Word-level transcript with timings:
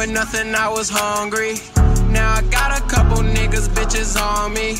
with 0.00 0.08
nothing, 0.08 0.54
I 0.54 0.66
was 0.66 0.88
hungry. 0.88 1.56
Now 2.10 2.32
I 2.32 2.42
got 2.50 2.80
a 2.80 2.82
couple 2.88 3.18
niggas, 3.18 3.68
bitches 3.68 4.18
on 4.18 4.54
me. 4.54 4.76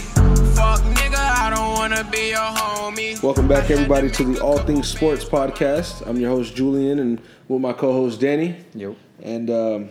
Fuck 0.56 0.80
nigga, 0.96 1.18
I 1.18 1.50
don't 1.54 1.72
wanna 1.74 2.08
be 2.10 2.30
your 2.30 2.38
homie. 2.38 3.22
Welcome 3.22 3.46
back, 3.46 3.70
everybody, 3.70 4.10
to 4.12 4.24
the 4.24 4.40
All 4.40 4.56
Things 4.56 4.88
Sports 4.88 5.22
podcast. 5.22 6.06
I'm 6.06 6.18
your 6.18 6.30
host 6.30 6.56
Julian, 6.56 7.00
and 7.00 7.20
with 7.48 7.60
my 7.60 7.74
co-host 7.74 8.18
Danny. 8.18 8.56
Yep. 8.74 8.96
And 9.22 9.50
um, 9.50 9.90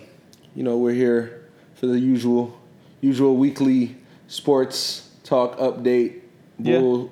you 0.55 0.64
know 0.64 0.79
we're 0.79 0.96
here 0.96 1.46
for 1.75 1.86
the 1.86 2.00
usual, 2.00 2.59
usual 3.00 3.36
weekly 3.36 3.98
sports 4.27 5.11
talk 5.23 5.59
update, 5.59 6.21
Yeah. 6.57 7.04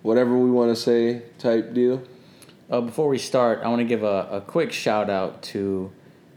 whatever 0.00 0.38
we 0.38 0.50
want 0.50 0.74
to 0.74 0.76
say 0.80 1.20
type 1.38 1.74
deal. 1.74 2.02
Uh, 2.70 2.80
before 2.80 3.08
we 3.08 3.18
start, 3.18 3.60
I 3.62 3.68
want 3.68 3.80
to 3.80 3.84
give 3.84 4.02
a, 4.02 4.28
a 4.32 4.40
quick 4.40 4.72
shout 4.72 5.10
out 5.10 5.42
to 5.52 5.92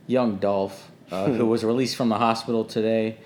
young 0.05 0.35
Dolph, 0.35 0.91
uh, 1.11 1.27
who 1.31 1.45
was 1.45 1.63
released 1.63 1.95
from 1.95 2.09
the 2.09 2.17
hospital 2.17 2.65
today. 2.65 3.17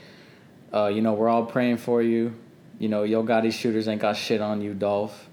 Uh, 0.74 0.88
you 0.88 1.02
know, 1.02 1.14
we're 1.14 1.30
all 1.30 1.46
praying 1.46 1.78
for 1.78 2.02
you. 2.02 2.34
You 2.80 2.90
know, 2.90 3.04
Yo 3.04 3.24
Gotti 3.24 3.52
shooters 3.52 3.88
ain't 3.88 4.02
got 4.02 4.18
shit 4.18 4.42
on 4.42 4.62
you, 4.62 4.74
Dolph. 4.74 5.28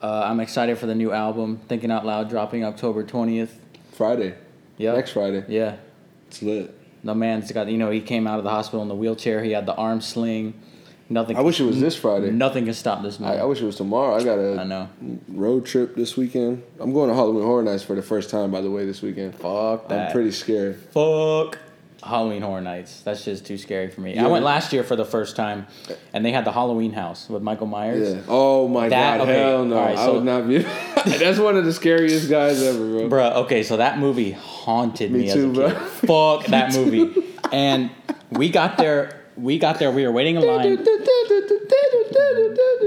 Uh, 0.00 0.22
I'm 0.24 0.40
excited 0.40 0.78
for 0.78 0.86
the 0.86 0.94
new 0.94 1.12
album, 1.12 1.58
Thinking 1.68 1.90
Out 1.90 2.06
Loud, 2.06 2.28
dropping 2.28 2.64
October 2.64 3.02
20th. 3.02 3.50
Friday, 3.92 4.34
Yeah. 4.76 4.92
next 4.92 5.10
Friday, 5.10 5.44
Yeah. 5.48 5.76
it's 6.28 6.40
lit. 6.40 6.72
The 7.02 7.14
man's 7.14 7.50
got, 7.50 7.68
you 7.68 7.78
know, 7.78 7.90
he 7.90 8.00
came 8.00 8.26
out 8.26 8.38
of 8.38 8.44
the 8.44 8.50
hospital 8.50 8.82
in 8.82 8.88
the 8.88 8.94
wheelchair. 8.94 9.42
He 9.42 9.52
had 9.52 9.66
the 9.66 9.74
arm 9.74 10.00
sling. 10.00 10.54
Nothing. 11.10 11.36
I 11.36 11.40
wish 11.40 11.58
it 11.58 11.64
was 11.64 11.80
this 11.80 11.96
Friday. 11.96 12.30
Nothing 12.30 12.66
can 12.66 12.74
stop 12.74 13.02
this 13.02 13.18
man. 13.18 13.30
I, 13.32 13.38
I 13.40 13.44
wish 13.44 13.62
it 13.62 13.64
was 13.64 13.76
tomorrow. 13.76 14.14
I 14.16 14.24
got 14.24 14.38
a 14.38 14.60
I 14.60 14.64
know. 14.64 14.88
road 15.28 15.64
trip 15.64 15.94
this 15.96 16.16
weekend. 16.18 16.62
I'm 16.78 16.92
going 16.92 17.08
to 17.08 17.14
Halloween 17.14 17.44
Horror 17.44 17.62
Nights 17.62 17.82
for 17.82 17.94
the 17.96 18.02
first 18.02 18.28
time, 18.28 18.50
by 18.50 18.60
the 18.60 18.70
way, 18.70 18.84
this 18.84 19.00
weekend. 19.00 19.34
Fuck 19.34 19.88
that. 19.88 20.08
I'm 20.08 20.12
pretty 20.12 20.32
scared. 20.32 20.76
Fuck 20.92 21.58
Halloween 22.02 22.42
Horror 22.42 22.60
Nights. 22.60 23.00
That's 23.00 23.24
just 23.24 23.46
too 23.46 23.56
scary 23.56 23.90
for 23.90 24.02
me. 24.02 24.16
Yeah. 24.16 24.26
I 24.26 24.28
went 24.28 24.44
last 24.44 24.70
year 24.74 24.84
for 24.84 24.96
the 24.96 25.04
first 25.06 25.34
time, 25.34 25.66
and 26.12 26.24
they 26.26 26.30
had 26.30 26.44
the 26.44 26.52
Halloween 26.52 26.92
house 26.92 27.26
with 27.30 27.42
Michael 27.42 27.66
Myers. 27.68 28.16
Yeah. 28.16 28.22
Oh 28.28 28.68
my 28.68 28.90
That- 28.90 29.18
god. 29.18 29.28
okay, 29.28 29.40
Hell 29.40 29.64
no. 29.64 29.78
alright, 29.78 29.96
I 29.96 30.10
would 30.10 30.24
not 30.24 30.46
be. 30.46 30.58
That's 31.06 31.38
one 31.38 31.56
of 31.56 31.64
the 31.64 31.72
scariest 31.72 32.28
guys 32.28 32.62
ever, 32.62 32.78
bro. 32.78 33.08
Bruh, 33.08 33.34
okay, 33.44 33.62
so 33.62 33.78
that 33.78 33.98
movie 33.98 34.32
haunted 34.32 35.10
Me 35.10 35.20
me, 35.20 35.32
too, 35.32 35.50
as 35.52 35.56
bro. 35.56 35.66
a 35.68 35.70
kid. 35.74 35.78
Fuck 36.06 36.46
that 36.48 36.74
movie. 36.74 37.14
And 37.50 37.90
we 38.30 38.50
got 38.50 38.76
there. 38.76 39.17
We 39.38 39.58
got 39.58 39.78
there. 39.78 39.90
We 39.90 40.04
were 40.04 40.12
waiting 40.12 40.36
in 40.36 40.42
line. 40.42 40.76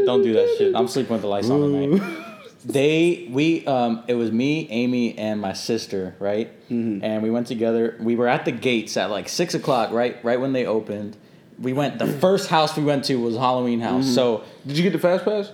Don't 0.06 0.24
do 0.24 0.34
that 0.34 0.56
shit. 0.58 0.76
I'm 0.76 0.88
sleeping 0.88 1.14
with 1.14 1.22
the 1.22 1.28
lights 1.28 1.50
on 1.50 1.62
tonight. 1.62 2.18
They 2.64 3.28
we 3.32 3.66
um 3.66 4.04
it 4.08 4.14
was 4.14 4.32
me, 4.32 4.68
Amy, 4.70 5.18
and 5.18 5.42
my 5.42 5.54
sister, 5.54 6.16
right? 6.20 6.48
Mm-hmm. 6.70 7.04
And 7.04 7.24
we 7.24 7.32
went 7.32 7.48
together. 7.48 7.98
We 8.00 8.16
were 8.16 8.28
at 8.28 8.46
the 8.46 8.52
gates 8.52 8.98
at 8.98 9.10
like 9.10 9.30
six 9.30 9.56
o'clock, 9.56 9.92
right? 9.92 10.24
Right 10.24 10.40
when 10.40 10.54
they 10.54 10.68
opened. 10.68 11.18
We 11.60 11.74
went. 11.74 11.98
The 11.98 12.06
first 12.22 12.50
house 12.50 12.78
we 12.78 12.84
went 12.84 13.06
to 13.06 13.16
was 13.16 13.36
Halloween 13.36 13.80
house. 13.80 14.06
Mm-hmm. 14.06 14.14
So 14.14 14.44
Did 14.68 14.78
you 14.78 14.84
get 14.84 14.94
the 14.94 15.00
fast 15.00 15.26
pass? 15.26 15.52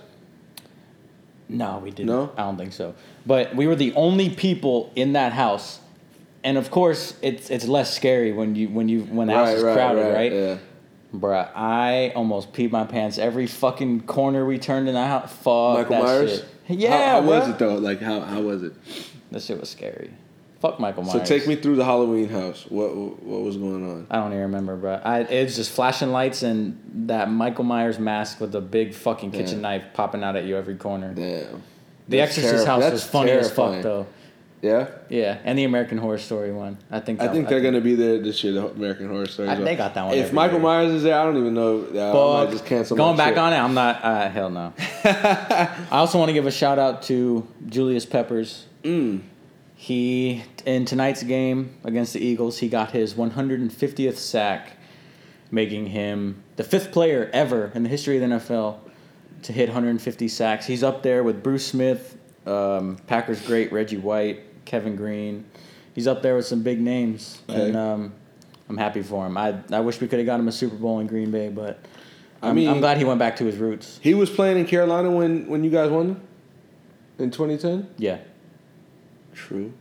no, 1.48 1.78
we 1.78 1.90
didn't. 1.90 2.06
No? 2.06 2.30
I 2.36 2.42
don't 2.42 2.58
think 2.58 2.74
so. 2.74 2.94
But 3.24 3.54
we 3.56 3.66
were 3.66 3.76
the 3.76 3.94
only 3.94 4.28
people 4.30 4.92
in 4.94 5.14
that 5.14 5.32
house, 5.32 5.80
and 6.44 6.58
of 6.58 6.70
course, 6.70 7.14
it's 7.22 7.50
it's 7.50 7.66
less 7.66 7.94
scary 7.94 8.32
when 8.32 8.54
you 8.54 8.68
when 8.68 8.88
you 8.88 9.02
when 9.04 9.28
the 9.28 9.34
house 9.34 9.50
is 9.50 9.62
crowded, 9.62 10.12
right? 10.12 10.32
Yeah. 10.32 10.58
Bruh, 11.14 11.48
I 11.54 12.12
almost 12.14 12.52
peed 12.52 12.70
my 12.70 12.84
pants 12.84 13.16
every 13.18 13.46
fucking 13.46 14.02
corner 14.02 14.44
we 14.44 14.58
turned 14.58 14.88
in 14.88 14.94
that 14.94 15.06
house. 15.08 15.32
Fuck 15.32 15.88
Michael 15.90 15.90
that 15.96 16.02
Myers. 16.04 16.30
shit. 16.68 16.78
Yeah, 16.80 16.90
How, 17.14 17.20
how 17.22 17.26
was 17.26 17.44
bruh. 17.44 17.50
it 17.50 17.58
though? 17.58 17.74
Like 17.76 18.00
how 18.00 18.20
how 18.20 18.40
was 18.42 18.62
it? 18.62 18.74
That 19.30 19.42
shit 19.42 19.58
was 19.58 19.70
scary. 19.70 20.10
Fuck 20.60 20.78
Michael 20.80 21.04
Myers. 21.04 21.12
So 21.12 21.24
take 21.24 21.46
me 21.46 21.56
through 21.56 21.76
the 21.76 21.84
Halloween 21.84 22.28
house. 22.28 22.66
What 22.68 22.94
what 22.94 23.40
was 23.40 23.56
going 23.56 23.88
on? 23.90 24.06
I 24.10 24.16
don't 24.16 24.32
even 24.32 24.42
remember, 24.42 24.76
bro. 24.76 25.00
I 25.02 25.20
it's 25.20 25.56
just 25.56 25.70
flashing 25.70 26.10
lights 26.12 26.42
and 26.42 26.78
that 27.06 27.30
Michael 27.30 27.64
Myers 27.64 27.98
mask 27.98 28.38
with 28.40 28.52
the 28.52 28.60
big 28.60 28.92
fucking 28.92 29.30
kitchen 29.30 29.54
Damn. 29.54 29.62
knife 29.62 29.84
popping 29.94 30.22
out 30.22 30.36
at 30.36 30.44
you 30.44 30.56
every 30.58 30.74
corner. 30.76 31.14
Damn. 31.14 31.62
The 32.08 32.18
That's 32.18 32.36
Exorcist 32.36 32.64
terri- 32.64 32.66
house 32.66 32.80
that's 32.82 32.92
was 32.92 33.04
funny 33.04 33.30
as 33.30 33.46
terrifying. 33.46 33.74
fuck 33.74 33.82
though. 33.82 34.06
Yeah. 34.60 34.88
Yeah, 35.08 35.38
and 35.44 35.56
the 35.56 35.64
American 35.64 35.98
Horror 35.98 36.18
Story 36.18 36.52
one. 36.52 36.78
I 36.90 37.00
think. 37.00 37.20
I 37.20 37.28
think 37.28 37.48
they're 37.48 37.60
gonna 37.60 37.80
be 37.80 37.94
there 37.94 38.18
this 38.18 38.42
year. 38.42 38.52
The 38.54 38.66
American 38.68 39.08
Horror 39.08 39.26
Story. 39.26 39.48
I- 39.48 39.54
they 39.54 39.76
got 39.76 39.94
that 39.94 40.06
one 40.06 40.14
If 40.14 40.32
Michael 40.32 40.58
year. 40.58 40.62
Myers 40.62 40.92
is 40.92 41.02
there, 41.04 41.18
I 41.18 41.24
don't 41.24 41.36
even 41.36 41.54
know. 41.54 41.86
I 41.90 42.44
might 42.44 42.50
just 42.50 42.66
cancel. 42.66 42.96
Going 42.96 43.16
back 43.16 43.34
trip. 43.34 43.38
on 43.44 43.52
it, 43.52 43.56
I'm 43.56 43.74
not. 43.74 44.04
Uh, 44.04 44.28
hell 44.28 44.50
no. 44.50 44.72
I 45.04 45.86
also 45.92 46.18
want 46.18 46.28
to 46.30 46.32
give 46.32 46.46
a 46.46 46.50
shout 46.50 46.78
out 46.78 47.02
to 47.02 47.46
Julius 47.68 48.04
Peppers. 48.04 48.66
Mm. 48.82 49.20
He 49.76 50.42
in 50.66 50.84
tonight's 50.86 51.22
game 51.22 51.76
against 51.84 52.12
the 52.12 52.20
Eagles, 52.20 52.58
he 52.58 52.68
got 52.68 52.90
his 52.90 53.14
150th 53.14 54.16
sack, 54.16 54.72
making 55.52 55.86
him 55.86 56.42
the 56.56 56.64
fifth 56.64 56.90
player 56.90 57.30
ever 57.32 57.70
in 57.76 57.84
the 57.84 57.88
history 57.88 58.16
of 58.20 58.28
the 58.28 58.36
NFL 58.36 58.78
to 59.44 59.52
hit 59.52 59.68
150 59.68 60.26
sacks. 60.26 60.66
He's 60.66 60.82
up 60.82 61.04
there 61.04 61.22
with 61.22 61.44
Bruce 61.44 61.64
Smith, 61.64 62.16
um, 62.44 62.96
Packers 63.06 63.40
great 63.46 63.72
Reggie 63.72 63.96
White, 63.98 64.40
Kevin 64.68 64.94
Greene. 64.96 65.44
He's 65.94 66.06
up 66.06 66.22
there 66.22 66.36
with 66.36 66.46
some 66.46 66.62
big 66.62 66.80
names, 66.80 67.40
Okay. 67.50 67.66
and 67.68 67.76
um, 67.76 68.12
I'm 68.68 68.76
happy 68.76 69.02
for 69.02 69.26
him. 69.26 69.36
I 69.36 69.54
I 69.72 69.80
wish 69.80 70.00
we 70.00 70.06
could 70.06 70.18
have 70.20 70.26
got 70.26 70.38
him 70.38 70.46
a 70.46 70.52
Super 70.52 70.76
Bowl 70.76 71.00
in 71.00 71.06
Green 71.08 71.30
Bay, 71.32 71.48
but 71.48 71.80
I 72.42 72.50
I'm, 72.50 72.54
mean- 72.54 72.68
I'm 72.68 72.78
glad 72.80 72.98
he 72.98 73.04
went 73.04 73.18
back 73.18 73.36
to 73.36 73.44
his 73.44 73.56
roots. 73.56 73.98
He 74.02 74.14
was 74.14 74.30
playing 74.30 74.58
in 74.58 74.66
Carolina 74.66 75.10
when 75.10 75.48
when 75.48 75.64
you 75.64 75.70
guys 75.70 75.90
won 75.90 76.20
in 77.18 77.30
2010. 77.32 77.88
Yeah, 77.96 78.18
True. 79.34 79.72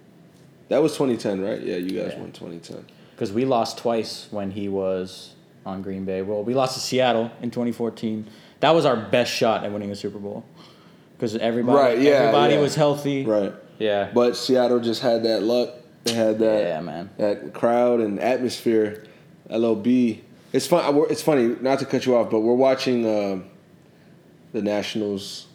That 0.70 0.82
was 0.82 0.94
2010, 0.94 1.42
right? 1.42 1.62
Yeah, 1.62 1.76
you 1.78 1.92
guys 1.92 2.14
Yeah. 2.14 2.20
won 2.20 2.32
2010. 2.32 2.86
because 3.16 3.32
we 3.34 3.46
lost 3.46 3.78
twice 3.80 4.28
when 4.32 4.52
he 4.52 4.70
was 4.70 5.34
on 5.66 5.82
Green 5.82 6.06
Bay. 6.06 6.22
Well, 6.22 6.44
we 6.44 6.54
lost 6.54 6.74
to 6.76 6.80
Seattle 6.80 7.32
in 7.42 7.50
2014. 7.52 8.28
That 8.60 8.72
was 8.76 8.86
our 8.86 8.96
best 8.96 9.32
shot 9.32 9.64
at 9.64 9.72
winning 9.72 9.92
a 9.92 9.96
Super 9.96 10.20
Bowl 10.20 10.44
because 11.16 11.36
everybody 11.36 11.78
Right, 11.78 12.00
yeah, 12.00 12.12
everybody 12.12 12.54
yeah. 12.56 12.62
was 12.62 12.76
healthy. 12.76 13.26
Right. 13.26 13.54
Yeah. 13.80 14.10
But 14.14 14.36
Seattle 14.36 14.80
just 14.80 15.02
had 15.02 15.24
that 15.24 15.44
luck. 15.44 15.70
They 16.04 16.14
had 16.14 16.40
that 16.40 16.64
Yeah, 16.64 16.82
man. 16.82 17.10
that 17.18 17.54
crowd 17.54 18.00
and 18.00 18.20
atmosphere. 18.20 19.04
LOB. 19.50 19.88
It's 20.54 20.66
fun. 20.68 21.06
It's 21.10 21.22
funny 21.22 21.56
not 21.62 21.80
to 21.80 21.86
cut 21.86 22.06
you 22.06 22.16
off, 22.16 22.30
but 22.30 22.40
we're 22.42 22.54
watching 22.54 23.06
um 23.06 23.46
the 24.54 24.62
Nationals, 24.62 25.48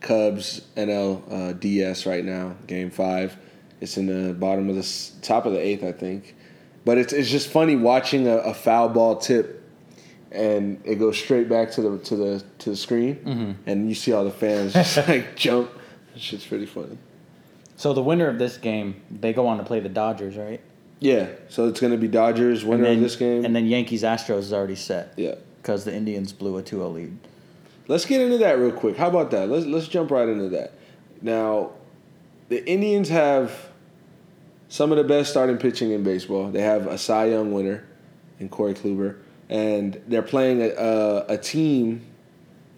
Cubs, 0.00 0.62
NL 0.76 1.22
uh, 1.32 1.52
DS 1.54 2.06
right 2.06 2.24
now. 2.24 2.54
Game 2.66 2.90
five. 2.90 3.36
It's 3.80 3.96
in 3.96 4.06
the 4.06 4.32
bottom 4.34 4.68
of 4.68 4.76
the 4.76 5.10
top 5.22 5.46
of 5.46 5.52
the 5.52 5.58
eighth, 5.60 5.82
I 5.82 5.92
think. 5.92 6.36
But 6.84 6.98
it's 6.98 7.12
it's 7.12 7.30
just 7.30 7.48
funny 7.48 7.76
watching 7.76 8.26
a, 8.28 8.36
a 8.38 8.54
foul 8.54 8.88
ball 8.88 9.16
tip, 9.16 9.62
and 10.30 10.80
it 10.84 10.96
goes 10.96 11.18
straight 11.18 11.48
back 11.48 11.70
to 11.72 11.82
the 11.82 11.98
to 11.98 12.16
the 12.16 12.44
to 12.58 12.70
the 12.70 12.76
screen, 12.76 13.16
Mm-hmm. 13.16 13.52
and 13.66 13.88
you 13.88 13.94
see 13.94 14.12
all 14.12 14.24
the 14.24 14.30
fans 14.30 14.72
just 14.74 14.96
like 15.08 15.36
jump. 15.36 15.70
That 16.12 16.20
shit's 16.20 16.46
pretty 16.46 16.66
funny. 16.66 16.98
So 17.82 17.92
the 17.92 18.00
winner 18.00 18.28
of 18.28 18.38
this 18.38 18.58
game, 18.58 19.02
they 19.10 19.32
go 19.32 19.48
on 19.48 19.58
to 19.58 19.64
play 19.64 19.80
the 19.80 19.88
Dodgers, 19.88 20.36
right? 20.36 20.60
Yeah, 21.00 21.26
so 21.48 21.66
it's 21.66 21.80
gonna 21.80 21.96
be 21.96 22.06
Dodgers 22.06 22.64
winner 22.64 22.84
then, 22.84 22.98
of 22.98 23.02
this 23.02 23.16
game. 23.16 23.44
And 23.44 23.56
then 23.56 23.66
Yankees 23.66 24.04
Astros 24.04 24.38
is 24.38 24.52
already 24.52 24.76
set 24.76 25.14
yeah, 25.16 25.34
because 25.60 25.84
the 25.84 25.92
Indians 25.92 26.32
blew 26.32 26.58
a 26.58 26.62
2-0 26.62 26.94
lead. 26.94 27.18
let's 27.88 28.04
get 28.04 28.20
into 28.20 28.38
that 28.38 28.60
real 28.60 28.70
quick. 28.70 28.96
How 28.96 29.08
about 29.08 29.32
that? 29.32 29.48
Let's 29.48 29.66
let's 29.66 29.88
jump 29.88 30.12
right 30.12 30.28
into 30.28 30.48
that. 30.50 30.74
Now, 31.22 31.72
the 32.50 32.64
Indians 32.70 33.08
have 33.08 33.50
some 34.68 34.92
of 34.92 34.96
the 34.96 35.02
best 35.02 35.32
starting 35.32 35.56
pitching 35.56 35.90
in 35.90 36.04
baseball. 36.04 36.52
They 36.52 36.62
have 36.62 36.86
a 36.86 36.96
Cy 36.96 37.30
Young 37.30 37.52
winner 37.52 37.84
in 38.38 38.48
Corey 38.48 38.74
Kluber, 38.74 39.16
and 39.48 40.00
they're 40.06 40.22
playing 40.22 40.62
a, 40.62 40.68
a, 40.68 41.26
a 41.30 41.36
team 41.36 42.06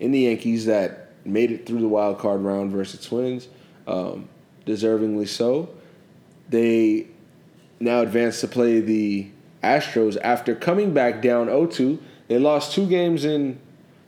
in 0.00 0.12
the 0.12 0.20
Yankees 0.20 0.64
that 0.64 1.10
made 1.26 1.52
it 1.52 1.66
through 1.66 1.80
the 1.80 1.88
wild 1.88 2.18
card 2.18 2.40
round 2.40 2.72
versus 2.72 3.04
Twins, 3.04 3.48
um, 3.86 4.30
deservingly 4.66 5.28
so. 5.28 5.68
They 6.48 7.08
now 7.80 8.00
advance 8.00 8.40
to 8.40 8.48
play 8.48 8.80
the 8.80 9.28
Astros 9.62 10.18
after 10.22 10.54
coming 10.54 10.92
back 10.92 11.22
down 11.22 11.48
0-2. 11.48 11.98
They 12.28 12.38
lost 12.38 12.72
two 12.72 12.86
games 12.86 13.24
in 13.24 13.58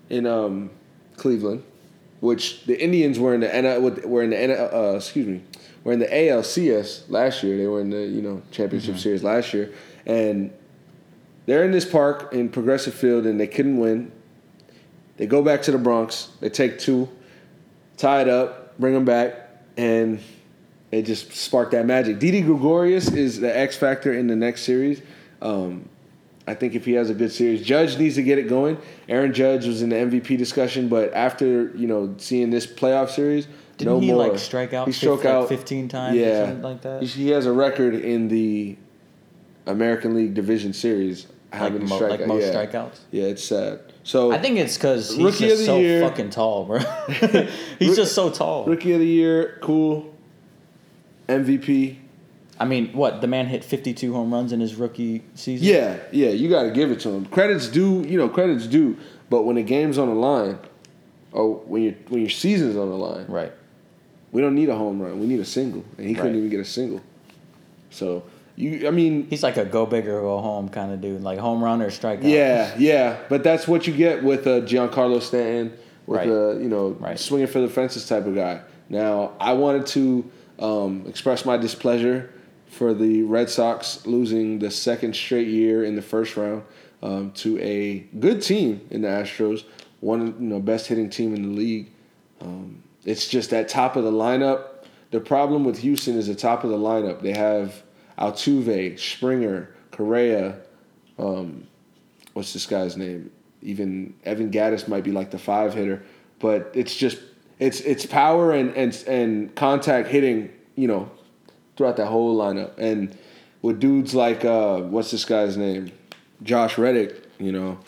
in 0.09 0.25
um, 0.25 0.71
Cleveland, 1.17 1.65
which 2.21 2.65
the 2.65 2.81
Indians 2.81 3.19
were 3.19 3.35
in 3.35 3.41
the 3.41 3.53
N- 3.55 4.09
were 4.09 4.23
in 4.23 4.31
the 4.31 4.39
N- 4.39 4.51
uh, 4.51 4.95
excuse 4.97 5.27
me 5.27 5.43
were 5.87 5.93
in 5.93 6.01
the 6.01 6.07
ALCS 6.07 7.09
last 7.09 7.45
year. 7.45 7.57
They 7.57 7.69
were 7.69 7.81
in 7.81 7.91
the 7.91 8.05
you 8.05 8.21
know 8.21 8.43
championship 8.51 8.99
series 8.99 9.23
last 9.23 9.55
year, 9.55 9.73
and 10.05 10.53
they're 11.47 11.65
in 11.65 11.71
this 11.71 11.85
park 11.85 12.33
in 12.33 12.49
Progressive 12.49 12.93
Field, 12.93 13.25
and 13.25 13.39
they 13.39 13.47
couldn't 13.47 13.79
win. 13.79 14.11
They 15.17 15.27
go 15.27 15.43
back 15.43 15.63
to 15.63 15.71
the 15.71 15.79
Bronx. 15.79 16.31
They 16.41 16.49
take 16.49 16.81
two, 16.81 17.09
tie 17.97 18.23
it 18.23 18.29
up, 18.29 18.77
bring 18.81 18.95
them 18.95 19.05
back, 19.05 19.49
and 19.77 20.21
it 20.93 21.03
just 21.03 21.33
sparked 21.33 21.73
that 21.73 21.87
magic. 21.87 22.19
Didi 22.19 22.43
Gregorius 22.43 23.09
is 23.11 23.41
the 23.41 23.57
X 23.57 23.77
factor 23.77 24.13
in 24.13 24.27
the 24.27 24.37
next 24.37 24.63
series. 24.63 25.03
Um, 25.43 25.89
I 26.47 26.55
think 26.55 26.75
if 26.77 26.85
he 26.85 26.93
has 26.93 27.11
a 27.11 27.15
good 27.15 27.33
series, 27.33 27.63
Judge 27.63 27.99
needs 27.99 28.15
to 28.15 28.23
get 28.23 28.39
it 28.39 28.49
going. 28.49 28.79
Aaron 29.09 29.33
Judge 29.35 29.67
was 29.67 29.83
in 29.83 29.89
the 29.89 29.97
MVP 29.97 30.39
discussion, 30.39 30.89
but 30.89 31.13
after 31.13 31.73
you 31.77 31.89
know 31.89 32.15
seeing 32.19 32.51
this 32.51 32.67
playoff 32.67 33.11
series, 33.11 33.49
Didn't 33.79 33.95
no 33.95 34.01
he 34.01 34.13
more. 34.13 34.29
like 34.29 34.39
strike 34.39 34.73
out 34.73 34.87
He 34.87 34.93
struck 34.93 35.25
like 35.25 35.27
out 35.35 35.49
15 35.49 35.89
times 35.89 36.17
or 36.17 36.21
Yeah, 36.21 36.45
something 36.47 36.63
like 36.63 36.83
that? 36.83 37.03
He, 37.03 37.07
he 37.09 37.29
has 37.31 37.47
a 37.47 37.53
record 37.53 37.95
in 37.97 38.29
the 38.29 38.77
American 39.67 40.15
League 40.15 40.35
Division 40.35 40.73
Series. 40.73 41.27
Having 41.53 41.83
a 41.83 41.85
mo- 41.87 41.99
strikeout. 42.01 42.11
like 42.11 42.27
most 42.27 42.53
yeah. 42.53 42.67
strikeouts. 42.67 42.99
Yeah, 43.13 43.25
it's 43.25 43.43
sad. 43.45 43.81
So 44.03 44.31
I 44.31 44.39
think 44.39 44.59
it's 44.59 44.77
because 44.77 45.17
he's 45.17 45.39
just 45.39 45.65
so 45.65 45.79
year. 45.79 46.01
fucking 46.01 46.31
tall, 46.31 46.65
bro. 46.65 46.79
he's 47.09 47.89
Rook- 47.89 47.97
just 47.97 48.15
so 48.15 48.31
tall. 48.31 48.67
rookie 48.67 48.93
of 48.93 49.01
the 49.01 49.07
year, 49.07 49.59
cool. 49.63 50.13
MVP. 51.29 51.97
I 52.59 52.65
mean, 52.65 52.89
what 52.93 53.21
the 53.21 53.27
man 53.27 53.47
hit 53.47 53.63
52 53.65 54.15
home 54.15 54.33
runs 54.33 54.53
in 54.53 54.61
his 54.61 54.75
rookie 54.77 55.23
season. 55.35 55.67
Yeah, 55.67 55.99
yeah, 56.11 56.31
you 56.31 56.49
got 56.49 56.63
to 56.63 56.71
give 56.71 56.91
it 56.91 57.01
to 57.01 57.11
him. 57.11 57.27
Credits 57.27 57.69
due, 57.69 58.03
you 58.05 58.17
know, 58.17 58.29
credits 58.29 58.67
due. 58.67 58.97
But 59.29 59.43
when 59.43 59.57
the 59.57 59.63
game's 59.63 59.99
on 59.99 60.09
the 60.09 60.15
line, 60.15 60.59
or 61.33 61.55
when 61.57 61.83
your 61.83 61.93
when 62.09 62.21
your 62.21 62.31
season's 62.31 62.77
on 62.77 62.89
the 62.89 62.97
line, 62.97 63.27
Right. 63.29 63.53
we 64.33 64.41
don't 64.41 64.55
need 64.55 64.69
a 64.71 64.77
home 64.77 65.03
run. 65.03 65.21
We 65.21 65.27
need 65.27 65.41
a 65.41 65.45
single, 65.45 65.85
and 65.99 66.07
he 66.09 66.15
couldn't 66.15 66.37
even 66.37 66.49
get 66.49 66.61
a 66.61 66.65
single. 66.65 67.03
So 67.91 68.23
you, 68.55 68.87
I 68.89 68.91
mean, 68.91 69.27
He's 69.29 69.43
like 69.43 69.59
a 69.59 69.65
go 69.67 69.85
big 69.85 70.07
or 70.09 70.21
go 70.23 70.39
home 70.41 70.71
kind 70.71 70.93
of 70.93 71.01
dude, 71.03 71.23
like 71.23 71.39
home 71.39 71.63
run 71.63 71.83
or 71.83 71.91
strikeout. 71.91 72.23
yeah, 72.23 72.75
yeah. 72.79 73.19
But 73.29 73.43
that's 73.45 73.69
what 73.69 73.87
you 73.87 73.93
get 73.95 74.23
with 74.25 74.47
a 74.47 74.63
Giancarlo 74.63 75.21
Stanton, 75.21 75.77
with 76.07 76.21
Right. 76.21 76.29
a 76.29 76.59
you 76.59 76.69
know 76.71 76.97
Right. 76.99 77.19
swinging 77.19 77.49
for 77.49 77.61
the 77.61 77.69
fences 77.69 78.09
type 78.09 78.25
of 78.27 78.35
guy. 78.35 78.61
Now 78.89 79.33
I 79.41 79.53
wanted 79.53 79.87
to 79.89 80.25
um, 80.59 81.05
express 81.07 81.45
my 81.45 81.57
displeasure 81.57 82.33
for 82.67 82.95
the 82.95 83.23
Red 83.23 83.49
Sox 83.49 84.07
losing 84.07 84.59
the 84.59 84.71
second 84.71 85.15
straight 85.15 85.49
year 85.49 85.85
in 85.85 85.97
the 85.97 86.03
first 86.03 86.37
round 86.37 86.65
um, 87.03 87.31
to 87.33 87.59
a 87.61 88.01
good 88.19 88.43
team 88.43 88.87
in 88.91 89.03
the 89.03 89.09
Astros, 89.09 89.65
one 90.01 90.27
you 90.41 90.49
know 90.49 90.61
best 90.61 90.87
hitting 90.87 91.11
team 91.11 91.35
in 91.35 91.43
the 91.43 91.49
league. 91.57 91.91
Um, 92.41 92.83
it's 93.05 93.29
just 93.29 93.51
that 93.51 93.69
top 93.69 93.97
of 93.97 94.05
the 94.05 94.13
lineup. 94.13 94.85
The 95.11 95.21
problem 95.21 95.65
with 95.65 95.79
Houston 95.79 96.17
is 96.17 96.27
the 96.27 96.35
top 96.35 96.65
of 96.65 96.71
the 96.71 96.79
lineup. 96.79 97.23
They 97.23 97.33
have 97.33 97.83
Altuve, 98.19 98.99
Springer, 98.99 99.71
Correa. 99.93 100.59
Um, 101.19 101.67
what's 102.33 102.53
this 102.53 102.67
guy's 102.67 102.97
name? 102.97 103.31
Even 103.63 104.15
Evan 104.25 104.51
Gattis 104.51 104.89
might 104.89 105.05
be 105.05 105.13
like 105.13 105.31
the 105.31 105.39
five 105.39 105.75
hitter, 105.75 106.03
but 106.39 106.71
it's 106.75 106.95
just 106.95 107.19
it's 107.59 107.81
it's 107.81 108.07
power 108.07 108.53
and 108.53 108.75
and 108.75 108.95
and 109.07 109.55
contact 109.55 110.09
hitting. 110.09 110.51
You 110.75 110.89
know, 110.89 111.11
throughout 111.77 111.97
that 111.97 112.07
whole 112.07 112.37
lineup, 112.37 112.77
and 112.79 113.17
with 113.63 113.81
dudes 113.81 114.15
like 114.15 114.45
uh, 114.45 114.81
what's 114.81 115.11
this 115.11 115.25
guy's 115.25 115.57
name, 115.57 115.93
Josh 116.43 116.79
Reddick. 116.79 117.23
You 117.39 117.53
know, 117.53 117.79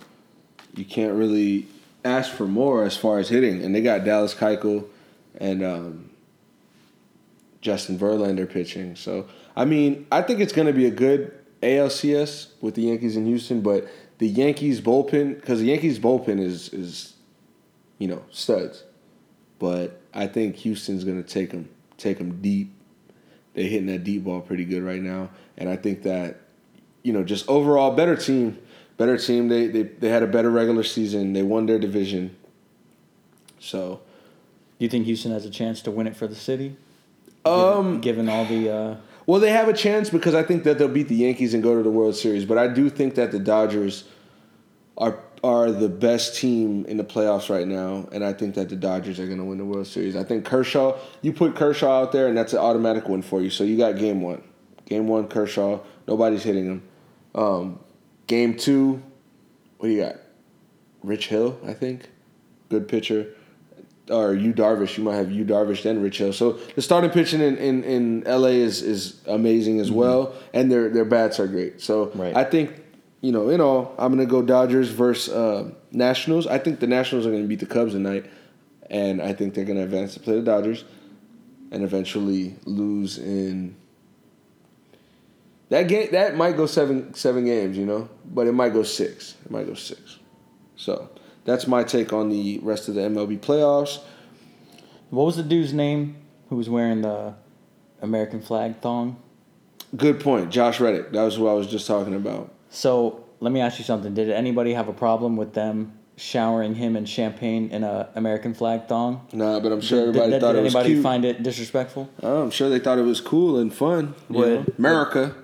you 0.75 0.85
can't 0.85 1.15
really 1.15 1.67
ask 2.05 2.33
for 2.33 2.47
more 2.47 2.85
as 2.85 2.97
far 2.97 3.19
as 3.19 3.29
hitting, 3.29 3.63
and 3.63 3.75
they 3.75 3.83
got 3.83 4.05
Dallas 4.05 4.35
Keuchel 4.35 4.87
and 5.39 5.63
um, 5.63 6.11
Justin 7.61 7.99
Verlander 7.99 8.49
pitching. 8.49 8.97
So 8.97 9.27
I 9.57 9.65
mean, 9.65 10.07
I 10.13 10.23
think 10.23 10.41
it's 10.41 10.53
going 10.53 10.67
to 10.67 10.73
be 10.73 10.87
a 10.87 10.91
good 10.91 11.35
ALCS 11.63 12.49
with 12.61 12.75
the 12.75 12.83
Yankees 12.83 13.17
in 13.17 13.27
Houston, 13.27 13.61
but 13.61 13.89
the 14.19 14.29
Yankees 14.29 14.81
bullpen 14.81 15.37
because 15.37 15.61
the 15.61 15.67
Yankees 15.67 15.99
bullpen 15.99 16.41
is 16.41 16.69
is 16.73 17.15
you 17.99 18.09
know 18.09 18.23
studs, 18.31 18.85
but 19.59 20.01
I 20.15 20.27
think 20.27 20.57
Houston's 20.57 21.05
going 21.05 21.23
to 21.23 21.29
take 21.29 21.51
them 21.51 21.69
take 21.97 22.19
them 22.19 22.41
deep. 22.41 22.73
They're 23.55 23.65
hitting 23.67 23.87
that 23.87 24.05
deep 24.05 24.25
ball 24.25 24.41
pretty 24.41 24.65
good 24.65 24.83
right 24.83 25.03
now, 25.03 25.31
and 25.57 25.69
I 25.69 25.77
think 25.77 26.03
that 26.05 26.41
you 27.03 27.13
know 27.13 27.25
just 27.25 27.49
overall 27.49 27.95
better 27.97 28.17
team, 28.17 28.59
better 28.97 29.17
team. 29.19 29.49
They 29.49 29.67
they 29.67 29.83
they 29.83 30.09
had 30.09 30.23
a 30.23 30.27
better 30.27 30.51
regular 30.51 30.83
season. 30.83 31.33
They 31.33 31.43
won 31.43 31.67
their 31.67 31.79
division. 31.79 32.37
So 33.61 34.01
Do 34.79 34.85
you 34.85 34.89
think 34.89 35.07
Houston 35.07 35.33
has 35.33 35.45
a 35.45 35.51
chance 35.51 35.83
to 35.83 35.91
win 35.91 36.07
it 36.07 36.17
for 36.17 36.27
the 36.27 36.35
city? 36.37 36.77
um. 37.45 38.01
given, 38.01 38.27
given 38.27 38.29
all 38.29 38.45
the 38.45 38.71
uh, 38.71 38.97
Well, 39.27 39.41
they 39.41 39.51
have 39.51 39.69
a 39.69 39.73
chance 39.73 40.11
because 40.11 40.35
I 40.35 40.43
think 40.43 40.65
that 40.65 40.79
they'll 40.79 40.89
beat 40.89 41.09
the 41.09 41.17
Yankees 41.17 41.55
and 41.55 41.63
go 41.63 41.77
to 41.77 41.83
the 41.83 41.91
World 41.91 42.15
Series. 42.15 42.45
But 42.45 42.59
I 42.59 42.69
do 42.69 42.89
think 42.91 43.15
that 43.17 43.33
the 43.33 43.39
Dodgers 43.39 44.05
are 44.97 45.19
are 45.43 45.71
the 45.71 45.89
best 45.89 46.37
team 46.37 46.85
in 46.87 46.97
the 46.97 47.05
playoffs 47.05 47.49
right 47.49 47.67
now, 47.67 48.09
and 48.13 48.25
I 48.25 48.33
think 48.33 48.55
that 48.57 48.69
the 48.69 48.77
Dodgers 48.77 49.21
are 49.21 49.27
going 49.27 49.39
to 49.39 49.45
win 49.45 49.59
the 49.59 49.65
World 49.65 49.87
Series. 49.87 50.17
I 50.17 50.25
think 50.25 50.45
Kershaw, 50.45 50.99
you 51.23 51.33
put 51.33 51.55
Kershaw 51.55 52.03
out 52.03 52.13
there, 52.13 52.27
and 52.27 52.37
that's 52.37 52.53
an 52.53 52.59
automatic 52.59 53.09
win 53.09 53.23
for 53.23 53.41
you. 53.41 53.51
So 53.51 53.65
you 53.65 53.77
got 53.77 53.97
Game 53.99 54.21
One, 54.21 54.43
Game 54.87 55.07
One 55.07 55.29
Kershaw, 55.29 55.81
nobody's 56.07 56.43
hitting 56.43 56.67
him. 56.67 56.83
Um, 57.35 57.79
game 58.27 58.57
Two, 58.57 59.03
what 59.79 59.89
do 59.89 59.95
you 59.95 60.03
got? 60.03 60.17
Rich 61.03 61.29
Hill, 61.29 61.59
I 61.65 61.75
think, 61.75 62.09
good 62.69 62.89
pitcher 62.89 63.29
or 64.11 64.35
Yu 64.35 64.53
Darvish. 64.53 64.97
You 64.97 65.05
might 65.05 65.17
have 65.17 65.31
Yu 65.31 65.45
Darvish 65.45 65.83
then 65.83 66.03
Rich 66.03 66.19
Hill. 66.19 66.33
So 66.33 66.53
the 66.75 66.83
starting 66.83 67.11
pitching 67.11 67.41
in, 67.41 67.57
in, 67.59 67.85
in 67.85 68.21
LA 68.27 68.49
is 68.49 68.83
is 68.83 69.21
amazing 69.27 69.81
as 69.81 69.91
well, 69.91 70.35
and 70.53 70.71
their 70.71 70.89
their 70.89 71.05
bats 71.05 71.39
are 71.39 71.47
great. 71.47 71.81
So 71.81 71.99
Mm-hmm. 72.07 72.21
Right. 72.21 72.37
I 72.37 72.45
think 72.45 72.73
you 73.21 73.33
know 73.33 73.49
in 73.49 73.61
all 73.61 73.95
I'm 73.99 74.13
gonna 74.13 74.27
go 74.27 74.43
Dodgers 74.43 74.91
versus 74.91 75.33
uh, 75.33 75.71
Nationals. 75.91 76.47
I 76.47 76.59
think 76.59 76.81
the 76.81 76.87
Nationals 76.87 77.27
are 77.27 77.31
gonna 77.31 77.45
beat 77.45 77.61
the 77.61 77.67
Cubs 77.67 77.93
tonight, 77.93 78.27
and 78.91 79.21
I 79.21 79.33
think 79.33 79.55
they're 79.55 79.65
gonna 79.65 79.85
advance 79.85 80.15
to 80.15 80.21
play 80.21 80.37
the 80.37 80.43
Dodgers, 80.43 80.85
and 81.71 81.83
eventually 81.83 82.57
lose 82.65 83.19
in. 83.19 83.77
That 85.71 85.87
game 85.87 86.09
that 86.13 86.37
might 86.37 86.57
go 86.57 86.67
seven 86.67 87.13
seven 87.15 87.45
games, 87.45 87.77
you 87.77 87.85
know, 87.85 88.09
but 88.25 88.47
it 88.47 88.53
might 88.53 88.73
go 88.73 88.83
six. 88.83 89.35
It 89.45 89.51
might 89.51 89.67
go 89.67 89.75
six. 89.75 90.19
So 90.77 91.11
that's 91.45 91.67
my 91.67 91.83
take 91.83 92.13
on 92.13 92.31
the 92.31 92.61
rest 92.63 92.89
of 92.89 92.95
the 92.95 93.03
MLB 93.03 93.39
playoffs. 93.41 94.01
what 95.11 95.25
was 95.25 95.37
the 95.37 95.43
dude's 95.43 95.73
name 95.73 96.17
who 96.49 96.57
was 96.57 96.71
wearing 96.71 97.03
the 97.03 97.35
American 98.01 98.41
flag 98.41 98.81
thong? 98.81 99.21
Good 99.97 100.21
point, 100.21 100.51
Josh 100.51 100.81
Reddick. 100.81 101.13
That 101.13 101.23
was 101.23 101.37
who 101.37 101.49
I 101.49 101.55
was 101.55 101.67
just 101.67 101.87
talking 101.87 102.15
about. 102.15 102.53
So 102.71 103.25
let 103.41 103.53
me 103.53 103.61
ask 103.61 103.79
you 103.79 103.85
something. 103.85 104.15
Did 104.15 104.31
anybody 104.31 104.73
have 104.75 104.89
a 104.89 104.93
problem 104.93 105.37
with 105.37 105.55
them 105.55 105.93
showering 106.17 106.75
him 106.75 106.97
in 106.97 107.05
champagne 107.05 107.71
in 107.71 107.85
a 107.85 108.09
American 108.15 108.53
flag 108.55 108.89
thong? 108.89 109.27
Nah, 109.33 109.61
but 109.61 109.73
I'm 109.73 109.81
sure 109.81 110.01
Did- 110.01 110.09
everybody 110.09 110.31
did, 110.33 110.41
thought 110.41 110.53
did 110.53 110.59
it 110.59 110.63
was 110.65 110.75
anybody 110.75 110.95
cute. 110.95 111.03
find 111.03 111.25
it 111.25 111.43
disrespectful? 111.43 112.09
Oh, 112.23 112.43
I'm 112.43 112.51
sure 112.51 112.69
they 112.69 112.79
thought 112.81 112.99
it 112.99 113.03
was 113.03 113.21
cool 113.21 113.59
and 113.59 113.73
fun. 113.73 114.15
Would-? 114.29 114.75
America. 114.79 115.35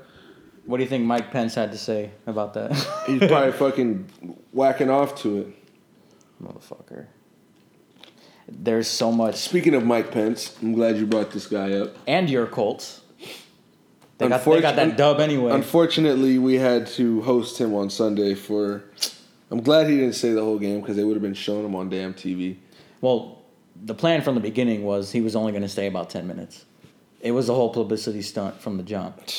What 0.66 0.78
do 0.78 0.82
you 0.82 0.88
think 0.88 1.04
Mike 1.04 1.30
Pence 1.30 1.54
had 1.54 1.72
to 1.72 1.78
say 1.78 2.10
about 2.26 2.54
that? 2.54 2.72
He's 3.06 3.18
probably 3.18 3.52
fucking 3.52 4.36
whacking 4.52 4.88
off 4.90 5.14
to 5.22 5.38
it. 5.40 5.46
Motherfucker. 6.42 7.06
There's 8.48 8.88
so 8.88 9.12
much. 9.12 9.36
Speaking 9.36 9.74
of 9.74 9.84
Mike 9.84 10.10
Pence, 10.10 10.56
I'm 10.62 10.72
glad 10.72 10.96
you 10.96 11.06
brought 11.06 11.30
this 11.32 11.46
guy 11.46 11.72
up. 11.74 11.96
And 12.06 12.28
your 12.28 12.46
Colts. 12.46 13.02
They 14.18 14.28
got, 14.28 14.44
they 14.44 14.60
got 14.60 14.76
that 14.76 14.96
dub 14.96 15.18
anyway. 15.18 15.52
Unfortunately, 15.52 16.38
we 16.38 16.54
had 16.54 16.86
to 16.88 17.20
host 17.22 17.60
him 17.60 17.74
on 17.74 17.90
Sunday 17.90 18.34
for. 18.34 18.84
I'm 19.50 19.60
glad 19.60 19.88
he 19.88 19.96
didn't 19.96 20.14
say 20.14 20.32
the 20.32 20.42
whole 20.42 20.58
game 20.58 20.80
because 20.80 20.96
they 20.96 21.04
would 21.04 21.14
have 21.14 21.22
been 21.22 21.34
showing 21.34 21.64
him 21.64 21.74
on 21.74 21.88
damn 21.88 22.14
TV. 22.14 22.56
Well, 23.00 23.42
the 23.84 23.94
plan 23.94 24.22
from 24.22 24.34
the 24.34 24.40
beginning 24.40 24.84
was 24.84 25.12
he 25.12 25.20
was 25.20 25.36
only 25.36 25.52
going 25.52 25.62
to 25.62 25.68
stay 25.68 25.86
about 25.86 26.10
10 26.10 26.26
minutes. 26.26 26.64
It 27.20 27.32
was 27.32 27.48
a 27.48 27.54
whole 27.54 27.70
publicity 27.70 28.22
stunt 28.22 28.60
from 28.60 28.76
the 28.76 28.82
jump. 28.82 29.20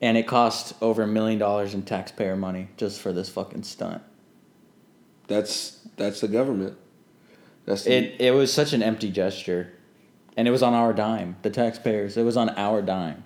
And 0.00 0.18
it 0.18 0.26
cost 0.26 0.74
over 0.82 1.04
a 1.04 1.06
million 1.06 1.38
dollars 1.38 1.74
in 1.74 1.82
taxpayer 1.84 2.34
money 2.34 2.66
just 2.76 3.00
for 3.00 3.12
this 3.12 3.28
fucking 3.28 3.62
stunt. 3.62 4.02
That's 5.28 5.78
that's 5.96 6.20
the 6.20 6.26
government. 6.26 6.76
That's 7.66 7.84
the, 7.84 7.92
It 7.92 8.20
it 8.20 8.30
was 8.32 8.52
such 8.52 8.72
an 8.72 8.82
empty 8.82 9.12
gesture. 9.12 9.72
And 10.36 10.48
it 10.48 10.50
was 10.50 10.60
on 10.60 10.74
our 10.74 10.92
dime, 10.92 11.36
the 11.42 11.50
taxpayers. 11.50 12.16
It 12.16 12.24
was 12.24 12.36
on 12.36 12.48
our 12.50 12.82
dime. 12.82 13.22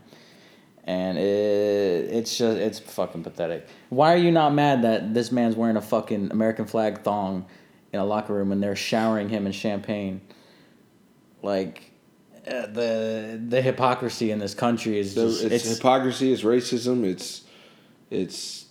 And 0.87 1.19
it 1.19 2.15
it's 2.15 2.39
just 2.39 2.59
it's 2.59 2.79
fucking 2.79 3.25
pathetic. 3.25 3.67
Why 3.89 4.15
are 4.15 4.19
you 4.19 4.31
not 4.31 4.55
mad 4.55 4.83
that 4.83 5.15
this 5.15 5.33
man's 5.33 5.57
wearing 5.57 5.77
a 5.77 5.83
fucking 5.83 6.31
American 6.31 6.67
flag 6.67 7.03
thong 7.03 7.47
in 7.93 7.99
a 7.99 8.05
locker 8.05 8.35
room 8.35 8.53
and 8.53 8.63
they're 8.63 8.77
showering 8.77 9.29
him 9.29 9.47
in 9.47 9.53
champagne? 9.53 10.21
Like 11.43 11.91
uh, 12.47 12.67
the 12.67 13.41
the 13.49 13.61
hypocrisy 13.61 14.31
in 14.31 14.39
this 14.39 14.55
country 14.55 14.99
is 14.99 15.15
just 15.15 15.43
it's, 15.43 15.67
it's, 15.67 15.77
hypocrisy. 15.77 16.33
It's 16.33 16.43
racism. 16.43 17.05
It's 17.05 17.43
it's. 18.11 18.67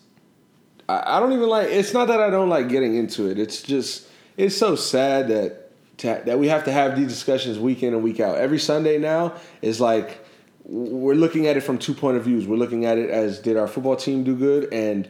I, 0.88 1.17
I 1.17 1.19
don't 1.19 1.34
even 1.34 1.50
like. 1.50 1.67
It's 1.67 1.93
not 1.93 2.07
that 2.07 2.22
I 2.22 2.29
don't 2.29 2.50
like 2.50 2.69
getting 2.69 2.95
into 2.95 3.29
it. 3.29 3.38
It's 3.38 3.62
just 3.62 4.07
it's 4.38 4.55
so 4.55 4.75
sad 4.75 5.27
that 5.27 5.72
to, 5.98 6.22
that 6.25 6.39
we 6.39 6.48
have 6.48 6.65
to 6.65 6.72
have 6.72 6.95
these 6.95 7.07
discussions 7.07 7.60
week 7.60 7.84
in 7.84 7.93
and 7.93 8.03
week 8.03 8.19
out. 8.19 8.38
Every 8.38 8.60
Sunday 8.60 8.98
now 8.98 9.34
is 9.62 9.81
like 9.81 10.25
we're 10.67 11.13
looking 11.15 11.48
at 11.48 11.57
it 11.57 11.62
from 11.62 11.77
two 11.77 11.93
point 11.93 12.17
of 12.17 12.24
views. 12.24 12.48
We're 12.48 12.57
looking 12.57 12.86
at 12.86 12.98
it 12.98 13.10
as 13.10 13.39
did 13.39 13.55
our 13.57 13.67
football 13.67 13.95
team 13.95 14.24
do 14.24 14.36
good 14.36 14.72
and 14.74 15.07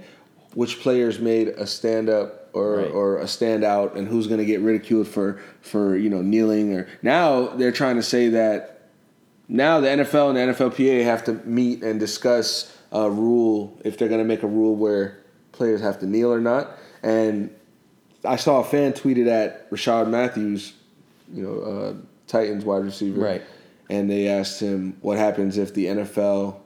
which 0.54 0.80
players 0.80 1.20
made 1.20 1.50
a 1.50 1.66
stand 1.68 2.10
up 2.10 2.50
or, 2.54 2.78
Right. 2.78 2.92
or 2.92 3.18
a 3.20 3.24
standout 3.26 3.96
and 3.96 4.08
who's 4.08 4.28
going 4.28 4.40
to 4.40 4.46
get 4.46 4.62
ridiculed 4.62 5.08
for 5.08 5.40
for 5.62 5.98
you 5.98 6.10
know 6.10 6.22
kneeling 6.22 6.74
or 6.74 6.88
now 7.02 7.48
they're 7.48 7.72
trying 7.74 7.96
to 7.98 8.04
say 8.04 8.30
that 8.30 8.90
now 9.48 9.80
the 9.80 9.88
NFL 9.88 10.30
and 10.30 10.38
the 10.38 10.54
NFLPA 10.54 11.04
have 11.04 11.24
to 11.26 11.34
meet 11.46 11.84
and 11.84 12.00
discuss 12.00 12.76
a 12.92 13.10
rule 13.10 13.78
if 13.84 13.98
they're 13.98 14.08
going 14.10 14.20
to 14.22 14.26
make 14.26 14.44
a 14.44 14.48
rule 14.48 14.76
where 14.76 15.20
players 15.52 15.82
have 15.82 16.00
to 16.00 16.06
kneel 16.08 16.32
or 16.34 16.40
not. 16.42 16.72
And 17.04 17.54
I 18.24 18.38
saw 18.38 18.62
a 18.62 18.64
fan 18.64 18.94
tweeted 18.94 19.28
at 19.28 19.70
Rishard 19.70 20.08
Matthews, 20.10 20.74
you 21.34 21.44
know, 21.44 21.60
uh, 21.62 21.94
Titans 22.28 22.66
wide 22.66 22.84
receiver, 22.84 23.20
Right. 23.22 23.44
And 23.90 24.10
they 24.10 24.28
asked 24.28 24.60
him 24.60 24.98
what 25.02 25.18
happens 25.18 25.58
if 25.58 25.74
the 25.74 25.86
NFL 25.86 26.58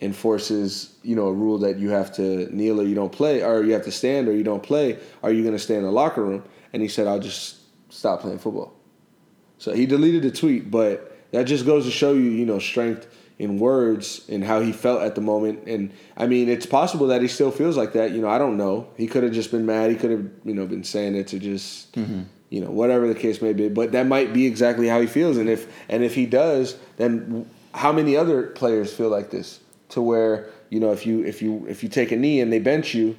enforces 0.00 0.96
you 1.02 1.16
know 1.16 1.26
a 1.26 1.32
rule 1.32 1.58
that 1.58 1.76
you 1.76 1.90
have 1.90 2.12
to 2.14 2.54
kneel 2.54 2.80
or 2.80 2.84
you 2.84 2.94
don't 2.94 3.12
play, 3.12 3.42
or 3.42 3.64
you 3.64 3.72
have 3.72 3.84
to 3.84 3.92
stand 3.92 4.28
or 4.28 4.32
you 4.32 4.44
don't 4.44 4.62
play, 4.62 4.98
are 5.22 5.32
you 5.32 5.42
going 5.42 5.54
to 5.54 5.58
stay 5.58 5.76
in 5.76 5.82
the 5.82 5.90
locker 5.90 6.22
room? 6.22 6.44
And 6.72 6.82
he 6.82 6.88
said, 6.88 7.06
I'll 7.06 7.18
just 7.18 7.56
stop 7.90 8.20
playing 8.20 8.38
football. 8.38 8.74
So 9.58 9.74
he 9.74 9.86
deleted 9.86 10.22
the 10.22 10.30
tweet, 10.30 10.70
but 10.70 11.16
that 11.32 11.44
just 11.44 11.66
goes 11.66 11.84
to 11.84 11.90
show 11.90 12.12
you, 12.12 12.30
you 12.30 12.46
know, 12.46 12.58
strength 12.58 13.06
in 13.38 13.58
words 13.58 14.24
and 14.28 14.42
how 14.42 14.60
he 14.60 14.72
felt 14.72 15.02
at 15.02 15.14
the 15.14 15.20
moment. 15.20 15.66
And 15.66 15.92
I 16.16 16.26
mean, 16.26 16.48
it's 16.48 16.66
possible 16.66 17.06
that 17.08 17.22
he 17.22 17.28
still 17.28 17.50
feels 17.50 17.76
like 17.76 17.92
that. 17.92 18.12
You 18.12 18.20
know, 18.20 18.28
I 18.28 18.38
don't 18.38 18.56
know. 18.56 18.88
He 18.96 19.06
could 19.06 19.22
have 19.22 19.32
just 19.32 19.50
been 19.50 19.66
mad. 19.66 19.90
He 19.90 19.96
could 19.96 20.10
have, 20.10 20.26
you 20.44 20.54
know, 20.54 20.66
been 20.66 20.84
saying 20.84 21.14
it 21.14 21.28
to 21.28 21.38
just, 21.38 21.92
mm-hmm. 21.92 22.22
You 22.50 22.62
know, 22.62 22.70
whatever 22.70 23.06
the 23.06 23.14
case 23.14 23.42
may 23.42 23.52
be. 23.52 23.68
But 23.68 23.92
that 23.92 24.06
might 24.06 24.32
be 24.32 24.46
exactly 24.46 24.88
how 24.88 25.00
he 25.00 25.06
feels. 25.06 25.36
And 25.36 25.48
if 25.48 25.70
and 25.88 26.02
if 26.02 26.14
he 26.14 26.26
does, 26.26 26.76
then 26.96 27.48
how 27.74 27.92
many 27.92 28.16
other 28.16 28.44
players 28.48 28.92
feel 28.92 29.10
like 29.10 29.30
this? 29.30 29.60
To 29.90 30.02
where 30.02 30.48
you 30.70 30.80
know, 30.80 30.92
if 30.92 31.06
you 31.06 31.24
if 31.24 31.42
you 31.42 31.66
if 31.68 31.82
you 31.82 31.88
take 31.88 32.12
a 32.12 32.16
knee 32.16 32.40
and 32.40 32.52
they 32.52 32.58
bench 32.58 32.94
you, 32.94 33.16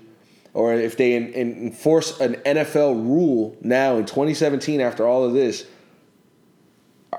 or 0.53 0.73
if 0.73 0.97
they 0.97 1.15
in, 1.15 1.33
in 1.33 1.67
enforce 1.67 2.19
an 2.19 2.35
NFL 2.45 2.95
rule 2.95 3.55
now 3.61 3.97
in 3.97 4.05
2017 4.05 4.81
after 4.81 5.07
all 5.07 5.23
of 5.23 5.33
this, 5.33 5.65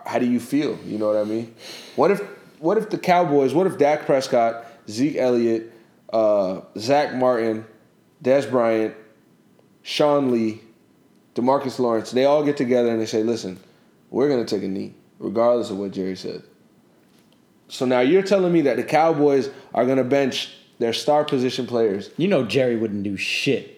how 0.07 0.19
do 0.19 0.27
you 0.27 0.41
feel? 0.41 0.79
You 0.85 0.99
know 0.99 1.07
what 1.07 1.17
I 1.17 1.25
mean? 1.25 1.55
What 1.97 2.11
if 2.11 2.21
what 2.59 2.77
if 2.77 2.91
the 2.91 2.99
Cowboys, 2.99 3.55
what 3.55 3.67
if 3.67 3.79
Dak 3.79 4.07
Prescott, 4.07 4.67
Zeke 4.89 5.17
Elliott, 5.17 5.73
uh, 6.13 6.61
Zack 6.79 7.15
Martin, 7.15 7.65
Dez 8.23 8.49
Bryant, 8.49 8.95
Sean 9.83 10.31
Lee, 10.31 10.61
Demarcus 11.35 11.79
Lawrence, 11.79 12.11
they 12.11 12.25
all 12.25 12.45
get 12.45 12.57
together 12.57 12.91
and 12.91 13.01
they 13.01 13.07
say, 13.07 13.23
listen, 13.23 13.59
we're 14.11 14.29
going 14.29 14.45
to 14.45 14.55
take 14.55 14.65
a 14.65 14.69
knee, 14.69 14.95
regardless 15.19 15.71
of 15.71 15.79
what 15.79 15.93
Jerry 15.93 16.17
says. 16.17 16.43
So 17.69 17.87
now 17.87 18.01
you're 18.01 18.23
telling 18.23 18.53
me 18.53 18.63
that 18.63 18.77
the 18.77 18.83
Cowboys 18.83 19.51
are 19.73 19.85
going 19.85 19.99
to 19.99 20.05
bench 20.05 20.53
their 20.79 20.93
star 20.93 21.25
position 21.25 21.67
players. 21.67 22.11
You 22.17 22.27
know 22.29 22.45
Jerry 22.45 22.77
wouldn't 22.77 23.05
do 23.05 23.17
shit. 23.17 23.77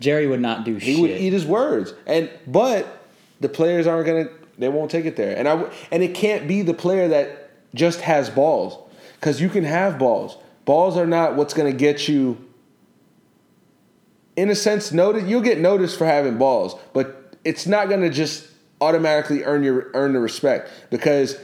Jerry 0.00 0.26
would 0.26 0.40
not 0.40 0.64
do 0.64 0.74
he 0.74 0.80
shit. 0.80 0.96
He 0.96 1.00
would 1.00 1.10
eat 1.10 1.32
his 1.32 1.46
words. 1.46 1.94
And 2.06 2.30
but 2.46 3.06
the 3.40 3.48
players 3.48 3.86
aren't 3.86 4.06
going 4.06 4.26
to 4.26 4.32
they 4.58 4.68
won't 4.68 4.90
take 4.90 5.06
it 5.06 5.16
there. 5.16 5.36
And 5.36 5.48
I 5.48 5.70
and 5.90 6.02
it 6.02 6.14
can't 6.14 6.46
be 6.46 6.62
the 6.62 6.74
player 6.74 7.08
that 7.08 7.50
just 7.74 8.00
has 8.02 8.28
balls. 8.28 8.78
Because 9.14 9.40
you 9.40 9.48
can 9.48 9.64
have 9.64 9.98
balls. 9.98 10.36
Balls 10.64 10.96
are 10.96 11.06
not 11.06 11.36
what's 11.36 11.52
going 11.52 11.70
to 11.70 11.76
get 11.76 12.08
you, 12.08 12.42
in 14.36 14.50
a 14.50 14.54
sense, 14.54 14.92
noted. 14.92 15.26
You'll 15.28 15.40
get 15.42 15.58
noticed 15.58 15.98
for 15.98 16.06
having 16.06 16.38
balls, 16.38 16.74
but 16.92 17.36
it's 17.44 17.66
not 17.66 17.88
going 17.88 18.02
to 18.02 18.10
just 18.10 18.46
automatically 18.80 19.44
earn 19.44 19.62
your 19.62 19.90
earn 19.94 20.12
the 20.12 20.20
respect 20.20 20.70
because 20.90 21.38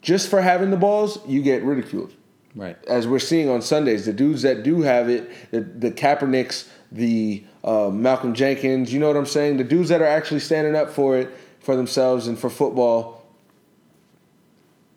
just 0.00 0.28
for 0.28 0.40
having 0.40 0.70
the 0.70 0.76
balls, 0.76 1.18
you 1.26 1.42
get 1.42 1.62
ridiculed. 1.62 2.12
Right. 2.54 2.76
As 2.86 3.06
we're 3.06 3.18
seeing 3.18 3.48
on 3.48 3.62
Sundays, 3.62 4.04
the 4.04 4.12
dudes 4.12 4.42
that 4.42 4.62
do 4.62 4.82
have 4.82 5.08
it, 5.08 5.30
the, 5.52 5.60
the 5.60 5.90
Kaepernicks, 5.90 6.68
the 6.90 7.44
uh, 7.64 7.88
Malcolm 7.88 8.34
Jenkins, 8.34 8.92
you 8.92 9.00
know 9.00 9.06
what 9.06 9.16
I'm 9.16 9.24
saying? 9.24 9.56
The 9.56 9.64
dudes 9.64 9.88
that 9.88 10.02
are 10.02 10.06
actually 10.06 10.40
standing 10.40 10.76
up 10.76 10.90
for 10.90 11.16
it, 11.16 11.30
for 11.60 11.76
themselves 11.76 12.26
and 12.26 12.38
for 12.38 12.50
football, 12.50 13.24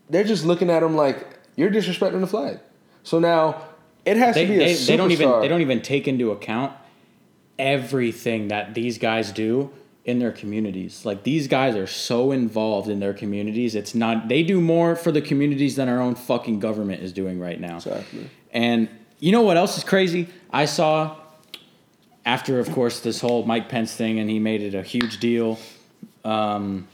they're 0.09 0.25
just 0.25 0.43
looking 0.43 0.69
at 0.69 0.81
them 0.81 0.95
like 0.95 1.25
you're 1.55 1.71
disrespecting 1.71 2.19
the 2.19 2.27
flag. 2.27 2.59
So 3.03 3.19
now 3.19 3.61
it 4.03 4.17
has 4.17 4.35
they, 4.35 4.45
to 4.45 4.51
be 4.51 4.55
a 4.55 4.59
they. 4.59 4.73
They 4.73 4.97
don't 4.97 5.11
even 5.11 5.39
they 5.39 5.47
don't 5.47 5.61
even 5.61 5.81
take 5.81 6.07
into 6.07 6.31
account 6.31 6.73
everything 7.57 8.49
that 8.49 8.73
these 8.73 8.97
guys 8.97 9.31
do 9.31 9.71
in 10.03 10.19
their 10.19 10.31
communities. 10.31 11.05
Like 11.05 11.23
these 11.23 11.47
guys 11.47 11.75
are 11.75 11.87
so 11.87 12.31
involved 12.31 12.89
in 12.89 12.99
their 12.99 13.13
communities. 13.13 13.75
It's 13.75 13.95
not 13.95 14.27
they 14.27 14.43
do 14.43 14.61
more 14.61 14.95
for 14.95 15.11
the 15.11 15.21
communities 15.21 15.75
than 15.75 15.89
our 15.89 15.99
own 15.99 16.15
fucking 16.15 16.59
government 16.59 17.01
is 17.01 17.11
doing 17.11 17.39
right 17.39 17.59
now. 17.59 17.77
Exactly. 17.77 18.29
And 18.51 18.87
you 19.19 19.31
know 19.31 19.41
what 19.41 19.57
else 19.57 19.77
is 19.77 19.83
crazy? 19.83 20.27
I 20.51 20.65
saw 20.65 21.17
after, 22.25 22.59
of 22.59 22.71
course, 22.71 22.99
this 22.99 23.21
whole 23.21 23.45
Mike 23.45 23.69
Pence 23.69 23.93
thing, 23.93 24.19
and 24.19 24.29
he 24.29 24.39
made 24.39 24.61
it 24.61 24.73
a 24.73 24.81
huge 24.81 25.19
deal. 25.19 25.59
Um, 26.23 26.87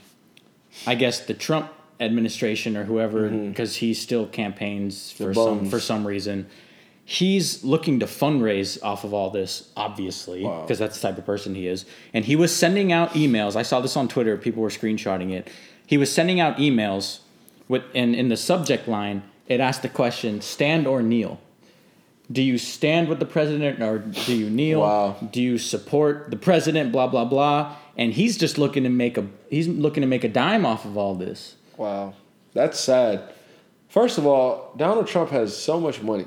I 0.86 0.94
guess 0.94 1.20
the 1.20 1.34
Trump 1.34 1.70
administration 2.00 2.76
or 2.76 2.84
whoever, 2.84 3.28
because 3.28 3.74
mm-hmm. 3.74 3.86
he 3.86 3.94
still 3.94 4.26
campaigns 4.26 5.10
for 5.12 5.34
some 5.34 5.66
for 5.70 5.80
some 5.80 6.06
reason. 6.06 6.46
He's 7.04 7.64
looking 7.64 8.00
to 8.00 8.06
fundraise 8.06 8.82
off 8.82 9.04
of 9.04 9.12
all 9.12 9.30
this, 9.30 9.70
obviously, 9.76 10.40
because 10.42 10.80
wow. 10.80 10.86
that's 10.86 11.00
the 11.00 11.08
type 11.08 11.18
of 11.18 11.26
person 11.26 11.54
he 11.54 11.66
is. 11.66 11.84
And 12.14 12.24
he 12.24 12.36
was 12.36 12.54
sending 12.54 12.92
out 12.92 13.10
emails. 13.10 13.56
I 13.56 13.62
saw 13.62 13.80
this 13.80 13.96
on 13.96 14.06
Twitter. 14.08 14.36
People 14.36 14.62
were 14.62 14.68
screenshotting 14.68 15.32
it. 15.32 15.50
He 15.84 15.96
was 15.96 16.12
sending 16.12 16.38
out 16.38 16.58
emails 16.58 17.20
with, 17.68 17.82
and 17.94 18.14
in 18.14 18.28
the 18.28 18.36
subject 18.36 18.86
line, 18.86 19.24
it 19.48 19.60
asked 19.60 19.82
the 19.82 19.88
question: 19.88 20.40
"Stand 20.40 20.86
or 20.86 21.02
kneel." 21.02 21.40
Do 22.30 22.40
you 22.40 22.56
stand 22.56 23.08
with 23.08 23.18
the 23.18 23.26
president 23.26 23.82
or 23.82 23.98
do 23.98 24.34
you 24.34 24.48
kneel? 24.48 24.80
Wow. 24.80 25.16
Do 25.32 25.42
you 25.42 25.58
support 25.58 26.30
the 26.30 26.36
president? 26.36 26.92
Blah 26.92 27.08
blah 27.08 27.24
blah. 27.24 27.76
And 27.96 28.12
he's 28.12 28.38
just 28.38 28.58
looking 28.58 28.84
to 28.84 28.88
make 28.88 29.18
a 29.18 29.26
he's 29.50 29.68
looking 29.68 30.00
to 30.00 30.06
make 30.06 30.24
a 30.24 30.28
dime 30.28 30.64
off 30.64 30.84
of 30.84 30.96
all 30.96 31.14
this. 31.14 31.56
Wow, 31.76 32.14
that's 32.54 32.80
sad. 32.80 33.32
First 33.88 34.16
of 34.16 34.26
all, 34.26 34.72
Donald 34.76 35.06
Trump 35.06 35.30
has 35.30 35.54
so 35.54 35.78
much 35.78 36.00
money. 36.00 36.26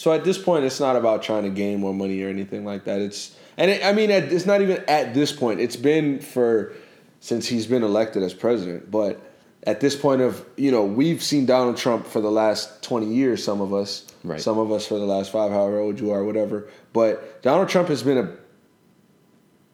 So 0.00 0.14
at 0.14 0.24
this 0.24 0.38
point, 0.38 0.64
it's 0.64 0.80
not 0.80 0.96
about 0.96 1.22
trying 1.22 1.42
to 1.42 1.50
gain 1.50 1.78
more 1.78 1.92
money 1.92 2.22
or 2.22 2.30
anything 2.30 2.64
like 2.64 2.84
that. 2.84 3.02
It's 3.02 3.36
and 3.58 3.70
it, 3.70 3.84
I 3.84 3.92
mean, 3.92 4.10
it's 4.10 4.46
not 4.46 4.62
even 4.62 4.82
at 4.88 5.12
this 5.12 5.30
point. 5.30 5.60
It's 5.60 5.76
been 5.76 6.20
for 6.20 6.72
since 7.20 7.46
he's 7.46 7.66
been 7.66 7.82
elected 7.82 8.22
as 8.22 8.32
president. 8.32 8.90
But 8.90 9.20
at 9.64 9.80
this 9.80 9.94
point 9.94 10.22
of 10.22 10.42
you 10.56 10.70
know, 10.70 10.86
we've 10.86 11.22
seen 11.22 11.44
Donald 11.44 11.76
Trump 11.76 12.06
for 12.06 12.22
the 12.22 12.30
last 12.30 12.82
twenty 12.82 13.12
years. 13.12 13.44
Some 13.44 13.60
of 13.60 13.74
us, 13.74 14.06
right. 14.24 14.40
some 14.40 14.56
of 14.56 14.72
us 14.72 14.86
for 14.86 14.98
the 14.98 15.04
last 15.04 15.32
five, 15.32 15.52
however 15.52 15.78
old 15.80 16.00
you 16.00 16.12
are, 16.12 16.24
whatever. 16.24 16.66
But 16.94 17.42
Donald 17.42 17.68
Trump 17.68 17.88
has 17.88 18.02
been 18.02 18.16
a 18.16 18.34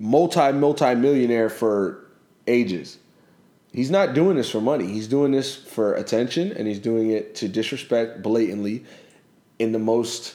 multi 0.00 0.50
multi 0.50 0.92
millionaire 0.96 1.50
for 1.50 2.04
ages 2.48 2.98
he's 3.72 3.90
not 3.90 4.14
doing 4.14 4.36
this 4.36 4.50
for 4.50 4.60
money. 4.60 4.86
He's 4.86 5.06
doing 5.06 5.30
this 5.30 5.54
for 5.54 5.94
attention, 5.94 6.50
and 6.52 6.66
he's 6.66 6.80
doing 6.80 7.10
it 7.10 7.36
to 7.36 7.48
disrespect 7.48 8.22
blatantly 8.22 8.84
in 9.58 9.72
the 9.72 9.78
most 9.78 10.34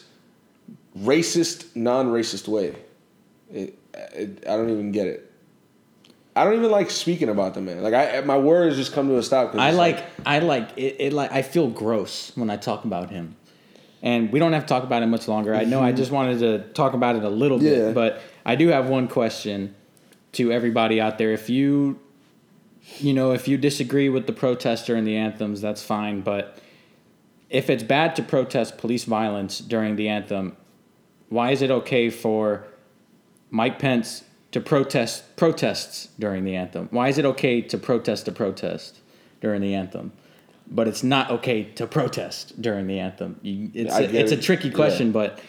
racist, 0.97 1.75
non-racist 1.75 2.47
way. 2.47 2.75
It, 3.51 3.77
it, 3.93 4.43
I 4.47 4.55
don't 4.55 4.69
even 4.69 4.91
get 4.91 5.07
it. 5.07 5.31
I 6.35 6.45
don't 6.45 6.53
even 6.55 6.71
like 6.71 6.89
speaking 6.89 7.27
about 7.27 7.53
the 7.53 7.61
man. 7.61 7.83
Like 7.83 7.93
I, 7.93 8.21
my 8.21 8.37
words 8.37 8.77
just 8.77 8.93
come 8.93 9.09
to 9.09 9.17
a 9.17 9.23
stop. 9.23 9.53
I 9.55 9.71
like, 9.71 9.97
like, 9.97 10.05
I 10.25 10.39
like 10.39 10.69
it, 10.77 10.95
it. 10.99 11.13
Like 11.13 11.31
I 11.31 11.41
feel 11.41 11.67
gross 11.67 12.31
when 12.35 12.49
I 12.49 12.55
talk 12.55 12.85
about 12.85 13.09
him, 13.09 13.35
and 14.01 14.31
we 14.31 14.39
don't 14.39 14.53
have 14.53 14.63
to 14.63 14.69
talk 14.69 14.83
about 14.83 15.03
it 15.03 15.07
much 15.07 15.27
longer. 15.27 15.53
I 15.53 15.65
know. 15.65 15.81
I 15.81 15.91
just 16.01 16.09
wanted 16.09 16.39
to 16.39 16.59
talk 16.73 16.93
about 16.93 17.17
it 17.17 17.23
a 17.23 17.29
little 17.29 17.59
bit, 17.59 17.77
yeah. 17.77 17.91
but 17.91 18.21
I 18.45 18.55
do 18.55 18.69
have 18.69 18.87
one 18.87 19.09
question 19.09 19.75
to 20.33 20.53
everybody 20.53 21.01
out 21.01 21.17
there. 21.17 21.33
If 21.33 21.49
you 21.49 21.99
you 22.97 23.13
know, 23.13 23.31
if 23.31 23.47
you 23.47 23.57
disagree 23.57 24.09
with 24.09 24.25
the 24.25 24.33
protester 24.33 24.95
and 24.95 25.05
the 25.05 25.17
anthems, 25.17 25.61
that's 25.61 25.83
fine. 25.83 26.21
But 26.21 26.57
if 27.51 27.69
it's 27.69 27.83
bad 27.83 28.15
to 28.15 28.23
protest 28.23 28.77
police 28.77 29.03
violence 29.03 29.59
during 29.59 29.97
the 29.97 30.07
anthem, 30.07 30.55
why 31.27 31.51
is 31.51 31.61
it 31.61 31.69
okay 31.69 32.09
for 32.09 32.65
Mike 33.49 33.77
Pence 33.77 34.23
to 34.53 34.61
protest 34.61 35.35
protests 35.35 36.07
during 36.17 36.45
the 36.45 36.55
anthem? 36.55 36.87
Why 36.91 37.09
is 37.09 37.17
it 37.17 37.25
okay 37.25 37.61
to 37.61 37.77
protest 37.77 38.27
a 38.29 38.31
protest 38.31 38.99
during 39.41 39.61
the 39.61 39.75
anthem? 39.75 40.13
But 40.65 40.87
it's 40.87 41.03
not 41.03 41.29
okay 41.29 41.65
to 41.75 41.85
protest 41.85 42.61
during 42.61 42.87
the 42.87 42.99
anthem. 42.99 43.37
You, 43.41 43.69
it's 43.73 43.93
a, 43.93 44.15
it's 44.15 44.31
a 44.31 44.37
tricky 44.37 44.71
question, 44.71 45.07
yeah. 45.07 45.13
but 45.13 45.39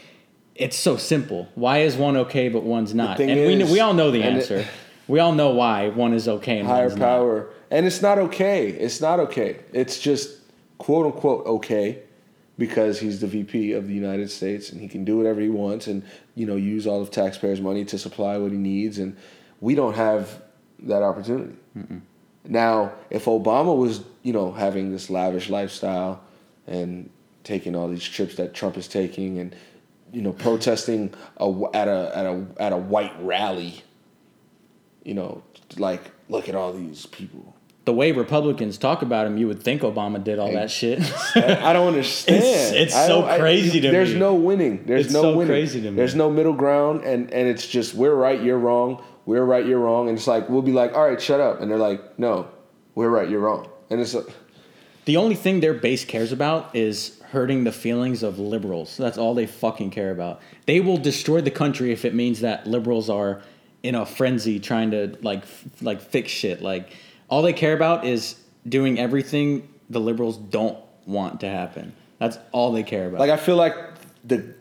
it's 0.57 0.77
so 0.77 0.97
simple. 0.97 1.49
Why 1.55 1.79
is 1.79 1.97
one 1.97 2.17
okay 2.17 2.49
but 2.49 2.65
one's 2.65 2.93
not? 2.93 3.21
And 3.21 3.31
is, 3.31 3.69
we 3.69 3.75
we 3.75 3.81
all 3.81 3.95
know 3.95 4.11
the 4.11 4.25
answer. 4.25 4.59
It, 4.59 4.67
we 5.07 5.21
all 5.21 5.33
know 5.33 5.51
why 5.51 5.91
one 5.91 6.15
is 6.15 6.27
okay 6.27 6.59
and 6.59 6.67
higher 6.67 6.95
power, 6.97 7.45
not. 7.45 7.49
and 7.71 7.87
it's 7.87 8.03
not 8.03 8.19
okay. 8.19 8.71
It's 8.71 9.01
not 9.01 9.21
okay. 9.21 9.61
It's 9.73 10.01
just 10.01 10.42
quote 10.83 11.07
unquote 11.07 11.47
okay 11.47 12.01
because 12.59 12.99
he's 12.99 13.21
the 13.21 13.27
VP 13.29 13.73
of 13.73 13.87
the 13.87 13.95
United 13.95 14.29
States 14.29 14.71
and 14.71 14.81
he 14.81 14.89
can 14.89 15.05
do 15.05 15.17
whatever 15.17 15.41
he 15.41 15.49
wants 15.49 15.87
and 15.87 16.03
you 16.35 16.45
know 16.45 16.57
use 16.57 16.89
all 16.89 17.01
of 17.01 17.13
taxpayers' 17.13 17.61
money 17.61 17.85
to 17.85 17.97
supply 17.97 18.37
what 18.37 18.51
he 18.51 18.59
needs, 18.59 18.99
and 18.99 19.17
we 19.61 19.77
don't 19.77 19.95
have 19.95 20.43
that 20.81 21.03
opportunity. 21.03 21.55
Mm-mm. 21.79 22.01
Now, 22.45 22.93
if 23.11 23.27
Obama 23.27 23.77
was 23.77 24.03
you 24.25 24.33
know 24.33 24.51
having 24.51 24.91
this 24.91 25.09
lavish 25.09 25.49
lifestyle 25.49 26.21
and 26.67 27.09
taking 27.45 27.77
all 27.77 27.89
these 27.89 28.05
trips 28.05 28.35
that 28.35 28.53
Trump 28.53 28.77
is 28.77 28.89
taking 28.89 29.39
and 29.39 29.55
you 30.13 30.21
know 30.21 30.33
protesting 30.33 31.15
a, 31.37 31.49
at 31.75 31.87
a 31.87 32.13
at 32.19 32.27
a 32.27 32.47
at 32.59 32.73
a 32.73 32.77
white 32.77 33.15
rally 33.21 33.85
you 35.05 35.15
know, 35.15 35.43
like 35.77 36.11
look 36.29 36.49
at 36.49 36.55
all 36.55 36.73
these 36.73 37.07
people. 37.07 37.52
The 37.85 37.93
way 37.93 38.13
Republicans 38.13 38.79
talk 38.79 39.03
about 39.03 39.27
him, 39.27 39.37
you 39.37 39.49
would 39.49 39.63
think 39.63 39.83
Obama 39.83 40.23
did 40.23 40.39
all 40.39 40.53
that 40.53 40.71
shit. 40.71 41.01
I 41.35 41.73
don't 41.73 41.89
understand. 41.89 42.45
It's, 42.45 42.71
it's 42.71 42.95
so 42.95 43.23
crazy 43.39 43.79
I, 43.79 43.83
to 43.83 43.91
there's 43.91 44.11
me. 44.11 44.13
There's 44.13 44.21
no 44.21 44.35
winning. 44.35 44.85
There's 44.87 45.07
it's 45.07 45.15
no 45.15 45.23
so 45.23 45.37
winning. 45.37 45.49
crazy 45.53 45.81
to 45.83 45.91
me. 45.91 45.97
There's 45.97 46.15
no 46.15 46.31
middle 46.31 46.53
ground, 46.53 47.03
and 47.03 47.33
and 47.33 47.49
it's 47.49 47.67
just 47.67 47.95
we're 47.95 48.15
right, 48.15 48.41
you're 48.41 48.59
wrong. 48.59 49.03
We're 49.27 49.45
right, 49.45 49.67
you're 49.67 49.81
wrong, 49.81 50.09
and 50.09 50.17
it's 50.17 50.27
like 50.27 50.49
we'll 50.49 50.63
be 50.63 50.73
like, 50.73 50.95
all 50.95 51.09
right, 51.09 51.21
shut 51.21 51.41
up, 51.41 51.61
and 51.61 51.71
they're 51.71 51.79
like, 51.79 52.19
no, 52.19 52.49
we're 52.95 53.09
right, 53.09 53.29
you're 53.29 53.41
wrong, 53.41 53.69
and 53.91 54.01
it's 54.01 54.15
like, 54.15 54.27
the 55.05 55.17
only 55.17 55.35
thing 55.35 55.61
their 55.61 55.75
base 55.75 56.05
cares 56.05 56.31
about 56.33 56.75
is 56.77 57.21
hurting 57.31 57.65
the 57.65 57.73
feelings 57.73 58.23
of 58.23 58.39
liberals. 58.39 58.97
That's 58.97 59.19
all 59.19 59.35
they 59.35 59.47
fucking 59.47 59.91
care 59.91 60.11
about. 60.11 60.41
They 60.67 60.81
will 60.81 60.99
destroy 60.99 61.41
the 61.41 61.51
country 61.51 61.91
if 61.91 62.05
it 62.05 62.15
means 62.15 62.41
that 62.41 62.67
liberals 62.67 63.09
are 63.11 63.43
in 63.83 63.95
a 63.95 64.07
frenzy 64.07 64.61
trying 64.61 64.91
to 64.93 65.17
like 65.23 65.43
f- 65.43 65.65
like 65.81 66.01
fix 66.01 66.31
shit. 66.31 66.63
Like 66.63 66.91
all 67.33 67.41
they 67.41 67.55
care 67.55 67.73
about 67.73 68.05
is 68.05 68.37
doing 68.69 68.99
everything 68.99 69.67
the 69.89 69.99
liberals 69.99 70.37
don't 70.37 70.77
want 71.07 71.41
to 71.41 71.49
happen. 71.49 71.95
That's 72.19 72.37
all 72.53 72.73
they 72.73 72.83
care 72.83 73.09
about. 73.09 73.21
Like 73.21 73.31
I 73.31 73.39
feel 73.39 73.57
like 73.57 73.75
the 74.23 74.55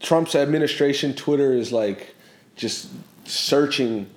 Trump's 0.00 0.34
administration 0.34 1.14
Twitter 1.14 1.52
is 1.52 1.70
like 1.70 2.14
just 2.56 2.88
searching 3.24 4.08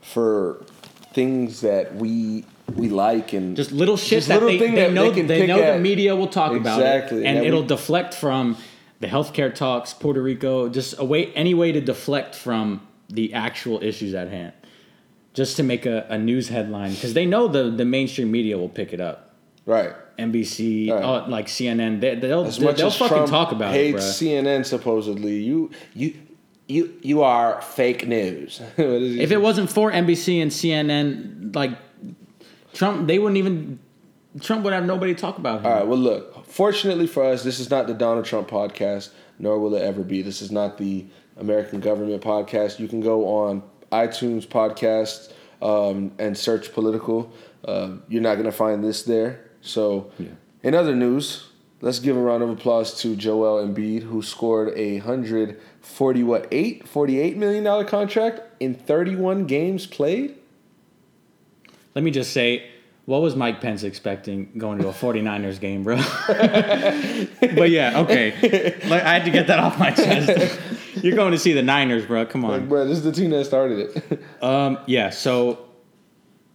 for 0.00 0.64
things 1.12 1.60
that 1.60 1.94
we 1.96 2.46
we 2.74 2.88
like 2.88 3.34
and 3.34 3.56
just 3.56 3.72
little 3.72 3.98
shit 3.98 4.18
just 4.20 4.28
that 4.28 4.42
little 4.42 4.48
they, 4.48 4.70
they 4.70 4.74
that 4.76 4.92
know 4.94 5.10
they 5.10 5.40
pick 5.40 5.48
know 5.48 5.74
the 5.74 5.78
media 5.78 6.16
will 6.16 6.28
talk 6.28 6.52
about 6.52 6.80
it 6.80 6.82
Exactly, 6.82 7.26
and 7.26 7.36
that 7.38 7.44
it'll 7.44 7.60
we- 7.60 7.66
deflect 7.68 8.14
from 8.14 8.56
the 9.00 9.06
healthcare 9.06 9.54
talks 9.54 9.92
Puerto 9.92 10.22
Rico 10.22 10.70
just 10.70 10.98
a 10.98 11.04
way 11.04 11.32
any 11.34 11.52
way 11.52 11.72
to 11.72 11.80
deflect 11.80 12.34
from 12.34 12.86
the 13.10 13.34
actual 13.34 13.82
issues 13.82 14.14
at 14.14 14.28
hand 14.28 14.52
just 15.38 15.56
to 15.56 15.62
make 15.62 15.86
a, 15.86 16.04
a 16.10 16.18
news 16.18 16.48
headline 16.48 16.92
because 16.92 17.14
they 17.14 17.24
know 17.24 17.46
the 17.46 17.70
the 17.70 17.84
mainstream 17.84 18.28
media 18.30 18.58
will 18.58 18.68
pick 18.68 18.92
it 18.92 19.00
up 19.00 19.34
right. 19.66 19.92
NBC 20.18 20.90
Right. 20.90 21.00
uh, 21.00 21.28
like 21.28 21.46
CNN 21.46 22.00
they, 22.00 22.16
they'll 22.16 22.44
As 22.44 22.58
they'll, 22.58 22.66
much 22.70 22.78
they'll 22.78 22.88
as 22.88 22.96
fucking 22.96 23.16
Trump 23.16 23.30
talk 23.30 23.52
about 23.52 23.72
it 23.72 23.78
hates. 23.78 24.04
CNN 24.20 24.66
supposedly, 24.66 25.36
you 25.36 25.70
you 25.94 26.12
you 26.66 26.92
you 27.02 27.22
are 27.22 27.62
fake 27.62 28.08
news. 28.08 28.60
What 28.76 28.84
is 28.84 29.14
he 29.14 29.20
if 29.20 29.30
it 29.30 29.40
wasn't 29.40 29.70
for 29.70 29.92
NBC 29.92 30.42
and 30.42 30.50
CNN 30.50 31.54
like 31.54 31.78
Trump 32.72 33.06
they 33.06 33.20
wouldn't 33.20 33.38
even 33.38 33.78
Trump 34.40 34.64
would 34.64 34.72
have 34.72 34.86
nobody 34.86 35.14
to 35.14 35.20
talk 35.20 35.38
about 35.38 35.60
him. 35.60 35.66
All 35.66 35.72
right. 35.72 35.86
Well, 35.86 35.98
look. 35.98 36.46
Fortunately 36.46 37.06
for 37.06 37.22
us, 37.24 37.44
this 37.44 37.60
is 37.60 37.70
not 37.70 37.86
the 37.86 37.94
Donald 37.94 38.24
Trump 38.24 38.48
podcast, 38.48 39.10
nor 39.38 39.58
will 39.58 39.74
it 39.76 39.82
ever 39.82 40.02
be. 40.02 40.22
This 40.22 40.42
is 40.42 40.50
not 40.50 40.78
the 40.78 41.06
American 41.36 41.78
government 41.80 42.22
podcast. 42.22 42.78
You 42.80 42.88
can 42.88 43.00
go 43.00 43.26
on 43.28 43.62
iTunes 43.92 44.46
podcasts 44.46 45.32
um, 45.62 46.12
and 46.18 46.36
search 46.36 46.72
political. 46.72 47.32
Um 47.64 48.02
you're 48.08 48.22
not 48.22 48.34
going 48.34 48.46
to 48.46 48.52
find 48.52 48.84
this 48.84 49.02
there. 49.02 49.40
So, 49.60 50.12
in 50.62 50.74
other 50.74 50.94
news, 50.94 51.48
let's 51.80 51.98
give 51.98 52.16
a 52.16 52.20
round 52.20 52.42
of 52.42 52.50
applause 52.50 53.00
to 53.00 53.16
Joel 53.16 53.66
Embiid, 53.66 54.02
who 54.02 54.22
scored 54.22 54.72
a 54.76 54.98
hundred 54.98 55.60
forty 55.80 56.22
what 56.22 56.46
eight 56.52 56.86
forty 56.86 57.18
eight 57.18 57.36
million 57.36 57.64
dollar 57.64 57.84
contract 57.84 58.40
in 58.60 58.74
thirty 58.74 59.16
one 59.16 59.46
games 59.46 59.86
played. 59.86 60.36
Let 61.94 62.04
me 62.04 62.10
just 62.12 62.32
say, 62.32 62.70
what 63.06 63.22
was 63.22 63.34
Mike 63.34 63.60
Pence 63.60 63.82
expecting 63.82 64.52
going 64.56 64.78
to 64.78 64.88
a 64.88 64.92
49ers 64.92 65.58
game, 65.58 65.82
bro? 65.82 65.96
but 67.56 67.70
yeah, 67.70 68.00
okay. 68.00 68.32
I 68.84 69.14
had 69.14 69.24
to 69.24 69.30
get 69.30 69.46
that 69.48 69.58
off 69.58 69.78
my 69.78 69.90
chest. 69.90 70.60
You're 71.02 71.16
going 71.16 71.32
to 71.32 71.38
see 71.38 71.52
the 71.52 71.62
Niners, 71.62 72.06
bro. 72.06 72.26
Come 72.26 72.42
Like, 72.42 72.62
on. 72.62 72.68
bro, 72.68 72.86
this 72.86 72.98
is 72.98 73.04
the 73.04 73.12
team 73.12 73.30
that 73.30 73.44
started 73.44 73.96
it. 73.96 74.20
Um, 74.42 74.78
yeah, 74.86 75.10
so 75.10 75.66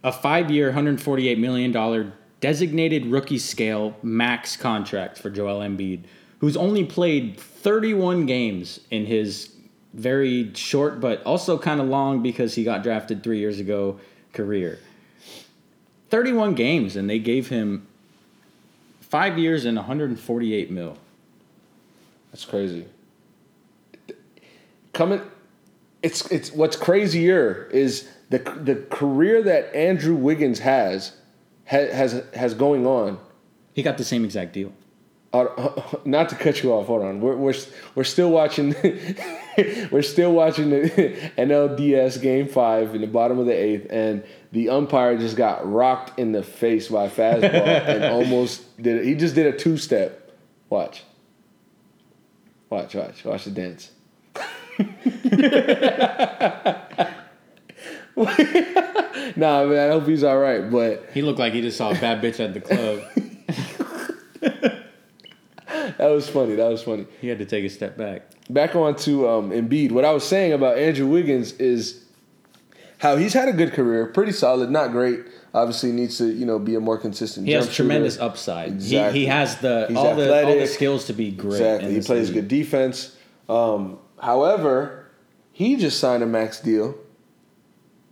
a 0.02 0.10
five 0.12 0.50
year, 0.50 0.72
$148 0.72 1.38
million 1.38 2.12
designated 2.40 3.06
rookie 3.06 3.38
scale 3.38 3.96
max 4.02 4.56
contract 4.56 5.18
for 5.18 5.30
Joel 5.30 5.60
Embiid, 5.60 6.04
who's 6.38 6.56
only 6.56 6.84
played 6.84 7.38
31 7.38 8.26
games 8.26 8.80
in 8.90 9.06
his 9.06 9.50
very 9.92 10.52
short, 10.54 11.00
but 11.00 11.22
also 11.24 11.56
kind 11.58 11.80
of 11.80 11.86
long 11.88 12.22
because 12.22 12.54
he 12.54 12.64
got 12.64 12.82
drafted 12.82 13.22
three 13.22 13.38
years 13.38 13.60
ago 13.60 13.98
career. 14.32 14.78
31 16.10 16.54
games, 16.54 16.96
and 16.96 17.08
they 17.08 17.18
gave 17.18 17.48
him 17.48 17.86
five 19.00 19.38
years 19.38 19.64
and 19.64 19.76
148 19.76 20.70
mil. 20.70 20.96
That's 22.32 22.44
crazy. 22.44 22.86
Coming, 24.94 25.20
it's 26.02 26.30
it's 26.30 26.52
what's 26.52 26.76
crazier 26.76 27.68
is 27.72 28.08
the 28.30 28.38
the 28.38 28.76
career 28.90 29.42
that 29.42 29.74
Andrew 29.74 30.14
Wiggins 30.14 30.60
has 30.60 31.12
ha- 31.66 31.92
has 31.92 32.24
has 32.34 32.54
going 32.54 32.86
on. 32.86 33.18
He 33.72 33.82
got 33.82 33.98
the 33.98 34.04
same 34.04 34.24
exact 34.24 34.52
deal. 34.52 34.72
Uh, 35.32 35.46
not 36.04 36.28
to 36.28 36.36
cut 36.36 36.62
you 36.62 36.72
off, 36.72 36.86
hold 36.86 37.02
on. 37.02 37.20
We're 37.20 37.36
we're, 37.36 37.54
we're 37.96 38.04
still 38.04 38.30
watching. 38.30 38.74
we're 39.90 40.02
still 40.02 40.32
watching 40.32 40.70
the 40.70 40.80
NLDS 41.38 42.22
Game 42.22 42.48
Five 42.48 42.94
in 42.94 43.00
the 43.00 43.08
bottom 43.08 43.38
of 43.38 43.46
the 43.46 43.52
eighth, 43.52 43.88
and 43.90 44.22
the 44.52 44.68
umpire 44.68 45.18
just 45.18 45.36
got 45.36 45.68
rocked 45.70 46.18
in 46.18 46.30
the 46.30 46.42
face 46.42 46.88
by 46.88 47.08
fastball 47.08 47.42
and 47.52 48.04
almost 48.04 48.80
did. 48.80 48.98
It. 48.98 49.06
He 49.06 49.16
just 49.16 49.34
did 49.34 49.52
a 49.52 49.58
two 49.58 49.76
step. 49.76 50.32
Watch. 50.70 51.02
Watch, 52.70 52.94
watch, 52.94 53.24
watch 53.24 53.44
the 53.44 53.50
dance. 53.50 53.90
nah, 59.36 59.64
man, 59.64 59.90
I 59.90 59.92
hope 59.92 60.06
he's 60.06 60.24
all 60.24 60.38
right. 60.38 60.70
But 60.70 61.08
He 61.12 61.22
looked 61.22 61.38
like 61.38 61.52
he 61.52 61.60
just 61.60 61.76
saw 61.76 61.90
a 61.90 61.94
bad 61.94 62.22
bitch 62.22 62.40
at 62.40 62.54
the 62.54 62.60
club. 62.60 63.02
that 65.98 66.08
was 66.10 66.28
funny. 66.28 66.56
That 66.56 66.68
was 66.68 66.82
funny. 66.82 67.06
He 67.20 67.28
had 67.28 67.38
to 67.38 67.46
take 67.46 67.64
a 67.64 67.68
step 67.68 67.96
back. 67.96 68.22
back 68.50 68.74
on 68.76 68.96
to 68.96 69.28
um, 69.28 69.50
Embiid. 69.50 69.92
What 69.92 70.04
I 70.04 70.12
was 70.12 70.24
saying 70.24 70.52
about 70.52 70.78
Andrew 70.78 71.06
Wiggins 71.06 71.52
is 71.52 72.04
how 72.98 73.16
he's 73.16 73.32
had 73.32 73.48
a 73.48 73.52
good 73.52 73.72
career, 73.72 74.06
pretty 74.06 74.32
solid, 74.32 74.70
not 74.70 74.90
great. 74.92 75.20
Obviously, 75.52 75.92
needs 75.92 76.18
to 76.18 76.26
you 76.26 76.46
know 76.46 76.58
be 76.58 76.74
a 76.74 76.80
more 76.80 76.98
consistent. 76.98 77.46
He 77.46 77.52
has 77.52 77.72
tremendous 77.72 78.14
shooter. 78.14 78.24
upside. 78.24 78.72
Exactly. 78.72 79.20
He, 79.20 79.24
he 79.26 79.30
has 79.30 79.58
the 79.58 79.94
all 79.94 80.16
the 80.16 80.46
all 80.46 80.58
the 80.58 80.66
skills 80.66 81.04
to 81.06 81.12
be 81.12 81.30
great. 81.30 81.60
Exactly, 81.60 81.94
he 81.94 82.00
plays 82.00 82.30
league. 82.30 82.34
good 82.34 82.48
defense. 82.48 83.16
Um, 83.48 83.98
however, 84.20 85.06
he 85.52 85.76
just 85.76 85.98
signed 86.00 86.22
a 86.22 86.26
max 86.26 86.60
deal 86.60 86.96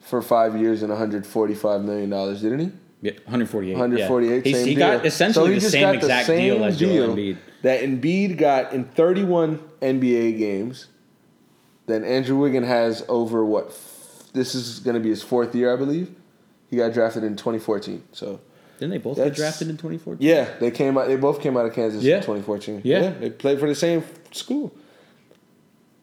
for 0.01 0.23
five 0.23 0.57
years 0.61 0.83
and 0.83 0.91
145 0.91 1.85
million 1.85 2.11
dollars, 2.11 2.43
didn't 2.43 2.59
he? 2.61 2.71
Yeah, 3.03 3.13
148. 3.25 3.73
148. 3.73 4.47
Yeah. 4.47 4.57
He 4.59 4.65
deal. 4.75 4.79
got 4.79 5.07
essentially 5.07 5.47
So 5.49 5.53
he 5.55 5.59
the 5.59 5.71
same 5.71 5.83
got 5.83 5.95
exact 5.97 6.29
deal 6.29 6.55
same 6.57 6.63
as 6.63 6.79
Joel 6.79 7.15
deal 7.15 7.35
Embiid. 7.35 7.37
That 7.63 7.83
Embiid 7.83 8.39
got 8.39 8.73
in 8.73 8.85
31 8.85 9.59
NBA 9.81 10.39
games. 10.39 10.87
Then 11.87 12.05
Andrew 12.05 12.37
Wiggins 12.39 12.67
has 12.69 13.05
over 13.09 13.45
what? 13.45 13.67
f- 13.69 14.25
This 14.33 14.55
is 14.55 14.79
going 14.81 14.95
to 14.95 15.01
be 15.01 15.09
his 15.11 15.23
fourth 15.23 15.53
year, 15.55 15.73
I 15.73 15.77
believe. 15.77 16.15
He 16.71 16.77
got 16.77 16.93
drafted 16.93 17.25
in 17.25 17.37
2014. 17.37 18.03
So 18.13 18.41
Didn't 18.79 18.93
they 18.93 18.99
both 18.99 19.17
get 19.17 19.35
drafted 19.35 19.69
in 19.69 19.77
2014? 19.77 20.25
yeah, 20.27 20.49
they 20.61 20.71
came 20.71 20.97
out. 20.97 21.09
They 21.09 21.17
both 21.17 21.41
came 21.41 21.57
out 21.57 21.67
of 21.67 21.75
Kansas 21.75 22.03
Yeah. 22.05 22.17
in 22.17 22.23
2014. 22.23 22.83
Yeah. 22.85 23.11
they 23.11 23.31
played 23.31 23.59
for 23.59 23.69
the 23.69 23.75
same 23.75 24.05
school. 24.31 24.73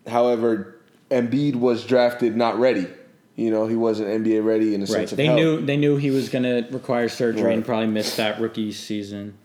However, 0.10 0.76
Embiid 1.10 1.56
was 1.56 1.86
drafted 1.86 2.36
not 2.36 2.60
ready. 2.60 2.88
You 3.36 3.52
know, 3.52 3.67
he 3.67 3.76
wasn't 3.76 4.10
NBA 4.10 4.43
ready 4.43 4.74
in 4.76 4.82
the 4.82 4.86
Right. 4.88 4.93
sense 5.00 5.12
of 5.13 5.17
They 5.17 5.26
health. 5.28 5.38
knew 5.39 5.62
they 5.65 5.78
knew 5.78 5.95
he 5.95 6.12
was 6.12 6.28
going 6.30 6.43
to 6.43 6.65
require 6.72 7.08
surgery 7.08 7.43
Right. 7.43 7.54
and 7.54 7.65
probably 7.65 7.88
miss 7.88 8.15
that 8.17 8.39
rookie 8.41 8.72
season. 8.74 9.36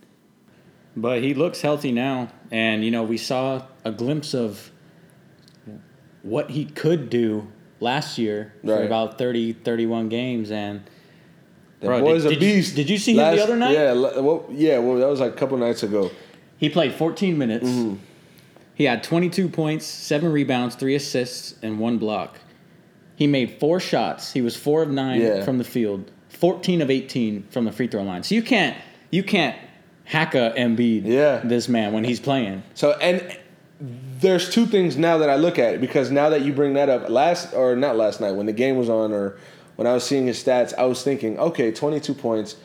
But 0.96 1.22
he 1.22 1.33
looks 1.35 1.61
healthy 1.61 1.92
now, 1.92 2.29
and 2.50 2.85
you 2.85 2.90
know 2.90 3.03
we 3.05 3.16
saw 3.16 3.62
a 3.85 3.92
glimpse 3.92 4.35
of 4.35 4.70
what 6.22 6.50
he 6.50 6.64
could 6.64 7.11
do 7.11 7.46
last 7.81 8.18
year 8.18 8.55
for 8.64 8.83
about 8.83 9.18
30, 9.18 9.53
31 9.53 10.09
games, 10.09 10.50
and 10.50 10.81
The 11.81 11.88
Bro, 11.88 12.00
boy's 12.00 12.22
did- 12.22 12.33
a 12.33 12.35
did 12.37 12.42
you- 12.48 12.55
beast. 12.55 12.77
did 12.77 12.88
you 12.90 12.96
see 12.96 13.12
him 13.12 13.18
the 13.37 13.42
other 13.42 13.57
night? 13.57 13.72
Yeah, 13.74 13.92
well, 13.92 14.46
yeah. 14.50 14.79
Well, 14.79 14.96
that 14.98 15.09
was 15.09 15.20
like 15.20 15.33
a 15.33 15.37
couple 15.37 15.59
nights 15.59 15.83
ago. 15.83 16.11
He 16.57 16.70
played 16.70 16.92
14 16.94 17.37
minutes. 17.37 17.68
Mm-hmm. 17.68 17.94
He 18.74 18.84
had 18.84 19.02
22 19.02 19.48
points, 19.48 19.87
seven 19.87 20.32
rebounds, 20.32 20.74
three 20.74 20.94
assists, 20.94 21.54
and 21.62 21.78
one 21.78 21.98
block. 21.98 22.38
He 23.16 23.26
made 23.26 23.58
four 23.60 23.78
shots. 23.78 24.32
He 24.32 24.40
was 24.42 24.56
four 24.56 24.82
of 24.82 24.90
nine 24.90 25.20
Yeah. 25.20 25.44
from 25.44 25.58
the 25.58 25.64
field, 25.64 26.10
14 26.30 26.82
of 26.82 26.90
18 26.90 27.44
from 27.50 27.64
the 27.64 27.72
free 27.72 27.87
throw 27.87 28.02
line. 28.02 28.22
So 28.24 28.34
you 28.34 28.42
can't 28.42 28.76
you 29.10 29.22
can't 29.22 29.56
hack 30.04 30.34
a 30.34 30.52
Embiid. 30.56 31.02
Yeah. 31.06 31.40
this 31.44 31.68
man 31.68 31.92
when 31.92 32.02
he's 32.04 32.18
playing. 32.18 32.64
So 32.74 32.92
and 33.00 33.24
there's 34.20 34.50
two 34.50 34.66
things 34.66 34.96
now 34.96 35.18
that 35.18 35.30
I 35.30 35.37
look 35.37 35.58
at 35.58 35.74
it 35.74 35.80
because 35.80 36.10
now 36.10 36.28
that 36.30 36.42
you 36.42 36.52
bring 36.52 36.74
that 36.74 36.88
up 36.88 37.08
last 37.08 37.54
or 37.54 37.76
not 37.76 37.96
last 37.96 38.20
night 38.20 38.32
when 38.32 38.46
the 38.46 38.52
game 38.52 38.76
was 38.76 38.88
on 38.88 39.12
or 39.12 39.37
when 39.76 39.87
I 39.87 39.92
was 39.92 40.04
seeing 40.04 40.26
his 40.26 40.42
stats, 40.42 40.72
I 40.78 40.84
was 40.84 41.02
thinking, 41.02 41.38
okay, 41.38 41.70
22 41.72 42.14
points. 42.14 42.56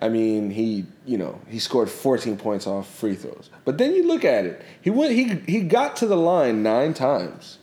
I 0.00 0.08
mean, 0.08 0.50
he 0.50 0.86
you 1.06 1.16
know 1.16 1.40
he 1.46 1.58
scored 1.58 1.88
14 1.88 2.36
points 2.36 2.66
off 2.66 2.92
free 2.92 3.14
throws. 3.14 3.48
But 3.64 3.78
then 3.78 3.94
you 3.94 4.06
look 4.06 4.24
at 4.24 4.44
it, 4.44 4.62
he 4.80 4.90
went 4.90 5.12
he 5.12 5.36
he 5.46 5.62
got 5.62 5.96
to 5.96 6.06
the 6.06 6.16
line 6.16 6.62
nine 6.62 6.92
times. 6.92 7.58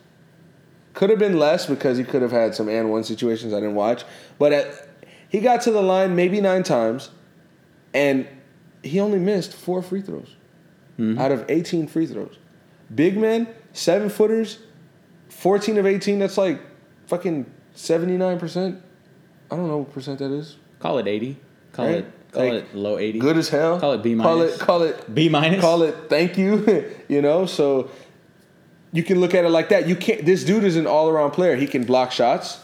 Could 0.94 1.10
have 1.10 1.20
been 1.20 1.38
less 1.38 1.66
because 1.66 1.98
he 1.98 2.04
could 2.04 2.22
have 2.22 2.32
had 2.32 2.56
some 2.56 2.70
and 2.70 2.90
one 2.90 3.04
situations 3.04 3.52
I 3.52 3.58
didn't 3.58 3.76
watch, 3.76 4.04
but 4.38 4.54
at, 4.54 4.90
he 5.28 5.40
got 5.40 5.62
to 5.62 5.72
the 5.72 5.82
line 5.82 6.16
maybe 6.16 6.40
nine 6.40 6.64
times, 6.64 7.10
and 7.94 8.28
he 8.84 9.00
only 9.00 9.20
missed 9.20 9.54
four 9.54 9.82
free 9.82 10.02
throws 10.02 10.36
mm-hmm. 11.00 11.20
out 11.20 11.32
of 11.32 11.46
18 11.50 11.88
free 11.88 12.06
throws. 12.06 12.38
Big 12.94 13.18
men, 13.18 13.48
seven 13.72 14.10
footers, 14.10 14.60
14 15.30 15.80
of 15.80 15.88
18. 15.88 16.20
That's 16.20 16.38
like 16.38 16.62
fucking 17.08 17.52
79%. 17.76 18.80
I 19.50 19.56
don't 19.56 19.68
know 19.68 19.80
what 19.80 19.94
percent 19.94 20.20
that 20.20 20.32
is. 20.32 20.58
Call 20.80 21.00
it 21.00 21.08
80. 21.08 21.40
Call 21.72 21.86
Right. 21.88 21.96
it 21.96 22.12
Call 22.34 22.44
Like, 22.44 22.54
it 22.64 22.76
low 22.76 22.98
80. 22.98 23.20
good 23.20 23.38
as 23.38 23.50
hell. 23.50 23.80
Call 23.80 23.94
it 23.94 24.04
B 24.04 24.16
Call 24.16 24.38
minus. 24.38 24.56
it 24.56 24.60
call 24.60 24.82
it 24.84 25.14
B 25.16 25.30
minus. 25.30 25.62
call 25.62 25.84
it 25.84 25.96
thank 26.10 26.38
you. 26.38 26.92
you 27.08 27.22
know, 27.22 27.46
so 27.46 27.90
you 28.92 29.04
can 29.04 29.20
look 29.20 29.34
at 29.34 29.46
it 29.46 29.50
like 29.50 29.70
that. 29.70 29.88
You 29.88 29.96
can't. 29.96 30.26
This 30.26 30.44
dude 30.44 30.64
is 30.64 30.76
an 30.76 30.88
all 30.88 31.10
around 31.10 31.32
player. 31.32 31.56
He 31.56 31.68
can 31.68 31.84
block 31.84 32.12
shots. 32.12 32.60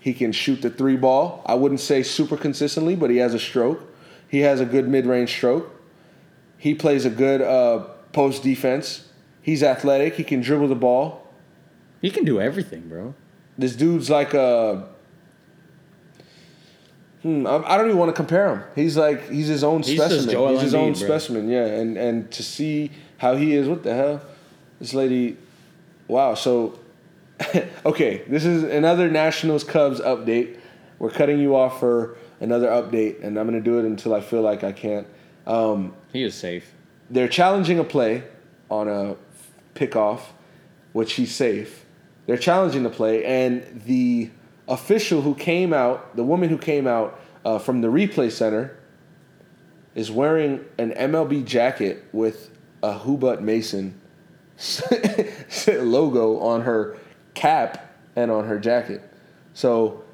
He 0.00 0.14
can 0.14 0.30
shoot 0.32 0.62
the 0.62 0.70
three 0.70 0.96
ball. 0.96 1.42
I 1.46 1.54
wouldn't 1.54 1.80
say 1.80 2.02
super 2.02 2.36
consistently, 2.36 2.94
but 2.96 3.10
he 3.10 3.16
has 3.16 3.34
a 3.34 3.38
stroke. 3.40 3.82
He 4.28 4.40
has 4.40 4.60
a 4.60 4.64
good 4.64 4.88
mid 4.88 5.06
range 5.06 5.30
stroke. 5.30 5.70
He 6.58 6.74
plays 6.74 7.04
a 7.04 7.10
good 7.10 7.42
uh, 7.42 7.86
post 8.12 8.42
defense. 8.42 9.08
He's 9.42 9.62
athletic. 9.62 10.14
He 10.14 10.24
can 10.24 10.40
dribble 10.40 10.68
the 10.68 10.74
ball. 10.74 11.26
He 12.00 12.10
can 12.10 12.24
do 12.24 12.40
everything, 12.40 12.88
bro. 12.88 13.14
This 13.58 13.74
dude's 13.76 14.10
like 14.10 14.32
a. 14.34 14.88
Hmm, 17.26 17.44
I 17.44 17.56
I 17.56 17.76
don't 17.76 17.86
even 17.86 17.98
want 17.98 18.10
to 18.10 18.14
compare 18.14 18.54
him. 18.54 18.62
He's 18.76 18.96
like 18.96 19.28
he's 19.28 19.48
his 19.48 19.64
own 19.64 19.82
He's 19.82 19.96
specimen. 20.00 20.48
He's 20.52 20.60
his 20.60 20.74
own 20.74 20.92
bro. 20.92 21.02
specimen, 21.02 21.48
yeah. 21.48 21.66
And 21.66 21.96
and 21.96 22.30
to 22.30 22.42
see 22.42 22.92
how 23.18 23.34
he 23.34 23.54
is, 23.54 23.66
what 23.68 23.82
the 23.82 23.94
hell, 23.94 24.20
this 24.78 24.94
lady, 24.94 25.36
wow. 26.06 26.34
So, 26.34 26.78
okay, 27.84 28.22
this 28.28 28.44
is 28.44 28.62
another 28.62 29.10
Nationals 29.10 29.64
Cubs 29.64 30.00
update. 30.00 30.58
We're 31.00 31.10
cutting 31.10 31.40
you 31.40 31.56
off 31.56 31.80
for 31.80 32.16
another 32.40 32.68
update, 32.68 33.24
and 33.24 33.36
I'm 33.38 33.46
gonna 33.46 33.60
do 33.60 33.78
it 33.80 33.84
until 33.84 34.14
I 34.14 34.20
feel 34.20 34.42
like 34.42 34.62
I 34.62 34.70
can't. 34.72 35.06
Um, 35.48 35.94
He 36.12 36.22
is 36.22 36.34
safe. 36.34 36.72
they're 37.10 37.28
challenging 37.28 37.78
a 37.80 37.84
play 37.84 38.22
on 38.70 38.86
a 38.88 39.16
pickoff, 39.74 40.20
which 40.92 41.14
he's 41.14 41.34
safe. 41.34 41.84
They're 42.26 42.38
challenging 42.38 42.82
the 42.84 42.90
play, 42.90 43.24
and 43.24 43.82
the 43.86 44.30
official 44.68 45.22
who 45.22 45.34
came 45.34 45.72
out, 45.72 46.16
the 46.16 46.24
woman 46.24 46.48
who 46.48 46.58
came 46.58 46.86
out 46.86 47.20
uh, 47.44 47.58
from 47.58 47.80
the 47.80 47.88
replay 47.88 48.30
center, 48.30 48.76
is 49.94 50.10
wearing 50.10 50.64
an 50.78 50.92
MLB 50.92 51.44
jacket 51.44 52.04
with 52.12 52.50
a 52.82 52.98
Hubert 52.98 53.42
Mason 53.42 53.98
logo 55.68 56.38
on 56.38 56.62
her 56.62 56.98
cap 57.34 57.94
and 58.14 58.30
on 58.30 58.46
her 58.46 58.58
jacket. 58.58 59.02
So 59.54 60.04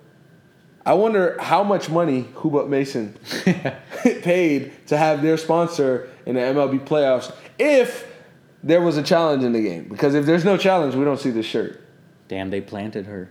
I 0.84 0.94
wonder 0.94 1.36
how 1.40 1.62
much 1.62 1.88
money 1.88 2.26
Hubert 2.42 2.68
Mason 2.68 3.16
paid 4.22 4.72
to 4.86 4.96
have 4.96 5.22
their 5.22 5.36
sponsor 5.36 6.08
in 6.26 6.34
the 6.34 6.40
MLB 6.40 6.80
playoffs 6.86 7.32
if 7.58 8.08
there 8.62 8.80
was 8.80 8.96
a 8.96 9.02
challenge 9.02 9.44
in 9.44 9.52
the 9.52 9.62
game. 9.62 9.84
Because 9.88 10.14
if 10.14 10.26
there's 10.26 10.44
no 10.44 10.56
challenge, 10.56 10.94
we 10.94 11.04
don't 11.04 11.18
see 11.18 11.30
the 11.30 11.42
shirt. 11.42 11.80
Damn, 12.28 12.50
they 12.50 12.60
planted 12.60 13.06
her. 13.06 13.30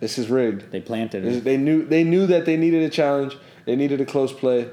This 0.00 0.18
is 0.18 0.28
rigged. 0.28 0.70
They 0.70 0.80
planted 0.80 1.24
it. 1.24 1.44
They 1.44 1.56
knew 1.56 1.84
they 1.84 2.04
knew 2.04 2.26
that 2.26 2.44
they 2.44 2.56
needed 2.56 2.82
a 2.82 2.90
challenge. 2.90 3.36
They 3.64 3.76
needed 3.76 4.00
a 4.00 4.04
close 4.04 4.32
play. 4.32 4.68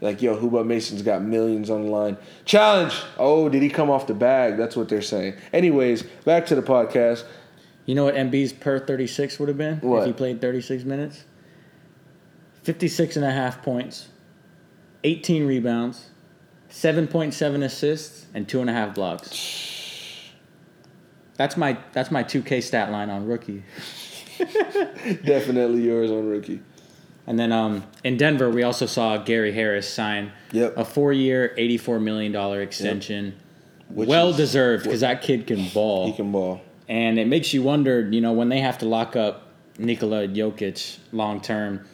Like 0.00 0.20
yo, 0.20 0.38
Hubert 0.38 0.64
Mason's 0.64 1.02
got 1.02 1.22
millions 1.22 1.70
on 1.70 1.84
the 1.84 1.90
line. 1.90 2.16
Challenge. 2.44 2.94
Oh, 3.18 3.48
did 3.48 3.62
he 3.62 3.70
come 3.70 3.90
off 3.90 4.06
the 4.06 4.14
bag? 4.14 4.56
That's 4.56 4.76
what 4.76 4.88
they're 4.88 5.02
saying. 5.02 5.34
Anyways, 5.52 6.02
back 6.24 6.46
to 6.46 6.54
the 6.54 6.62
podcast. 6.62 7.24
You 7.86 7.94
know 7.94 8.04
what 8.04 8.16
Embiid's 8.16 8.52
per 8.52 8.80
36 8.80 9.38
would 9.38 9.48
have 9.48 9.56
been 9.56 9.78
What? 9.78 10.00
if 10.00 10.06
he 10.06 10.12
played 10.12 10.40
36 10.40 10.84
minutes? 10.84 11.24
56 12.64 13.14
and 13.14 13.24
a 13.24 13.30
half 13.30 13.62
points, 13.62 14.08
18 15.04 15.46
rebounds, 15.46 16.10
7.7 16.68 17.62
assists, 17.62 18.26
and 18.34 18.48
two 18.48 18.60
and 18.60 18.68
a 18.68 18.72
half 18.72 18.94
blocks. 18.94 19.30
That's 21.36 21.56
my 21.56 21.76
that's 21.92 22.10
my 22.10 22.24
2K 22.24 22.62
stat 22.62 22.90
line 22.90 23.10
on 23.10 23.26
rookie. 23.26 23.62
Definitely 25.24 25.82
yours 25.82 26.10
on 26.10 26.28
rookie. 26.28 26.60
And 27.26 27.38
then 27.38 27.50
um, 27.52 27.84
in 28.04 28.16
Denver, 28.16 28.48
we 28.50 28.62
also 28.62 28.86
saw 28.86 29.16
Gary 29.18 29.52
Harris 29.52 29.88
sign 29.92 30.32
Yep. 30.52 30.76
a 30.76 30.84
four-year, 30.84 31.54
$84 31.58 32.00
million 32.00 32.60
extension. 32.60 33.34
Which 33.88 34.08
well 34.08 34.30
is- 34.30 34.36
deserved 34.36 34.84
because 34.84 35.00
that 35.00 35.22
kid 35.22 35.46
can 35.46 35.68
ball. 35.74 36.06
He 36.06 36.12
can 36.12 36.30
ball. 36.32 36.60
And 36.88 37.18
it 37.18 37.26
makes 37.26 37.52
you 37.52 37.62
wonder, 37.62 38.08
you 38.08 38.20
know, 38.20 38.32
when 38.32 38.48
they 38.48 38.60
have 38.60 38.78
to 38.78 38.86
lock 38.86 39.16
up 39.16 39.48
Nikola 39.78 40.28
Jokic 40.28 40.98
long 41.12 41.40
term, 41.40 41.84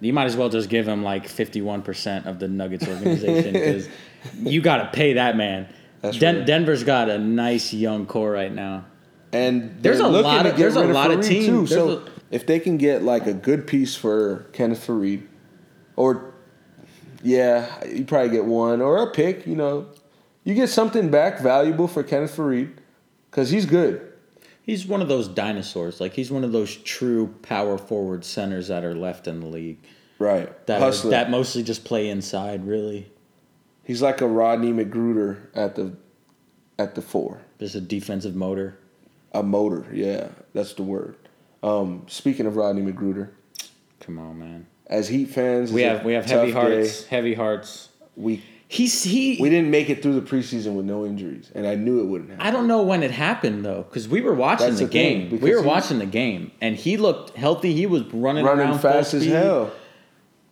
you 0.00 0.12
might 0.12 0.26
as 0.26 0.36
well 0.36 0.48
just 0.48 0.68
give 0.68 0.86
him 0.86 1.02
like 1.02 1.26
51% 1.26 2.26
of 2.26 2.38
the 2.38 2.46
Nuggets 2.46 2.86
organization 2.88 3.52
because 3.52 3.88
you 4.38 4.60
got 4.60 4.76
to 4.92 4.96
pay 4.96 5.14
that 5.14 5.36
man. 5.36 5.66
Den- 6.02 6.44
Denver's 6.46 6.84
got 6.84 7.08
a 7.08 7.18
nice 7.18 7.74
young 7.74 8.06
core 8.06 8.30
right 8.30 8.52
now. 8.52 8.84
And 9.32 9.76
There's 9.82 10.00
a 10.00 10.08
lot 10.08 10.46
of- 10.46 10.56
there's 10.56 10.76
a 10.76 10.84
lot 10.84 11.10
of 11.10 11.22
teams- 11.22 11.46
Too. 11.46 11.66
So 11.66 11.88
a- 11.90 12.02
if 12.30 12.46
they 12.46 12.58
can 12.60 12.76
get 12.78 13.02
like 13.02 13.26
a 13.26 13.34
good 13.34 13.66
piece 13.66 13.94
for 13.94 14.46
Kenneth 14.52 14.86
Faried, 14.86 15.22
or 15.96 16.34
yeah, 17.22 17.66
you 17.86 18.04
probably 18.04 18.30
get 18.30 18.44
one 18.44 18.80
or 18.80 18.98
a 19.02 19.10
pick. 19.10 19.46
You 19.46 19.56
know, 19.56 19.86
you 20.44 20.54
get 20.54 20.68
something 20.68 21.10
back 21.10 21.40
valuable 21.40 21.88
for 21.88 22.02
Kenneth 22.02 22.36
Faried 22.36 22.70
because 23.30 23.50
he's 23.50 23.66
good. 23.66 24.02
He's 24.62 24.86
one 24.86 25.00
of 25.02 25.08
those 25.08 25.28
dinosaurs. 25.28 26.00
Like 26.00 26.12
he's 26.14 26.30
one 26.30 26.44
of 26.44 26.52
those 26.52 26.76
true 26.76 27.34
power 27.42 27.78
forward 27.78 28.24
centers 28.24 28.68
that 28.68 28.84
are 28.84 28.94
left 28.94 29.26
in 29.26 29.40
the 29.40 29.46
league 29.46 29.78
Right, 30.18 30.66
that 30.66 30.82
are, 30.82 31.10
that 31.10 31.30
mostly 31.30 31.62
just 31.62 31.84
play 31.84 32.08
inside. 32.08 32.66
Really, 32.66 33.10
he's 33.84 34.02
like 34.02 34.20
a 34.20 34.26
Rodney 34.26 34.72
McGruder 34.72 35.38
at 35.54 35.74
the 35.76 35.92
at 36.78 36.94
the 36.94 37.02
four. 37.02 37.40
just 37.58 37.74
a 37.74 37.80
defensive 37.80 38.34
motor. 38.36 38.78
A 39.32 39.42
motor, 39.42 39.86
yeah, 39.92 40.28
that's 40.54 40.72
the 40.74 40.82
word. 40.82 41.16
Um, 41.62 42.04
speaking 42.08 42.46
of 42.46 42.56
Rodney 42.56 42.82
McGruder, 42.82 43.30
Come 44.00 44.18
on, 44.18 44.38
man. 44.38 44.66
as 44.86 45.08
Heat 45.08 45.26
fans, 45.30 45.72
We 45.72 45.82
have 45.82 46.04
we 46.04 46.14
have 46.14 46.24
heavy 46.24 46.46
day. 46.46 46.52
hearts. 46.52 47.04
Heavy 47.06 47.34
hearts. 47.34 47.88
We 48.16 48.42
He's 48.70 49.02
he. 49.02 49.38
we 49.40 49.48
didn't 49.48 49.70
make 49.70 49.88
it 49.88 50.02
through 50.02 50.20
the 50.20 50.26
preseason 50.26 50.74
with 50.74 50.84
no 50.84 51.06
injuries, 51.06 51.50
and 51.54 51.66
I 51.66 51.74
knew 51.74 52.00
it 52.00 52.04
wouldn't 52.04 52.30
happen. 52.30 52.46
I 52.46 52.50
don't 52.50 52.66
know 52.66 52.82
when 52.82 53.02
it 53.02 53.10
happened 53.10 53.64
though, 53.64 53.82
because 53.88 54.06
we 54.08 54.20
were 54.20 54.34
watching 54.34 54.66
That's 54.66 54.78
the, 54.80 54.84
the 54.86 54.90
game. 54.92 55.30
because 55.30 55.42
we 55.42 55.54
were 55.54 55.62
watching 55.62 55.98
the 55.98 56.06
game, 56.06 56.52
and 56.60 56.76
he 56.76 56.96
looked 56.98 57.34
healthy. 57.36 57.72
He 57.74 57.86
was 57.86 58.02
running, 58.12 58.44
running 58.44 58.66
around 58.68 58.78
fast 58.80 59.14
as 59.14 59.24
hell. 59.24 59.70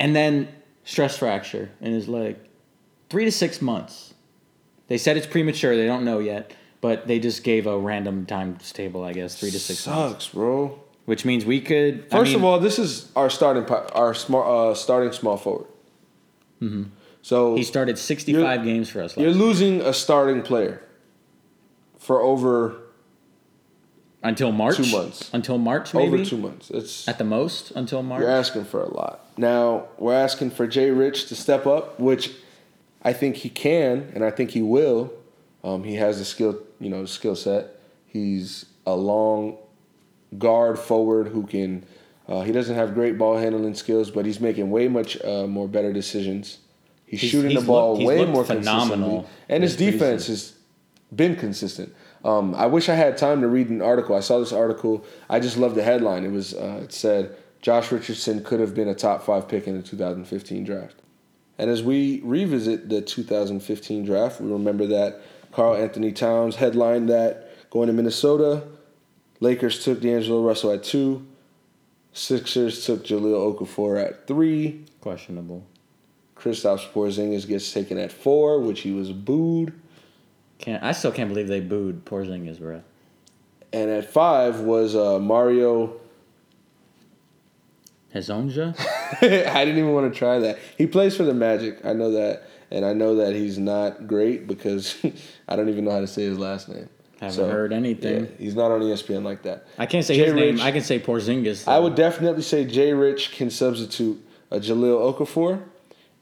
And 0.01 0.17
then 0.17 0.49
stress 0.85 1.17
fracture 1.19 1.71
in 1.81 1.93
his 1.93 2.09
leg, 2.09 2.37
three 3.11 3.25
to 3.27 3.33
six 3.33 3.61
months. 3.63 4.15
They 4.89 4.97
said 4.99 5.17
it's 5.19 5.27
premature. 5.27 5.77
They 5.77 5.87
don't 5.87 6.05
know 6.05 6.19
yet, 6.19 6.53
but 6.81 7.07
they 7.07 7.19
just 7.19 7.43
gave 7.45 7.67
a 7.67 7.79
random 7.79 8.27
timetable. 8.27 9.05
I 9.05 9.13
guess 9.13 9.39
three 9.39 9.51
to 9.51 9.59
six 9.59 9.87
months, 9.87 10.25
Sucks, 10.27 10.35
bro. 10.35 10.79
which 11.07 11.25
means 11.25 11.45
we 11.45 11.61
could. 11.61 12.07
I 12.13 12.19
First 12.19 12.31
mean, 12.31 12.37
of 12.41 12.45
all, 12.45 12.59
this 12.61 12.79
is 12.79 13.11
our 13.17 13.31
starting 13.31 13.65
our 13.95 14.15
small 14.15 14.71
uh, 14.71 14.75
starting 14.75 15.13
small 15.13 15.37
forward. 15.37 15.67
Mm-hmm. 16.63 16.85
So 17.23 17.57
he 17.57 17.63
started 17.65 17.99
sixty-five 17.99 18.65
games 18.65 18.89
for 18.89 19.03
us. 19.03 19.17
you're 19.17 19.31
Last 19.31 19.39
losing 19.39 19.81
a 19.81 19.93
starting 19.93 20.43
player 20.43 20.81
for 21.99 22.21
over 22.21 22.77
until 24.23 24.53
March. 24.53 24.77
two 24.77 24.87
months. 24.91 25.31
Until 25.33 25.59
March, 25.59 25.93
maybe 25.93 26.07
over 26.15 26.25
two 26.25 26.37
months. 26.39 26.71
It's 26.71 27.09
at 27.09 27.19
the 27.19 27.25
most. 27.25 27.73
Until 27.73 28.03
March. 28.03 28.21
you're 28.21 28.31
asking 28.31 28.65
for 28.67 28.81
a 28.83 28.89
lot. 28.89 29.21
Now 29.37 29.87
we're 29.99 30.15
asking 30.15 30.51
for 30.51 30.67
Jay 30.67 30.91
Rich 30.91 31.27
to 31.29 31.35
step 31.35 31.67
up, 31.67 31.99
which 32.01 32.31
I 33.03 33.13
think 33.13 33.37
he 33.37 33.49
can, 33.51 34.11
and 34.15 34.25
I 34.25 34.31
think 34.31 34.51
he 34.53 34.63
will. 34.63 35.13
Um, 35.67 35.83
he 35.83 35.97
has 35.97 36.19
the 36.19 36.25
skill, 36.25 36.61
you 36.79 36.89
know, 36.89 37.05
skill 37.07 37.35
set. 37.35 37.81
He's 38.07 38.67
a 38.87 38.95
long 38.95 39.59
guard 40.39 40.79
forward 40.79 41.29
who 41.29 41.45
can. 41.45 41.85
Uh, 42.29 42.43
he 42.43 42.53
doesn't 42.53 42.77
have 42.77 42.95
great 42.95 43.19
ball 43.19 43.37
handling 43.37 43.75
skills, 43.75 44.11
but 44.11 44.25
he's 44.25 44.41
making 44.41 44.71
way 44.71 44.87
much 44.87 45.21
uh, 45.25 45.47
more 45.49 45.67
better 45.67 45.93
decisions. 45.93 46.59
He's, 47.05 47.21
He's- 47.21 47.31
shooting 47.33 47.51
he's 47.51 47.61
the 47.61 47.67
ball 47.67 47.95
looked- 47.99 48.07
way 48.07 48.25
more 48.25 48.45
phenomenal 48.45 49.29
and 49.49 49.63
his 49.63 49.77
defense 49.77 50.29
has 50.29 50.55
been 51.15 51.37
consistent. 51.37 51.95
Um, 52.25 52.55
I 52.55 52.67
wish 52.67 52.89
I 52.89 52.95
had 52.95 53.17
time 53.17 53.41
to 53.43 53.49
read 53.49 53.69
an 53.69 53.81
article. 53.83 54.17
I 54.17 54.21
saw 54.21 54.41
this 54.41 54.53
article. 54.53 55.05
I 55.31 55.39
just 55.39 55.57
love 55.57 55.75
the 55.77 55.83
headline. 55.85 56.25
It 56.25 56.33
was 56.33 56.55
uh, 56.55 56.81
it 56.83 56.93
said 56.93 57.37
Josh 57.63 57.91
Richardson 57.93 58.43
could 58.45 58.59
have 58.61 58.75
been 58.75 58.89
a 58.89 58.95
top 58.95 59.23
five 59.25 59.49
pick 59.49 59.67
in 59.67 59.77
the 59.77 59.83
2015 59.83 60.65
draft. 60.65 60.97
And 61.59 61.71
as 61.71 61.83
we 61.83 62.21
revisit 62.23 62.89
the 62.89 63.01
2015 63.01 64.05
draft, 64.05 64.41
we 64.41 64.51
remember 64.53 64.87
that 64.87 65.23
Karl 65.57 65.75
Anthony 65.75 66.13
Towns 66.13 66.57
headlined 66.57 67.09
that 67.09 67.71
going 67.71 67.87
to 67.87 67.95
Minnesota. 67.95 68.63
Lakers 69.41 69.83
took 69.83 70.03
D'Angelo 70.03 70.43
Russell 70.43 70.71
at 70.73 70.85
two. 70.85 71.27
Sixers 72.13 72.85
took 72.85 73.03
Jahlil 73.03 73.57
Okafor 73.59 73.99
at 74.05 74.27
three. 74.27 74.85
Questionable. 75.01 75.65
Kristaps 76.37 76.87
Porzingis 76.93 77.49
gets 77.49 77.73
taken 77.73 77.97
at 77.97 78.13
four, 78.13 78.61
which 78.61 78.81
he 78.81 78.93
was 78.93 79.13
booed. 79.13 79.73
Can't 80.59 80.83
I 80.83 80.93
still 80.93 81.11
can't 81.11 81.31
believe 81.31 81.49
they 81.49 81.61
booed 81.61 82.05
Porzingis, 82.05 82.59
bro. 82.59 82.83
And 83.73 83.91
at 83.91 84.13
five 84.13 84.61
was 84.61 84.95
uh, 84.95 85.19
Mario. 85.19 85.99
Hezonja? 88.15 88.79
I 89.23 89.65
didn't 89.65 89.79
even 89.79 89.95
want 89.95 90.13
to 90.13 90.19
try 90.19 90.39
that. 90.39 90.59
He 90.77 90.87
plays 90.87 91.17
for 91.17 91.23
the 91.23 91.33
Magic. 91.33 91.83
I 91.83 91.95
know 91.95 92.13
that, 92.13 92.47
and 92.71 92.85
I 92.85 92.93
know 92.93 93.17
that 93.17 93.35
he's 93.35 93.59
not 93.59 94.07
great 94.07 94.47
because 94.47 94.97
I 95.49 95.57
don't 95.57 95.69
even 95.69 95.85
know 95.85 95.91
how 95.93 96.01
to 96.01 96.07
say 96.07 96.23
his 96.25 96.39
last 96.39 96.69
name. 96.69 96.89
Haven't 97.21 97.51
heard 97.51 97.73
anything. 97.73 98.25
yeah, 98.25 98.31
he's 98.39 98.55
not 98.55 98.71
on 98.71 98.81
ESPN 98.83 99.23
like 99.23 99.43
that. 99.45 99.67
I 99.79 99.87
can't 99.87 100.05
say 100.05 100.17
Jay 100.17 100.27
his 100.27 100.35
name. 100.35 100.61
I 100.61 100.71
can 100.71 100.83
say 100.83 100.99
Porzingis. 100.99 101.67
I 101.67 101.79
would 101.79 101.95
definitely 101.95 102.43
say 102.43 102.67
Jay 102.67 102.93
Rich 102.93 103.33
can 103.33 103.49
substitute 103.49 104.23
a 104.51 104.59
Jahlil 104.59 105.15
Okafor, 105.15 105.63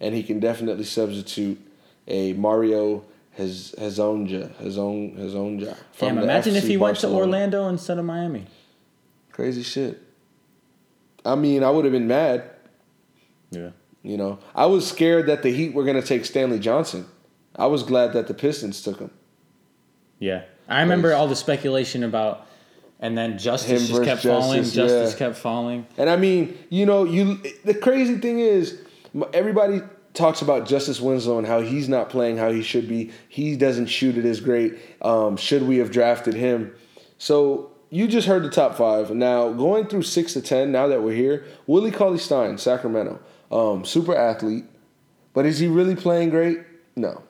and 0.00 0.14
he 0.14 0.22
can 0.22 0.38
definitely 0.38 0.84
substitute 0.84 1.60
a 2.06 2.32
Mario 2.34 3.04
Hez- 3.32 3.74
Hezonja. 3.76 4.54
Hezon, 4.58 5.16
Hezonja. 5.16 5.76
from 5.92 6.08
Damn, 6.08 6.16
the 6.18 6.22
imagine 6.22 6.54
if 6.54 6.64
FC 6.64 6.68
he 6.68 6.76
went 6.76 6.96
to 6.98 7.08
Orlando 7.08 7.68
instead 7.68 7.98
of 7.98 8.04
Miami. 8.04 8.46
Crazy 9.32 9.64
shit. 9.64 10.00
I 11.24 11.34
mean, 11.34 11.64
I 11.64 11.70
would 11.70 11.84
have 11.84 11.92
been 11.92 12.06
mad. 12.06 12.50
Yeah. 13.50 13.70
You 14.04 14.18
know, 14.18 14.38
I 14.54 14.66
was 14.66 14.86
scared 14.86 15.26
that 15.26 15.42
the 15.42 15.50
Heat 15.50 15.72
were 15.72 15.82
going 15.82 16.00
to 16.00 16.06
take 16.06 16.26
Stanley 16.26 16.58
Johnson. 16.58 17.06
I 17.56 17.66
was 17.66 17.82
glad 17.82 18.12
that 18.12 18.28
the 18.28 18.34
Pistons 18.34 18.82
took 18.82 18.98
him. 18.98 19.10
Yeah. 20.18 20.42
I 20.68 20.82
remember 20.82 21.14
all 21.14 21.26
the 21.26 21.34
speculation 21.34 22.04
about, 22.04 22.46
and 23.00 23.16
then 23.16 23.38
Justice 23.38 23.88
just 23.88 24.04
kept 24.04 24.22
falling. 24.22 24.58
Justice, 24.58 24.74
Justice 24.74 25.12
yeah. 25.12 25.18
kept 25.18 25.36
falling. 25.36 25.86
And 25.96 26.10
I 26.10 26.16
mean, 26.16 26.56
you 26.68 26.84
know, 26.84 27.04
you 27.04 27.40
the 27.64 27.74
crazy 27.74 28.18
thing 28.18 28.40
is, 28.40 28.78
everybody 29.32 29.80
talks 30.12 30.42
about 30.42 30.66
Justice 30.66 31.00
Winslow 31.00 31.38
and 31.38 31.46
how 31.46 31.60
he's 31.60 31.88
not 31.88 32.10
playing 32.10 32.36
how 32.36 32.50
he 32.50 32.62
should 32.62 32.88
be. 32.88 33.10
He 33.28 33.56
doesn't 33.56 33.86
shoot 33.86 34.18
it 34.18 34.26
as 34.26 34.40
great. 34.40 34.74
Um, 35.00 35.36
should 35.38 35.62
we 35.62 35.78
have 35.78 35.90
drafted 35.90 36.34
him? 36.34 36.74
So 37.16 37.72
you 37.90 38.06
just 38.06 38.26
heard 38.26 38.42
the 38.42 38.50
top 38.50 38.76
five. 38.76 39.10
Now 39.10 39.50
going 39.52 39.86
through 39.86 40.02
six 40.02 40.34
to 40.34 40.42
ten. 40.42 40.72
Now 40.72 40.88
that 40.88 41.02
we're 41.02 41.14
here, 41.14 41.44
Willie 41.66 41.90
Cauley 41.90 42.18
Stein, 42.18 42.58
Sacramento, 42.58 43.18
um, 43.54 43.84
super 43.84 44.14
athlete, 44.14 44.64
but 45.32 45.46
is 45.46 45.58
he 45.58 45.66
really 45.68 45.94
playing 45.96 46.28
great? 46.30 46.58
No. 46.96 47.22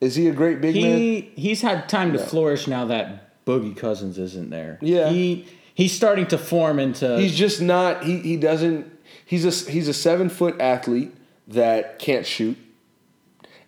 Is 0.00 0.14
he 0.14 0.28
a 0.28 0.32
great 0.32 0.60
big 0.60 0.74
man? 0.76 0.98
He 0.98 1.32
he's 1.36 1.60
had 1.62 1.88
time 1.88 2.12
to 2.12 2.18
No. 2.18 2.24
flourish 2.24 2.66
now 2.66 2.84
that 2.86 3.44
Boogie 3.44 3.76
Cousins 3.76 4.18
isn't 4.18 4.50
there. 4.50 4.78
Yeah. 4.80 5.10
He 5.10 5.46
he's 5.74 5.92
starting 5.92 6.26
to 6.28 6.38
form 6.38 6.78
into. 6.78 7.18
He's 7.18 7.34
just 7.34 7.60
not. 7.60 8.04
He 8.04 8.18
he 8.20 8.36
doesn't. 8.36 8.90
He's 9.26 9.44
a 9.44 9.70
he's 9.70 9.88
a 9.88 9.94
seven 9.94 10.28
foot 10.28 10.60
athlete 10.60 11.12
that 11.48 11.98
can't 11.98 12.24
shoot, 12.26 12.56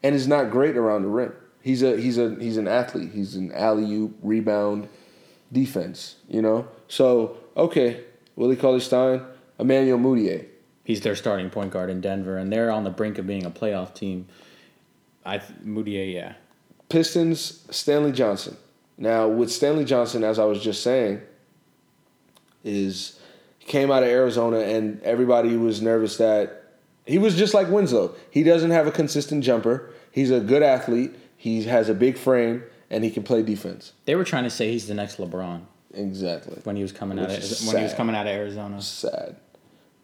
and 0.02 0.14
is 0.14 0.26
not 0.28 0.50
great 0.50 0.76
around 0.76 1.02
the 1.02 1.08
rim. 1.08 1.32
He's 1.62 1.82
a 1.82 1.96
he's 1.96 2.18
a 2.18 2.34
he's 2.36 2.56
an 2.56 2.68
athlete. 2.68 3.10
He's 3.12 3.34
an 3.34 3.52
alley 3.52 3.90
oop 3.94 4.16
rebound 4.22 4.88
defense. 5.52 6.16
You 6.28 6.42
know. 6.42 6.68
So 6.88 7.38
okay, 7.56 8.00
Willie 8.36 8.56
Cauley 8.56 8.80
Stein, 8.80 9.22
Emmanuel 9.58 9.98
Mudiay. 9.98 10.46
He's 10.86 11.00
their 11.00 11.16
starting 11.16 11.50
point 11.50 11.72
guard 11.72 11.90
in 11.90 12.00
Denver, 12.00 12.36
and 12.38 12.52
they're 12.52 12.70
on 12.70 12.84
the 12.84 12.90
brink 12.90 13.18
of 13.18 13.26
being 13.26 13.44
a 13.44 13.50
playoff 13.50 13.92
team. 13.92 14.28
I 15.24 15.38
th- 15.38 15.58
Mudiay, 15.64 16.14
yeah. 16.14 16.34
Pistons, 16.88 17.66
Stanley 17.70 18.12
Johnson. 18.12 18.56
Now, 18.96 19.26
with 19.26 19.50
Stanley 19.50 19.84
Johnson, 19.84 20.22
as 20.22 20.38
I 20.38 20.44
was 20.44 20.62
just 20.62 20.84
saying, 20.84 21.20
is 22.62 23.18
he 23.58 23.66
came 23.66 23.90
out 23.90 24.04
of 24.04 24.08
Arizona 24.08 24.58
and 24.60 25.02
everybody 25.02 25.56
was 25.56 25.82
nervous 25.82 26.18
that 26.18 26.62
he 27.04 27.18
was 27.18 27.34
just 27.34 27.52
like 27.52 27.68
Winslow. 27.68 28.14
He 28.30 28.44
doesn't 28.44 28.70
have 28.70 28.86
a 28.86 28.92
consistent 28.92 29.42
jumper. 29.42 29.92
He's 30.12 30.30
a 30.30 30.38
good 30.40 30.62
athlete. 30.62 31.14
He 31.36 31.64
has 31.64 31.88
a 31.88 31.94
big 31.94 32.16
frame 32.16 32.62
and 32.90 33.02
he 33.02 33.10
can 33.10 33.24
play 33.24 33.42
defense. 33.42 33.92
They 34.04 34.14
were 34.14 34.24
trying 34.24 34.44
to 34.44 34.50
say 34.50 34.70
he's 34.70 34.86
the 34.86 34.94
next 34.94 35.18
LeBron 35.18 35.62
Exactly. 35.94 36.60
when 36.64 36.76
he 36.76 36.82
was 36.82 36.92
coming 36.92 37.18
out 37.18 37.30
of 37.30 37.66
when 37.66 37.76
he 37.76 37.82
was 37.82 37.94
coming 37.94 38.14
out 38.14 38.26
of 38.26 38.32
Arizona, 38.32 38.80
Sad. 38.80 39.36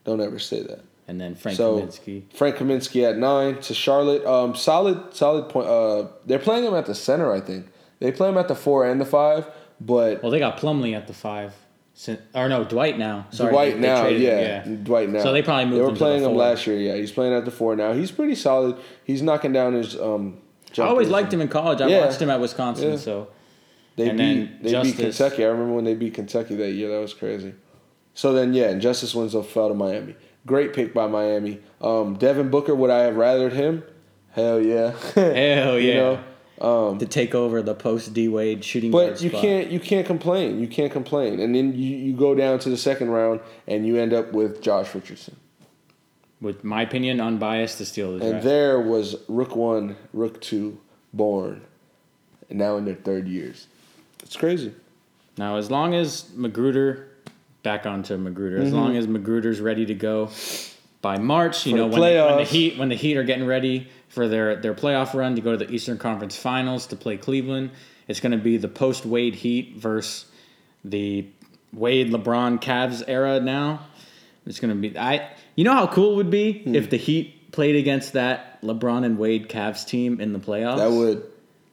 Don't 0.05 0.21
ever 0.21 0.38
say 0.38 0.62
that. 0.62 0.81
and 1.09 1.21
then 1.21 1.35
Frank 1.35 1.57
so 1.57 1.81
Kaminsky. 1.81 2.23
Frank 2.35 2.57
Kaminsky 2.57 3.09
at 3.09 3.19
nine 3.19 3.61
to 3.62 3.75
Charlotte. 3.75 4.25
Um, 4.25 4.55
solid, 4.55 5.15
solid 5.15 5.49
point. 5.49 5.69
Uh, 5.69 6.07
they're 6.27 6.38
playing 6.38 6.65
him 6.65 6.75
at 6.75 6.87
the 6.87 6.95
center. 6.95 7.33
I 7.33 7.41
think 7.41 7.67
they 7.99 8.12
play 8.12 8.29
him 8.29 8.38
at 8.38 8.49
the 8.49 8.55
four 8.55 8.87
and 8.87 9.01
the 9.01 9.05
five. 9.05 9.47
But 9.81 10.23
Well, 10.23 10.31
they 10.31 10.38
got 10.38 10.59
Plumlee 10.59 10.95
at 10.97 11.07
the 11.07 11.12
five. 11.15 11.55
Or 12.35 12.49
no, 12.49 12.65
Dwight 12.65 12.99
now. 12.99 13.27
Sorry, 13.31 13.51
Dwight 13.53 13.75
they- 13.75 13.81
they 13.81 13.87
now, 13.87 14.07
yeah. 14.07 14.62
him, 14.62 14.83
Dwight 14.83 15.11
now. 15.11 15.23
So 15.23 15.33
they 15.33 15.43
probably 15.43 15.67
moved 15.67 15.77
They 15.77 15.83
were 15.83 15.88
him 15.88 15.95
to 15.95 15.99
the 15.99 16.05
playing 16.05 16.23
him 16.25 16.35
last 16.37 16.67
year. 16.67 16.79
Yeah, 16.79 16.95
he's 16.97 17.12
playing 17.12 17.35
at 17.35 17.45
the 17.45 17.51
four 17.51 17.77
now. 17.77 17.93
He's 17.93 18.11
pretty 18.11 18.35
solid. 18.35 18.77
He's 19.05 19.23
knocking 19.23 19.53
down 19.53 19.75
his. 19.75 19.99
Um, 20.01 20.38
I 20.79 20.83
always 20.83 21.09
liked 21.11 21.33
him 21.33 21.41
in 21.43 21.49
college. 21.49 21.81
I 21.83 21.88
Yeah. 21.88 22.07
watched 22.07 22.21
him 22.23 22.31
at 22.31 22.41
Wisconsin. 22.41 22.93
Yeah. 22.93 22.97
So 22.97 23.29
They 23.97 24.09
and 24.09 24.19
beat 24.19 24.62
then 24.62 24.73
they 24.73 24.83
beat 24.83 24.97
Kentucky. 24.97 25.45
I 25.45 25.49
remember 25.49 25.75
when 25.75 25.85
they 25.85 25.95
beat 25.95 26.15
Kentucky 26.15 26.55
that 26.57 26.71
year. 26.71 26.88
That 26.88 27.01
was 27.01 27.12
crazy. 27.12 27.53
So 28.14 28.33
then, 28.33 28.53
yeah, 28.53 28.68
and 28.68 28.81
Justice 28.81 29.14
Winslow 29.14 29.42
fell 29.42 29.68
to 29.68 29.75
Miami. 29.75 30.14
Great 30.46 30.72
pick 30.75 30.92
by 30.92 31.07
Miami. 31.07 31.61
Um, 31.81 32.14
Devin 32.16 32.51
Booker, 32.51 32.75
would 32.75 32.90
I 32.90 33.05
have 33.05 33.14
rathered 33.14 33.53
him? 33.53 33.85
Hell 34.33 34.61
yeah. 34.61 34.92
hell 35.14 35.79
You 35.79 35.88
yeah, 35.92 36.18
know, 36.61 36.88
um, 36.90 36.98
to 36.98 37.07
take 37.07 37.35
over 37.35 37.62
the 37.62 37.75
post 37.75 38.12
D 38.14 38.29
Wade 38.29 38.64
shooting 38.64 38.90
But 38.90 39.20
you 39.22 39.29
spot. 39.31 39.42
can't 39.42 39.70
you 39.70 39.79
can't 39.81 40.07
complain. 40.07 40.61
You 40.61 40.66
can't 40.68 40.90
complain. 40.92 41.38
And 41.40 41.55
then 41.55 41.75
you, 41.75 41.96
you 41.96 42.12
go 42.14 42.35
down 42.35 42.59
to 42.61 42.70
the 42.70 42.77
second 42.77 43.11
round 43.11 43.40
and 43.68 43.87
you 43.87 43.96
end 43.96 44.12
up 44.12 44.33
with 44.33 44.62
Josh 44.62 44.94
Richardson. 44.94 45.37
with 46.40 46.64
my 46.64 46.83
opinion, 46.83 47.20
unbiased 47.20 47.79
to 47.79 47.85
steal 47.87 48.12
the 48.18 48.22
And 48.25 48.31
draft. 48.33 48.44
there 48.44 48.81
was 48.81 49.16
Rook 49.29 49.55
one, 49.55 49.96
Rook 50.12 50.40
two, 50.40 50.79
born, 51.12 51.62
and 52.51 52.59
now 52.59 52.77
in 52.79 52.85
their 52.85 52.94
third 52.96 53.29
years. 53.29 53.66
It's 54.22 54.37
crazy. 54.37 54.72
Now, 55.38 55.57
as 55.57 55.70
long 55.70 55.94
as 55.94 56.25
McGruder, 56.37 57.05
back 57.62 57.87
onto 57.87 58.16
McGruder, 58.16 58.61
as 58.61 58.72
long 58.72 58.96
as 58.96 59.07
McGruder's 59.07 59.61
ready 59.61 59.87
to 59.87 59.94
go 59.94 60.31
by 61.01 61.18
March, 61.18 61.66
you 61.66 61.75
Mm-hmm. 61.75 61.90
For 61.90 61.90
know, 61.90 61.94
the 61.96 62.01
when 62.01 62.12
the, 62.14 62.27
when 62.27 62.37
the. 62.38 62.44
Heat 62.44 62.79
when 62.79 62.88
the 62.88 62.94
Heat 62.96 63.16
are 63.16 63.25
getting 63.25 63.46
ready 63.46 63.88
for 64.09 64.29
their 64.29 64.57
their 64.57 64.75
playoff 64.75 65.14
run 65.14 65.35
to 65.37 65.40
go 65.40 65.53
to 65.57 65.64
the 65.64 65.70
Eastern 65.72 65.98
Conference 65.98 66.37
Finals 66.37 66.87
to 66.88 66.96
play 66.96 67.16
Cleveland, 67.16 67.70
it's 68.09 68.20
going 68.20 68.33
to 68.33 68.38
be 68.38 68.57
the 68.57 68.68
post 68.68 69.05
Wade 69.07 69.35
Heat 69.35 69.77
versus 69.77 70.27
the 70.85 71.27
Wade 71.72 72.11
LeBron 72.11 72.61
Cavs 72.61 73.03
era. 73.07 73.40
Now, 73.40 73.87
it's 74.46 74.61
going 74.61 74.75
to 74.75 74.81
be 74.88 74.96
I. 74.98 75.31
You 75.57 75.64
know 75.64 75.72
how 75.75 75.87
cool 75.87 76.12
it 76.12 76.16
would 76.16 76.31
be 76.31 76.62
Hmm. 76.64 76.75
if 76.75 76.90
the 76.90 76.96
Heat 76.96 77.53
played 77.53 77.77
against 77.77 78.14
that 78.14 78.61
LeBron 78.62 79.05
and 79.05 79.18
Wade 79.18 79.48
Cavs 79.48 79.87
team 79.87 80.20
in 80.20 80.33
the 80.33 80.38
playoffs. 80.38 80.79
That 80.79 80.90
would, 80.90 81.22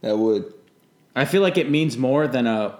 that 0.02 0.18
would. 0.18 0.54
I 1.16 1.26
feel 1.26 1.42
like 1.42 1.58
it 1.58 1.70
means 1.70 1.98
more 1.98 2.28
than 2.28 2.48
a 2.48 2.78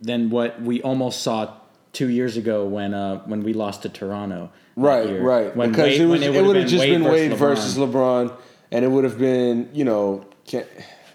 than 0.00 0.30
what 0.30 0.60
we 0.62 0.80
almost 0.82 1.22
saw 1.22 1.54
two 1.92 2.08
years 2.08 2.36
ago 2.36 2.66
when 2.66 2.94
uh 2.94 3.18
when 3.26 3.42
we 3.42 3.52
lost 3.52 3.82
to 3.82 3.88
Toronto. 3.88 4.50
Right, 4.76 5.08
year. 5.08 5.22
right. 5.22 5.56
When 5.56 5.70
because 5.70 5.88
Wade- 5.88 6.00
it 6.00 6.06
was 6.06 6.22
it 6.22 6.44
would 6.44 6.56
have 6.56 6.68
just 6.68 6.84
been 6.84 7.02
Wade 7.04 7.34
versus 7.34 7.74
versus 7.74 7.78
LeBron, 7.78 8.32
and 8.70 8.84
it 8.84 8.88
would 8.88 9.04
have 9.04 9.18
been 9.18 9.70
you 9.72 9.84
know. 9.84 10.24
Can't, 10.46 10.66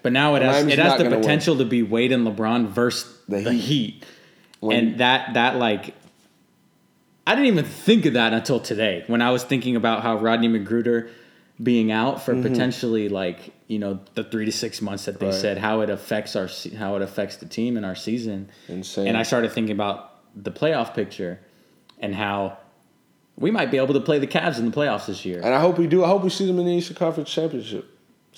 But 0.02 0.12
now 0.12 0.34
it 0.36 0.42
has 0.42 0.66
it 0.66 0.78
has 0.78 0.98
the 0.98 1.04
gonna 1.04 1.16
win. 1.16 1.20
potential 1.22 1.56
to 1.58 1.64
be 1.64 1.82
Wade 1.82 2.12
and 2.12 2.26
LeBron 2.26 2.68
versus 2.68 3.18
The 3.28 3.40
the, 3.40 3.52
Heat. 3.52 3.60
Heat, 3.62 4.04
When- 4.60 4.76
and 4.76 4.98
that 4.98 5.34
that 5.34 5.56
like. 5.56 5.94
I 7.26 7.34
didn't 7.34 7.46
even 7.48 7.64
think 7.64 8.04
of 8.04 8.12
that 8.14 8.34
until 8.34 8.60
today 8.60 9.02
when 9.06 9.22
I 9.22 9.30
was 9.30 9.42
thinking 9.44 9.76
about 9.76 10.02
how 10.02 10.18
Rodney 10.18 10.48
McGruder 10.48 11.08
being 11.62 11.90
out 11.90 12.22
for 12.22 12.34
potentially 12.42 13.08
like 13.08 13.54
you 13.66 13.78
know 13.78 14.00
the 14.14 14.24
three 14.24 14.44
to 14.44 14.52
six 14.52 14.82
months 14.82 15.06
that 15.06 15.18
they 15.20 15.26
Mm-hmm. 15.26 15.32
Right. 15.32 15.40
said 15.40 15.58
how 15.58 15.80
it 15.80 15.88
affects 15.88 16.36
our 16.36 16.48
how 16.76 16.96
it 16.96 17.02
affects 17.02 17.36
the 17.36 17.46
team 17.46 17.78
and 17.78 17.86
our 17.86 17.94
season. 17.94 18.50
Insane. 18.68 19.08
And 19.08 19.16
I 19.16 19.22
started 19.22 19.52
thinking 19.52 19.72
about 19.72 20.10
the 20.34 20.50
playoff 20.50 20.94
picture 20.94 21.40
and 21.98 22.14
how 22.14 22.58
we 23.36 23.50
might 23.50 23.70
be 23.70 23.78
able 23.78 23.94
to 23.94 24.00
play 24.00 24.18
the 24.18 24.26
Cavs 24.26 24.58
in 24.58 24.66
the 24.70 24.76
playoffs 24.76 25.06
this 25.06 25.24
year. 25.24 25.40
and 25.42 25.54
I 25.54 25.60
hope 25.60 25.78
we 25.78 25.86
do. 25.86 26.04
I 26.04 26.08
hope 26.08 26.22
we 26.22 26.30
see 26.30 26.46
them 26.46 26.58
in 26.58 26.66
the 26.66 26.72
Eastern 26.72 26.96
Conference 26.96 27.30
Championship. 27.32 27.90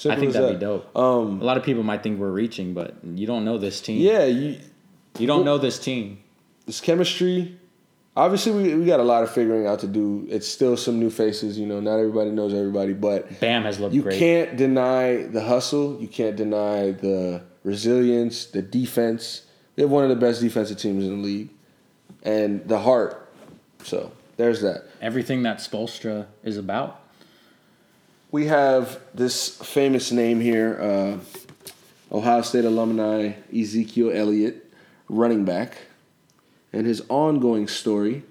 I 0.09 0.17
think 0.17 0.33
that'd 0.33 0.51
that. 0.51 0.55
be 0.55 0.61
dope. 0.61 0.95
Um, 0.97 1.41
a 1.41 1.45
lot 1.45 1.57
of 1.57 1.63
people 1.65 1.83
might 1.83 2.03
think 2.03 2.19
we're 2.21 2.31
reaching, 2.31 2.75
but 2.75 2.95
you 3.03 3.27
don't 3.27 3.45
know 3.47 3.57
this 3.57 3.81
team. 3.81 4.01
yeah, 4.01 4.25
you, 4.27 4.59
You 5.19 5.27
don't 5.27 5.45
know 5.47 5.57
this 5.59 5.79
team. 5.79 6.23
this 6.67 6.81
chemistry. 6.83 7.59
Obviously, 8.15 8.53
we, 8.53 8.75
we 8.75 8.85
got 8.87 9.01
a 9.01 9.03
lot 9.05 9.23
of 9.23 9.31
figuring 9.31 9.67
out 9.67 9.81
to 9.81 9.87
do. 9.87 10.27
It's 10.31 10.47
still 10.49 10.77
some 10.77 10.99
new 10.99 11.09
faces, 11.11 11.59
you 11.59 11.67
know. 11.67 11.81
Not 11.81 11.97
everybody 11.99 12.31
knows 12.31 12.53
everybody, 12.55 12.93
but 12.95 13.41
Bam 13.41 13.63
has 13.65 13.79
looked 13.81 13.95
you 13.95 14.03
great. 14.03 14.19
can't 14.19 14.57
deny 14.57 15.23
the 15.25 15.43
hustle. 15.43 15.99
You 16.01 16.09
can't 16.09 16.37
deny 16.37 16.93
the 16.93 17.43
resilience, 17.65 18.47
the 18.47 18.63
defense. 18.63 19.43
We 19.77 19.83
have 19.83 19.91
one 19.91 20.03
of 20.05 20.11
the 20.11 20.17
best 20.17 20.41
defensive 20.41 20.79
teams 20.79 21.05
in 21.05 21.11
the 21.11 21.23
league, 21.27 21.51
and 22.23 22.67
the 22.69 22.79
heart. 22.79 23.29
So 23.85 24.13
there's 24.37 24.61
that. 24.63 24.85
Everything 25.01 25.43
that 25.45 25.59
Spoelstra 25.59 26.27
is 26.43 26.57
about. 26.57 27.01
We 28.31 28.47
have 28.47 28.99
this 29.15 29.57
famous 29.57 30.13
name 30.13 30.41
here, 30.41 30.79
uh, 30.81 32.15
Ohio 32.15 32.43
State 32.43 32.65
alumni 32.65 33.33
Ezekiel 33.57 34.11
Elliott, 34.13 34.71
running 35.09 35.45
back, 35.45 35.77
and 36.73 36.87
his 36.87 37.03
ongoing 37.09 37.69
story 37.69 38.25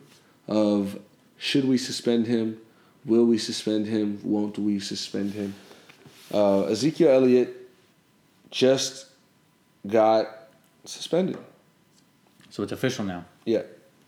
of 0.47 0.99
should 1.37 1.65
we 1.65 1.77
suspend 1.77 2.27
him? 2.27 2.59
Will 3.05 3.25
we 3.25 3.37
suspend 3.37 3.87
him? 3.87 4.19
Won't 4.23 4.57
we 4.57 4.79
suspend 4.79 5.33
him? 5.33 5.55
Uh, 6.33 6.63
Ezekiel 6.63 7.09
Elliott 7.09 7.69
just 8.51 9.07
got 9.87 10.49
suspended. 10.85 11.37
So 12.49 12.63
it's 12.63 12.71
official 12.71 13.05
now. 13.05 13.25
Yeah, 13.45 13.63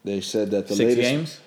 they 0.07 0.21
said 0.21 0.51
that 0.51 0.67
the 0.67 0.75
Six 0.75 0.89
latest 0.89 1.09
games. 1.09 1.39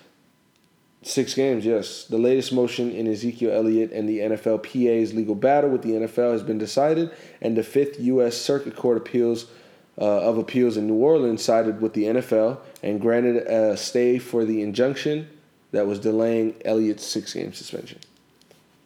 Six 1.03 1.33
games, 1.33 1.65
yes. 1.65 2.05
The 2.05 2.17
latest 2.17 2.53
motion 2.53 2.91
in 2.91 3.07
Ezekiel 3.07 3.51
Elliott 3.51 3.91
and 3.91 4.07
the 4.07 4.19
NFLPA's 4.19 5.15
legal 5.15 5.33
battle 5.33 5.71
with 5.71 5.81
the 5.81 5.93
NFL 5.93 6.31
has 6.31 6.43
been 6.43 6.59
decided, 6.59 7.11
and 7.41 7.57
the 7.57 7.63
Fifth 7.63 7.99
U.S. 7.99 8.37
Circuit 8.37 8.75
Court 8.75 8.97
Appeals 8.97 9.47
uh, 9.97 10.21
of 10.21 10.37
Appeals 10.37 10.77
in 10.77 10.87
New 10.87 10.95
Orleans 10.95 11.43
sided 11.43 11.81
with 11.81 11.93
the 11.93 12.03
NFL 12.03 12.59
and 12.83 13.01
granted 13.01 13.37
a 13.47 13.75
stay 13.77 14.19
for 14.19 14.45
the 14.45 14.61
injunction 14.61 15.27
that 15.71 15.87
was 15.87 15.99
delaying 15.99 16.55
Elliott's 16.65 17.05
six 17.05 17.33
game 17.33 17.53
suspension. 17.53 17.99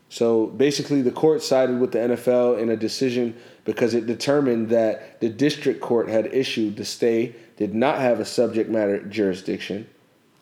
So 0.09 0.47
basically, 0.47 1.01
the 1.01 1.11
court 1.11 1.43
sided 1.43 1.79
with 1.79 1.91
the 1.91 1.99
NFL 1.99 2.59
in 2.59 2.69
a 2.69 2.77
decision 2.77 3.35
because 3.65 3.93
it 3.93 4.05
determined 4.05 4.69
that 4.69 5.19
the 5.19 5.29
district 5.29 5.81
court 5.81 6.07
had 6.07 6.33
issued 6.33 6.77
the 6.77 6.85
stay 6.85 7.35
did 7.57 7.73
not 7.73 7.99
have 7.99 8.19
a 8.19 8.25
subject 8.25 8.69
matter 8.69 9.01
jurisdiction. 9.03 9.87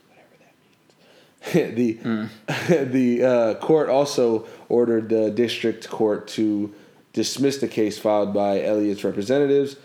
Whatever 0.10 0.36
that 1.44 1.76
means. 1.76 2.30
the 2.70 2.84
the 2.92 3.24
uh, 3.24 3.54
court 3.56 3.90
also 3.90 4.48
ordered 4.70 5.10
the 5.10 5.30
district 5.32 5.90
court 5.90 6.28
to 6.30 6.74
dismiss 7.14 7.58
the 7.58 7.68
case 7.68 8.00
filed 8.00 8.34
by 8.34 8.64
Elliott's 8.64 9.04
representatives. 9.04 9.76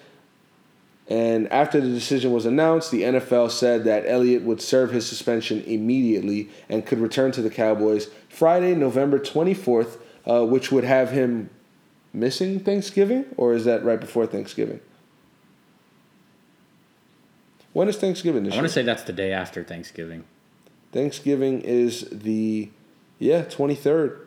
And 1.11 1.51
after 1.51 1.81
the 1.81 1.89
decision 1.89 2.33
was 2.33 2.45
announced, 2.45 2.91
the 2.91 3.03
NFL 3.03 3.51
said 3.51 3.85
that 3.85 4.05
Elliott 4.07 4.43
would 4.43 4.61
serve 4.61 4.91
his 4.91 5.07
suspension 5.07 5.63
immediately 5.65 6.51
and 6.69 6.85
could 6.85 6.99
return 6.99 7.33
to 7.33 7.43
the 7.43 7.49
Cowboys 7.49 8.11
Friday, 8.29 8.75
November 8.75 9.19
24th, 9.19 9.97
uh, 10.27 10.45
which 10.45 10.71
would 10.71 10.85
have 10.85 11.11
him 11.11 11.49
missing 12.13 12.61
Thanksgiving, 12.61 13.25
or 13.39 13.55
is 13.55 13.65
that 13.65 13.85
right 13.85 14.01
before 14.01 14.27
Thanksgiving? 14.27 14.81
When 17.79 17.89
is 17.89 17.97
Thanksgiving 17.97 18.43
this 18.43 18.55
I 18.55 18.57
year? 18.57 18.63
want 18.63 18.71
to 18.71 18.75
say 18.75 18.83
that's 18.83 19.05
the 19.05 19.13
day 19.13 19.31
after 19.33 19.63
Thanksgiving. 19.63 20.25
Thanksgiving 20.91 21.61
is 21.61 22.09
the 22.11 22.71
yeah 23.21 23.43
twenty 23.45 23.77
third. 23.77 24.27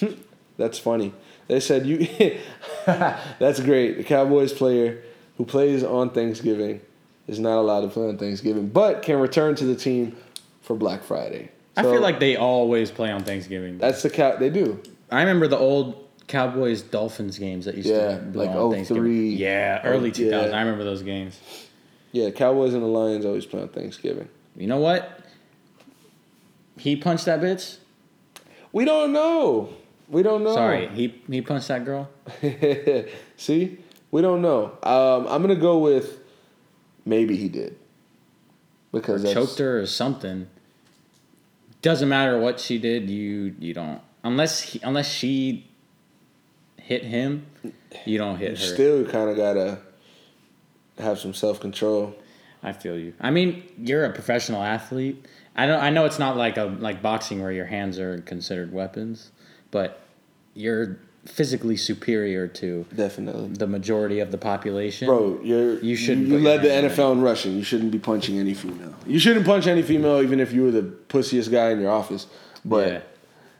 That's 0.56 0.76
funny. 0.76 1.12
They 1.46 1.60
said 1.60 1.86
you. 1.86 2.08
that's 2.86 3.60
great. 3.60 3.98
The 3.98 4.04
Cowboys 4.04 4.52
player 4.52 5.02
who 5.36 5.44
plays 5.44 5.84
on 5.84 6.10
Thanksgiving 6.10 6.80
is 7.28 7.38
not 7.38 7.58
allowed 7.58 7.82
to 7.82 7.88
play 7.88 8.08
on 8.08 8.18
Thanksgiving, 8.18 8.68
but 8.68 9.02
can 9.02 9.20
return 9.20 9.54
to 9.56 9.64
the 9.64 9.76
team 9.76 10.16
for 10.62 10.74
Black 10.74 11.04
Friday. 11.04 11.50
I 11.76 11.82
feel 11.82 12.00
like 12.00 12.18
they 12.18 12.34
always 12.36 12.90
play 12.90 13.10
on 13.12 13.22
Thanksgiving. 13.22 13.78
that's 13.78 14.02
the 14.02 14.10
cow. 14.10 14.36
They 14.36 14.50
do. 14.50 14.80
I 15.10 15.20
remember 15.20 15.46
the 15.48 15.58
old 15.58 16.08
Cowboys 16.26 16.82
Dolphins 16.82 17.38
games 17.38 17.64
that 17.66 17.76
used 17.76 17.88
Yeah, 17.88 18.16
to 18.16 18.22
be 18.24 18.38
like 18.40 18.50
on 18.50 18.72
Thanksgiving. 18.72 19.02
03. 19.04 19.28
Yeah, 19.34 19.82
early 19.84 20.10
Oh, 20.10 20.12
2000s. 20.14 20.50
yeah. 20.50 20.56
I 20.56 20.60
remember 20.62 20.82
those 20.84 21.02
games. 21.02 21.38
Yeah, 22.14 22.30
Cowboys 22.30 22.74
and 22.74 22.82
the 22.84 22.86
Lions 22.86 23.26
always 23.26 23.44
play 23.44 23.60
on 23.60 23.68
Thanksgiving. 23.70 24.28
You 24.56 24.68
know 24.68 24.78
what? 24.78 25.18
He 26.78 26.94
punched 26.94 27.24
that 27.24 27.40
bitch. 27.40 27.78
We 28.70 28.84
don't 28.84 29.12
know. 29.12 29.70
We 30.08 30.22
don't 30.22 30.44
know. 30.44 30.54
Sorry, 30.54 30.86
he 30.90 31.20
he 31.28 31.42
punched 31.42 31.66
that 31.66 31.84
girl. 31.84 32.08
See, 33.36 33.80
we 34.12 34.22
don't 34.22 34.42
know. 34.42 34.78
Um, 34.84 35.26
I'm 35.26 35.42
gonna 35.42 35.56
go 35.56 35.78
with 35.78 36.20
maybe 37.04 37.34
he 37.36 37.48
did 37.48 37.76
because 38.92 39.24
choked 39.32 39.58
her 39.58 39.80
or 39.80 39.86
something. 39.86 40.48
Doesn't 41.82 42.08
matter 42.08 42.38
what 42.38 42.60
she 42.60 42.78
did, 42.78 43.10
you 43.10 43.56
you 43.58 43.74
don't 43.74 44.00
unless 44.22 44.60
he, 44.60 44.80
unless 44.84 45.10
she 45.10 45.68
hit 46.76 47.02
him, 47.02 47.46
you 48.04 48.18
don't 48.18 48.36
hit 48.36 48.50
you 48.52 48.56
her. 48.56 48.74
still 48.74 49.04
kind 49.04 49.30
of 49.30 49.36
gotta 49.36 49.80
have 50.98 51.18
some 51.18 51.34
self 51.34 51.60
control. 51.60 52.14
I 52.62 52.72
feel 52.72 52.98
you. 52.98 53.12
I 53.20 53.30
mean, 53.30 53.62
you're 53.78 54.04
a 54.04 54.12
professional 54.12 54.62
athlete. 54.62 55.26
I 55.54 55.66
know 55.66 55.78
I 55.78 55.90
know 55.90 56.04
it's 56.04 56.18
not 56.18 56.36
like 56.36 56.56
a 56.56 56.64
like 56.64 57.02
boxing 57.02 57.42
where 57.42 57.52
your 57.52 57.66
hands 57.66 57.98
are 57.98 58.18
considered 58.22 58.72
weapons, 58.72 59.30
but 59.70 60.00
you're 60.54 60.98
physically 61.26 61.76
superior 61.76 62.46
to 62.46 62.84
Definitely, 62.94 63.48
the 63.48 63.66
majority 63.66 64.20
of 64.20 64.30
the 64.30 64.38
population. 64.38 65.06
bro. 65.06 65.40
You're 65.42 65.78
You 65.80 65.96
shouldn't 65.96 66.28
You, 66.28 66.38
you 66.38 66.44
led 66.44 66.62
the 66.62 66.68
NFL 66.68 67.12
in 67.12 67.22
rushing. 67.22 67.56
You 67.56 67.64
shouldn't 67.64 67.90
be 67.92 67.98
punching 67.98 68.38
any 68.38 68.54
female. 68.54 68.94
You 69.06 69.18
shouldn't 69.18 69.46
punch 69.46 69.66
any 69.66 69.82
female, 69.82 70.22
even 70.22 70.40
if 70.40 70.52
you 70.52 70.64
were 70.64 70.70
the 70.70 70.82
pussiest 70.82 71.50
guy 71.50 71.70
in 71.70 71.80
your 71.80 71.90
office. 71.90 72.26
But 72.64 72.92
yeah. 72.92 73.00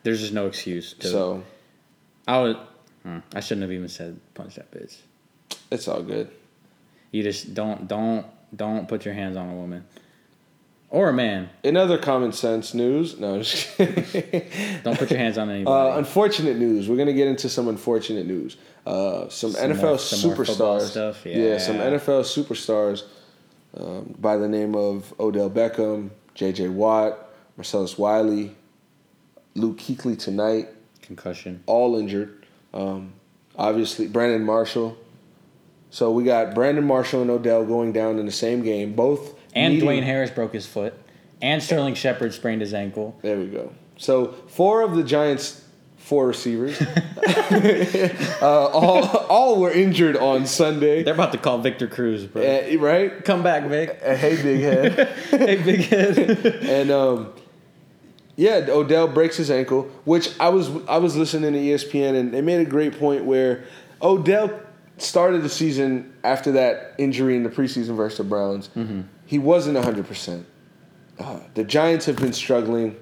There's 0.03 0.20
just 0.20 0.35
no 0.35 0.47
excuse 0.47 0.92
to 0.94 1.09
so 1.09 1.42
I 2.29 2.40
would 2.40 2.59
hmm, 3.03 3.18
I 3.35 3.40
shouldn't 3.40 3.62
have 3.62 3.73
even 3.73 3.88
said 3.88 4.20
punch 4.35 4.57
that 4.57 4.70
bitch. 4.70 4.99
it's 5.70 5.88
all 5.88 6.03
good. 6.03 6.31
You 7.14 7.22
just 7.22 7.55
don't 7.55 7.87
don't 7.87 8.27
don't 8.55 8.88
put 8.88 9.05
your 9.05 9.14
hands 9.14 9.37
on 9.37 9.48
a 9.48 9.55
woman 9.55 9.85
or 10.90 11.11
a 11.11 11.12
man. 11.12 11.48
In 11.62 11.77
other 11.77 11.96
common 11.96 12.33
sense 12.33 12.74
news, 12.74 13.18
no, 13.20 13.35
I'm 13.37 13.42
just 13.42 13.77
kidding. 13.77 14.48
Don't 14.83 14.98
put 14.98 15.11
your 15.11 15.18
hands 15.20 15.38
on 15.38 15.48
Uh, 15.50 15.53
anybody. 15.53 15.98
unfortunate 15.98 16.57
news. 16.57 16.88
We're 16.88 16.96
gonna 16.96 17.12
get 17.12 17.29
into 17.29 17.48
some 17.48 17.68
unfortunate 17.68 18.27
news. 18.27 18.57
Uh, 18.85 19.29
some, 19.29 19.53
Some 19.53 19.70
NFL 19.70 19.83
more- 19.83 19.98
some 19.98 20.31
superstars. 20.31 20.81
stuff, 20.90 21.24
yeah. 21.24 21.59
some. 21.59 21.77
NFL 21.77 22.22
superstars 22.24 23.05
um, 23.79 24.14
by 24.18 24.37
the 24.37 24.48
name 24.48 24.74
of 24.74 25.14
Odell 25.20 25.48
Beckham, 25.50 26.11
J.J. 26.35 26.68
Watt, 26.68 27.16
Marcellus 27.57 27.96
Wiley, 27.96 28.57
Luke 29.55 29.79
Kuechly 29.79 30.18
tonight, 30.18 30.68
Concussion. 31.00 31.62
all 31.66 31.96
injured. 31.96 32.44
Um, 32.74 33.12
obviously, 33.57 34.09
Brandon 34.09 34.42
Marshall. 34.44 34.96
So 35.94 36.11
we 36.11 36.24
got 36.24 36.57
Brandon 36.57 36.85
Marshall 36.85 37.22
and 37.22 37.30
Odell 37.30 37.64
going 37.64 37.92
down 37.92 38.18
in 38.18 38.26
the 38.26 38.33
same 38.33 38.64
game. 38.64 38.94
Both 38.94 39.38
And 39.54 39.74
needing- 39.74 39.88
Dwayne 39.88 40.02
Harris 40.02 40.28
broke 40.28 40.52
his 40.52 40.66
foot. 40.66 40.92
And 41.40 41.62
Sterling 41.62 41.94
Shepard 41.94 42.35
sprained 42.35 42.62
his 42.62 42.74
ankle. 42.74 43.16
There 43.22 43.37
we 43.37 43.46
go. 43.46 43.70
So 43.96 44.35
four 44.48 44.83
of 44.83 44.96
the 44.96 45.04
Giants' 45.04 45.62
four 45.96 46.26
receivers, 46.26 46.80
uh, 48.42 48.70
all 48.72 49.07
all 49.28 49.61
were 49.61 49.70
injured 49.70 50.16
on 50.16 50.46
Sunday. 50.46 51.04
They're 51.04 51.14
about 51.14 51.30
to 51.30 51.38
call 51.38 51.59
Victor 51.59 51.87
Cruz, 51.87 52.24
bro. 52.26 52.42
Uh, 52.42 52.76
right? 52.78 53.24
Come 53.24 53.44
back, 53.44 53.68
Vic. 53.68 54.00
Uh, 54.04 54.16
hey, 54.16 54.42
big 54.42 54.62
head. 54.62 55.09
hey, 55.30 55.62
big 55.62 55.80
head. 55.83 56.18
and 56.62 56.90
um, 56.90 57.33
yeah, 58.35 58.66
Odell 58.68 59.07
breaks 59.07 59.37
his 59.37 59.48
ankle, 59.48 59.83
which 60.04 60.30
I 60.40 60.48
was 60.48 60.70
I 60.88 60.96
was 60.98 61.14
listening 61.14 61.52
to 61.52 61.59
ESPN, 61.61 62.18
and 62.18 62.35
they 62.35 62.40
made 62.40 62.66
a 62.66 62.68
great 62.68 62.98
point 62.98 63.24
where 63.24 63.64
Odell 64.02 64.48
started 64.98 65.42
the 65.42 65.48
season 65.48 66.12
after 66.22 66.52
that 66.52 66.94
injury 66.98 67.37
in 67.37 67.42
the 67.42 67.50
preseason 67.50 67.96
versus 67.96 68.18
the 68.18 68.24
Browns. 68.24 68.70
He 69.26 69.38
wasn't 69.38 69.76
hundred 69.83 70.07
percent. 70.07 70.46
Uh, 71.18 71.40
the 71.54 71.64
Giants 71.64 72.07
have 72.07 72.16
been 72.16 72.33
struggling. 72.33 72.96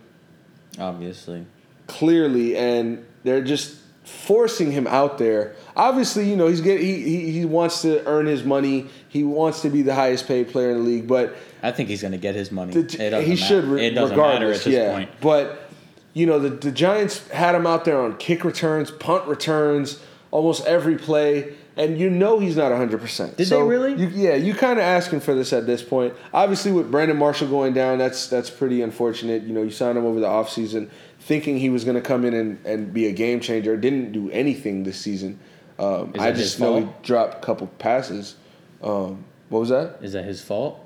Obviously. 0.78 1.44
clearly, 1.86 2.56
and 2.56 3.04
they're 3.24 3.42
just 3.44 3.76
forcing 4.04 4.72
him 4.72 4.86
out 4.86 5.18
there. 5.18 5.54
Obviously, 5.76 6.28
you 6.28 6.36
know 6.36 6.46
he's 6.48 6.60
get 6.60 6.80
he, 6.80 7.02
he 7.02 7.30
he 7.32 7.44
wants 7.44 7.82
to 7.82 8.04
earn 8.06 8.26
his 8.26 8.42
money. 8.44 8.86
He 9.08 9.22
wants 9.24 9.62
to 9.62 9.70
be 9.70 9.82
the 9.82 9.94
highest 9.94 10.26
paid 10.26 10.48
player 10.48 10.70
in 10.70 10.78
the 10.78 10.82
league, 10.82 11.06
but 11.06 11.34
I 11.62 11.72
think 11.72 11.88
he's 11.88 12.00
going 12.02 12.12
to 12.12 12.18
get 12.18 12.34
his 12.34 12.50
money. 12.50 12.72
the, 12.72 12.80
it 12.80 13.10
doesn't 13.10 13.22
he 13.24 13.34
matter. 13.34 13.36
should 13.36 13.64
re- 13.64 13.86
It 13.86 13.90
doesn't 13.94 14.16
matter 14.16 14.46
at 14.52 14.60
this 14.62 14.66
yeah, 14.66 14.92
point. 14.94 15.10
but 15.20 15.70
you 16.14 16.24
know 16.26 16.38
the 16.38 16.50
the 16.50 16.72
Giants 16.72 17.26
had 17.28 17.54
him 17.54 17.66
out 17.66 17.84
there 17.84 18.00
on 18.00 18.16
kick 18.16 18.44
returns, 18.44 18.90
punt 18.90 19.26
returns, 19.26 20.00
almost 20.30 20.64
every 20.66 20.96
play. 20.96 21.54
And 21.76 21.98
you 21.98 22.10
know 22.10 22.38
he's 22.38 22.56
not 22.56 22.70
100%. 22.70 23.36
Did 23.36 23.46
they 23.46 23.62
really? 23.62 23.94
You, 23.94 24.08
yeah, 24.08 24.34
you 24.34 24.52
kind 24.54 24.78
of 24.78 24.84
asking 24.84 25.20
for 25.20 25.34
this 25.34 25.52
at 25.54 25.66
this 25.66 25.82
point. 25.82 26.14
Obviously, 26.34 26.70
with 26.70 26.90
Brandon 26.90 27.16
Marshall 27.16 27.48
going 27.48 27.72
down, 27.72 27.96
that's 27.98 28.26
that's 28.26 28.50
pretty 28.50 28.82
unfortunate. 28.82 29.44
You 29.44 29.54
know, 29.54 29.62
you 29.62 29.70
signed 29.70 29.96
him 29.96 30.04
over 30.04 30.20
the 30.20 30.26
offseason 30.26 30.90
thinking 31.18 31.58
he 31.58 31.70
was 31.70 31.84
going 31.84 31.94
to 31.94 32.02
come 32.02 32.24
in 32.24 32.34
and, 32.34 32.66
and 32.66 32.92
be 32.92 33.06
a 33.06 33.12
game 33.12 33.40
changer. 33.40 33.76
Didn't 33.76 34.12
do 34.12 34.30
anything 34.30 34.82
this 34.82 34.98
season. 35.00 35.38
Um, 35.78 36.12
I 36.18 36.32
just 36.32 36.60
know 36.60 36.80
he 36.80 36.88
dropped 37.02 37.36
a 37.36 37.46
couple 37.46 37.66
passes. 37.78 38.36
Um, 38.82 39.24
what 39.48 39.60
was 39.60 39.68
that? 39.70 39.98
Is 40.02 40.12
that 40.12 40.24
his 40.24 40.42
fault? 40.42 40.84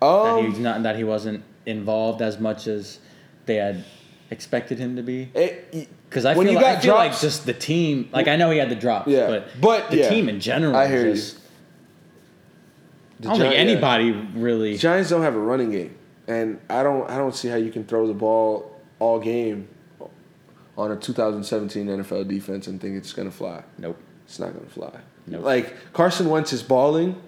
that 0.00 0.06
Um, 0.06 0.46
he's 0.50 0.58
not 0.58 0.82
that 0.84 0.96
he 0.96 1.04
wasn't 1.04 1.42
involved 1.66 2.22
as 2.22 2.38
much 2.38 2.66
as 2.66 2.98
they 3.46 3.56
had 3.56 3.84
expected 4.30 4.78
him 4.78 4.96
to 4.96 5.02
be. 5.02 5.30
it- 5.34 5.88
Because 6.12 6.26
I 6.26 6.34
when 6.36 6.46
feel, 6.46 6.52
you 6.52 6.58
like, 6.60 6.66
I 6.66 6.72
got 6.74 6.82
feel 6.82 6.94
like 6.94 7.18
just 7.18 7.46
the 7.46 7.54
team. 7.54 8.10
Like 8.12 8.28
I 8.28 8.36
know 8.36 8.50
he 8.50 8.58
had 8.58 8.68
the 8.68 8.74
drops, 8.74 9.08
Yeah, 9.08 9.28
but 9.28 9.48
but, 9.60 9.90
the 9.90 9.96
yeah, 9.98 10.10
team 10.10 10.28
in 10.28 10.40
general. 10.40 10.76
I 10.76 10.86
hear 10.86 11.06
you. 11.08 11.14
the 11.14 11.30
I 13.28 13.30
don't 13.30 13.38
think 13.38 13.50
Gi- 13.52 13.54
yeah. 13.54 13.60
anybody 13.60 14.10
really. 14.34 14.76
Giants 14.76 15.08
don't 15.10 15.22
have 15.22 15.34
a 15.34 15.38
running 15.40 15.70
game, 15.70 15.96
and 16.28 16.60
I 16.68 16.82
don't 16.82 17.08
I 17.08 17.16
don't 17.16 17.34
see 17.34 17.48
how 17.48 17.56
you 17.56 17.70
can 17.72 17.84
throw 17.84 18.06
the 18.06 18.12
ball 18.14 18.78
all 18.98 19.18
game 19.20 19.68
on 20.76 20.90
a 20.92 20.96
2017 20.96 21.86
NFL 21.86 22.28
defense 22.28 22.66
and 22.66 22.80
think 22.80 22.96
it's 22.96 23.12
gonna 23.12 23.30
fly. 23.30 23.62
Nope. 23.78 23.98
It's 24.26 24.38
not 24.38 24.52
gonna 24.54 24.66
fly. 24.66 25.00
Nope. 25.26 25.42
Like 25.44 25.92
Carson 25.92 26.28
Wentz 26.28 26.52
is 26.52 26.62
balling, 26.62 27.20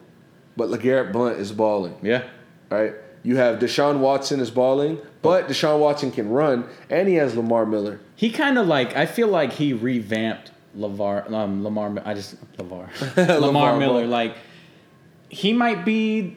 but 0.56 0.68
LeGarrette 0.68 1.10
Blunt 1.12 1.38
is 1.38 1.52
balling. 1.52 1.96
Yeah. 2.02 2.24
Right? 2.70 2.94
You 3.24 3.36
have 3.38 3.58
Deshaun 3.58 4.00
Watson 4.00 4.38
is 4.38 4.50
balling, 4.50 4.98
but 5.22 5.48
Deshaun 5.48 5.80
Watson 5.80 6.12
can 6.12 6.28
run, 6.28 6.68
and 6.90 7.08
he 7.08 7.14
has 7.14 7.34
Lamar 7.34 7.64
Miller. 7.64 7.98
He 8.14 8.30
kind 8.30 8.58
of 8.58 8.66
like 8.66 8.94
I 8.94 9.06
feel 9.06 9.28
like 9.28 9.54
he 9.54 9.72
revamped 9.72 10.52
Lavar 10.76 11.30
um, 11.32 11.64
Lamar. 11.64 12.02
I 12.04 12.12
just 12.12 12.36
Lavar 12.58 12.90
Lamar 13.40 13.72
LeVar 13.74 13.78
Miller. 13.78 14.02
Ball. 14.02 14.10
Like 14.10 14.36
he 15.30 15.54
might 15.54 15.86
be 15.86 16.36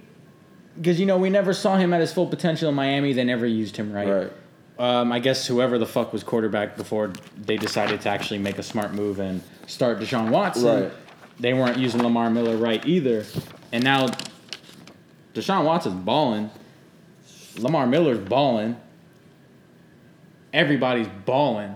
because 0.78 0.98
you 0.98 1.06
know 1.06 1.18
we 1.18 1.30
never 1.30 1.54
saw 1.54 1.76
him 1.76 1.94
at 1.94 2.00
his 2.00 2.14
full 2.14 2.28
potential 2.28 2.70
in 2.70 2.76
Miami. 2.76 3.12
They 3.12 3.26
never 3.26 3.46
used 3.46 3.76
him 3.76 3.92
right. 3.92 4.08
Right. 4.08 4.34
Um, 4.80 5.12
I 5.12 5.20
guess 5.20 5.46
whoever 5.46 5.78
the 5.78 5.88
fuck 5.88 6.14
was 6.14 6.24
quarterback 6.24 6.78
before 6.78 7.12
they 7.36 7.58
decided 7.58 8.00
to 8.02 8.10
actually 8.10 8.38
make 8.38 8.60
a 8.60 8.64
smart 8.64 8.94
move 8.94 9.20
and 9.20 9.42
start 9.66 10.00
Deshaun 10.00 10.30
Watson. 10.30 10.84
Right. 10.84 10.94
They 11.40 11.54
weren't 11.54 11.78
using 11.78 12.02
Lamar 12.02 12.30
Miller 12.30 12.56
right 12.56 12.84
either, 12.86 13.26
and 13.74 13.84
now 13.84 14.08
Deshaun 15.34 15.66
Watson's 15.66 16.04
balling. 16.06 16.50
Lamar 17.58 17.88
Miller's 17.88 18.20
balling. 18.20 18.78
everybody's 20.53 21.08
balling. 21.26 21.76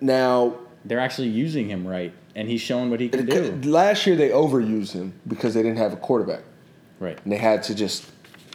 Now, 0.00 0.54
They're 0.84 1.00
actually 1.00 1.28
using 1.28 1.68
him 1.68 1.86
right, 1.86 2.12
and 2.34 2.46
he's 2.48 2.60
showing 2.60 2.90
what 2.90 3.00
he 3.00 3.08
can 3.08 3.24
do. 3.26 3.70
last 3.70 4.06
year 4.06 4.16
they 4.16 4.28
overused 4.28 4.92
him 4.92 5.14
because 5.26 5.54
they 5.54 5.62
didn't 5.62 5.78
have 5.78 5.92
a 5.92 5.96
quarterback. 5.96 6.42
Right. 7.00 7.18
and 7.24 7.32
they 7.32 7.38
had 7.38 7.62
to 7.64 7.74
just 7.74 8.08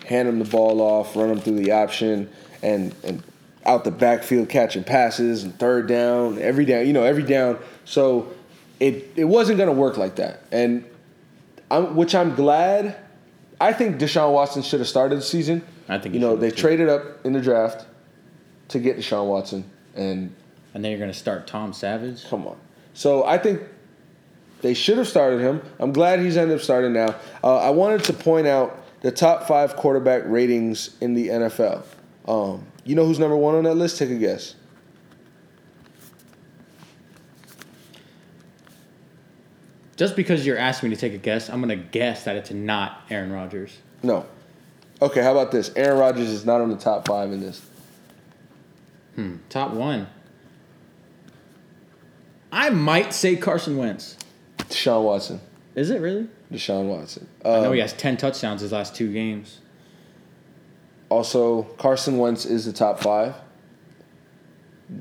hand 0.06 0.28
him 0.28 0.40
the 0.40 0.46
ball 0.46 0.80
off, 0.82 1.16
run 1.16 1.30
him 1.30 1.40
through 1.40 1.58
the 1.58 1.72
option, 1.72 2.30
and 2.64 2.96
and 3.04 3.22
out 3.66 3.84
the 3.84 3.92
backfield 3.92 4.48
catching 4.50 4.84
passes 4.84 5.44
and 5.44 5.58
third 5.60 5.88
down, 5.88 6.40
every 6.40 6.66
down, 6.66 6.88
you 6.88 6.94
know, 6.94 7.04
every 7.04 7.24
down. 7.24 7.60
So 7.86 8.32
it 8.80 9.12
it 9.16 9.26
wasn't 9.26 9.58
gonna 9.58 9.74
work 9.74 9.98
like 9.98 10.16
that, 10.16 10.44
and 10.52 10.86
I'm 11.70 11.96
which 11.96 12.16
I'm 12.16 12.34
glad. 12.36 12.96
I 13.62 13.74
think 13.74 13.98
Deshaun 13.98 14.34
Watson 14.34 14.62
should 14.62 14.80
have 14.80 14.88
started 14.88 15.18
the 15.18 15.22
season. 15.24 15.64
I 15.88 15.98
think 15.98 16.14
you 16.14 16.22
know 16.22 16.36
they 16.36 16.50
too. 16.50 16.56
traded 16.56 16.90
up 16.90 17.26
in 17.26 17.34
the 17.34 17.42
draft 17.42 17.86
to 18.70 18.80
get 18.80 18.98
Deshaun 18.98 19.28
Watson, 19.28 19.70
and 19.96 20.34
And 20.74 20.84
then 20.84 20.92
you're 20.92 21.00
going 21.00 21.12
to 21.12 21.18
start 21.18 21.48
Tom 21.48 21.74
Savage. 21.74 22.26
Come 22.30 22.48
on. 22.48 22.58
So 22.94 23.26
I 23.26 23.38
think 23.38 23.62
they 24.62 24.74
should 24.74 24.98
have 24.98 25.08
started 25.08 25.42
him. 25.42 25.62
I'm 25.80 25.92
glad 25.92 26.20
he's 26.20 26.38
ended 26.38 26.58
up 26.58 26.64
starting 26.64 26.94
now. 26.94 27.16
Uh, 27.44 27.58
I 27.58 27.70
wanted 27.70 28.04
to 28.06 28.14
point 28.14 28.48
out 28.48 28.84
the 29.02 29.12
top 29.12 29.48
five 29.48 29.76
quarterback 29.76 30.24
ratings 30.26 30.96
in 31.02 31.14
the 31.14 31.30
NFL. 31.30 31.84
Um, 32.28 32.66
you 32.84 32.96
know 32.96 33.06
who's 33.06 33.20
number 33.20 33.38
one 33.38 33.56
on 33.56 33.64
that 33.64 33.76
list? 33.76 33.98
Take 33.98 34.10
a 34.10 34.16
guess. 34.16 34.56
Just 40.00 40.16
because 40.16 40.46
you're 40.46 40.58
asking 40.58 40.90
me 40.92 40.96
to 40.96 41.02
take 41.02 41.14
a 41.14 41.18
guess, 41.18 41.50
I'm 41.50 41.62
going 41.62 41.78
to 41.78 41.86
guess 41.86 42.24
that 42.24 42.38
it's 42.38 42.52
not 42.52 43.02
Aaron 43.10 43.34
Rodgers. 43.34 43.78
No. 44.02 44.26
Okay, 45.02 45.22
how 45.22 45.34
about 45.34 45.52
this? 45.52 45.72
Aaron 45.76 46.00
Rodgers 46.00 46.30
is 46.30 46.46
not 46.46 46.62
on 46.62 46.70
the 46.70 46.78
top 46.78 47.06
five 47.06 47.34
in 47.34 47.42
this. 47.42 47.62
Hmm. 49.16 49.36
Top 49.50 49.72
one. 49.72 50.08
I 52.50 52.70
might 52.70 53.14
say 53.14 53.36
Carson 53.36 53.76
Wentz. 53.76 54.16
Deshaun 54.60 55.04
Watson. 55.04 55.42
Is 55.76 55.90
it 55.90 56.00
really? 56.00 56.30
Deshaun 56.50 56.86
Watson. 56.88 57.28
I 57.44 57.60
know 57.60 57.68
Um, 57.68 57.74
he 57.74 57.82
has 57.82 57.92
10 57.92 58.16
touchdowns 58.16 58.62
his 58.62 58.72
last 58.72 58.96
two 58.96 59.12
games. 59.12 59.60
Also, 61.10 61.64
Carson 61.78 62.18
Wentz 62.20 62.46
is 62.46 62.64
the 62.66 62.72
top 62.72 63.02
five. 63.02 63.36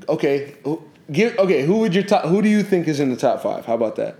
Okay, 0.09 0.55
who- 0.65 0.83
give 1.09 1.39
okay. 1.39 1.65
Who 1.65 1.77
would 1.77 1.95
your 1.95 2.03
top? 2.03 2.25
Who 2.25 2.41
do 2.41 2.49
you 2.49 2.63
think 2.63 2.89
is 2.89 2.99
in 2.99 3.09
the 3.09 3.15
top 3.15 3.41
five? 3.41 3.65
How 3.65 3.75
about 3.75 3.95
that? 3.95 4.17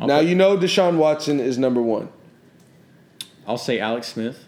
I'll 0.00 0.06
now 0.08 0.18
put- 0.20 0.26
you 0.28 0.34
know 0.34 0.56
Deshaun 0.56 0.96
Watson 0.96 1.38
is 1.38 1.58
number 1.58 1.80
one. 1.82 2.08
I'll 3.46 3.58
say 3.58 3.78
Alex 3.80 4.08
Smith, 4.08 4.46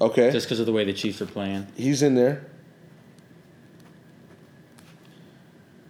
Okay, 0.00 0.30
just 0.30 0.46
because 0.46 0.60
of 0.60 0.66
the 0.66 0.72
way 0.72 0.84
the 0.84 0.92
Chiefs 0.92 1.20
are 1.22 1.26
playing. 1.26 1.66
he's 1.76 2.02
in 2.02 2.14
there. 2.14 2.46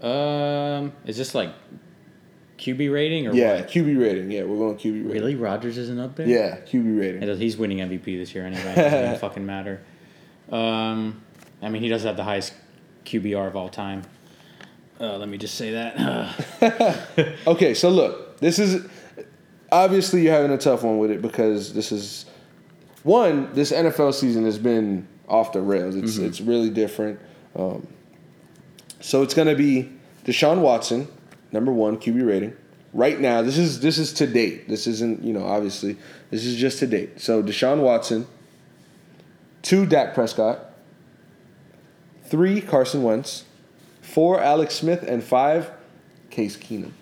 Um, 0.03 0.93
is 1.07 1.17
this 1.17 1.35
like 1.35 1.51
QB 2.59 2.93
rating 2.93 3.27
or 3.27 3.33
Yeah, 3.35 3.57
what? 3.61 3.69
QB 3.69 4.01
rating. 4.01 4.31
Yeah, 4.31 4.43
we're 4.45 4.57
going 4.59 4.77
QB 4.77 4.85
rating. 5.07 5.09
Really, 5.11 5.35
Rodgers 5.35 5.79
isn't 5.79 5.99
up 5.99 6.17
there? 6.17 6.27
Yeah, 6.27 6.59
QB 6.61 6.99
rating. 7.01 7.23
And 7.29 7.41
He's 7.41 7.57
winning 7.57 7.79
MVP 7.79 8.05
this 8.19 8.35
year 8.35 8.45
anyway. 8.47 8.63
It 8.77 8.91
doesn't 8.91 9.21
fucking 9.21 9.47
matter. 9.47 9.81
Um, 10.51 11.23
I 11.63 11.69
mean, 11.71 11.83
he 11.83 11.89
does 11.89 12.03
have 12.05 12.17
the 12.17 12.25
highest 12.25 12.53
QBR 13.05 13.49
of 13.49 13.57
all 13.57 13.69
time. 13.69 14.03
Uh, 15.01 15.17
let 15.19 15.29
me 15.29 15.39
just 15.39 15.55
say 15.55 15.73
that. 15.73 17.37
Okay, 17.47 17.75
so 17.75 17.89
look, 17.91 18.26
this 18.41 18.59
is 18.59 18.87
obviously 19.71 20.23
you're 20.23 20.35
having 20.35 20.53
a 20.53 20.59
tough 20.59 20.83
one 20.83 20.99
with 20.99 21.11
it 21.11 21.23
because 21.23 21.73
this 21.73 21.93
is 21.93 22.27
one. 23.03 23.53
This 23.55 23.73
NFL 23.73 24.15
season 24.15 24.45
has 24.45 24.59
been 24.59 25.07
off 25.29 25.53
the 25.53 25.61
rails. 25.61 25.97
It's 25.97 26.19
it's 26.19 26.41
really 26.41 26.71
different. 26.71 27.21
Um, 27.55 27.87
so 29.01 29.23
it's 29.23 29.35
going 29.35 29.49
to 29.49 29.55
be 29.55 29.93
Deshaun 30.25 30.61
Watson, 30.61 31.09
number 31.53 31.73
one 31.73 31.99
QB 31.99 32.27
rating. 32.27 32.57
Right 32.93 33.21
now, 33.21 33.43
this 33.43 33.59
is 33.59 33.81
this 33.81 33.99
is 33.99 34.13
to 34.15 34.27
date. 34.27 34.69
This 34.69 34.87
isn't 34.87 35.23
you 35.23 35.33
know 35.33 35.45
obviously 35.45 35.97
this 36.31 36.45
is 36.45 36.57
just 36.57 36.79
to 36.81 36.87
date. 36.87 37.21
So 37.21 37.43
Deshaun 37.43 37.81
Watson, 37.81 38.27
two 39.63 39.87
Dak 39.87 40.15
Prescott, 40.15 40.73
three 42.25 42.61
Carson 42.61 43.03
Wentz, 43.03 43.45
four 44.01 44.41
Alex 44.41 44.75
Smith, 44.75 45.03
and 45.03 45.23
five 45.23 45.71
Case 46.31 46.57
Keenum. 46.57 46.93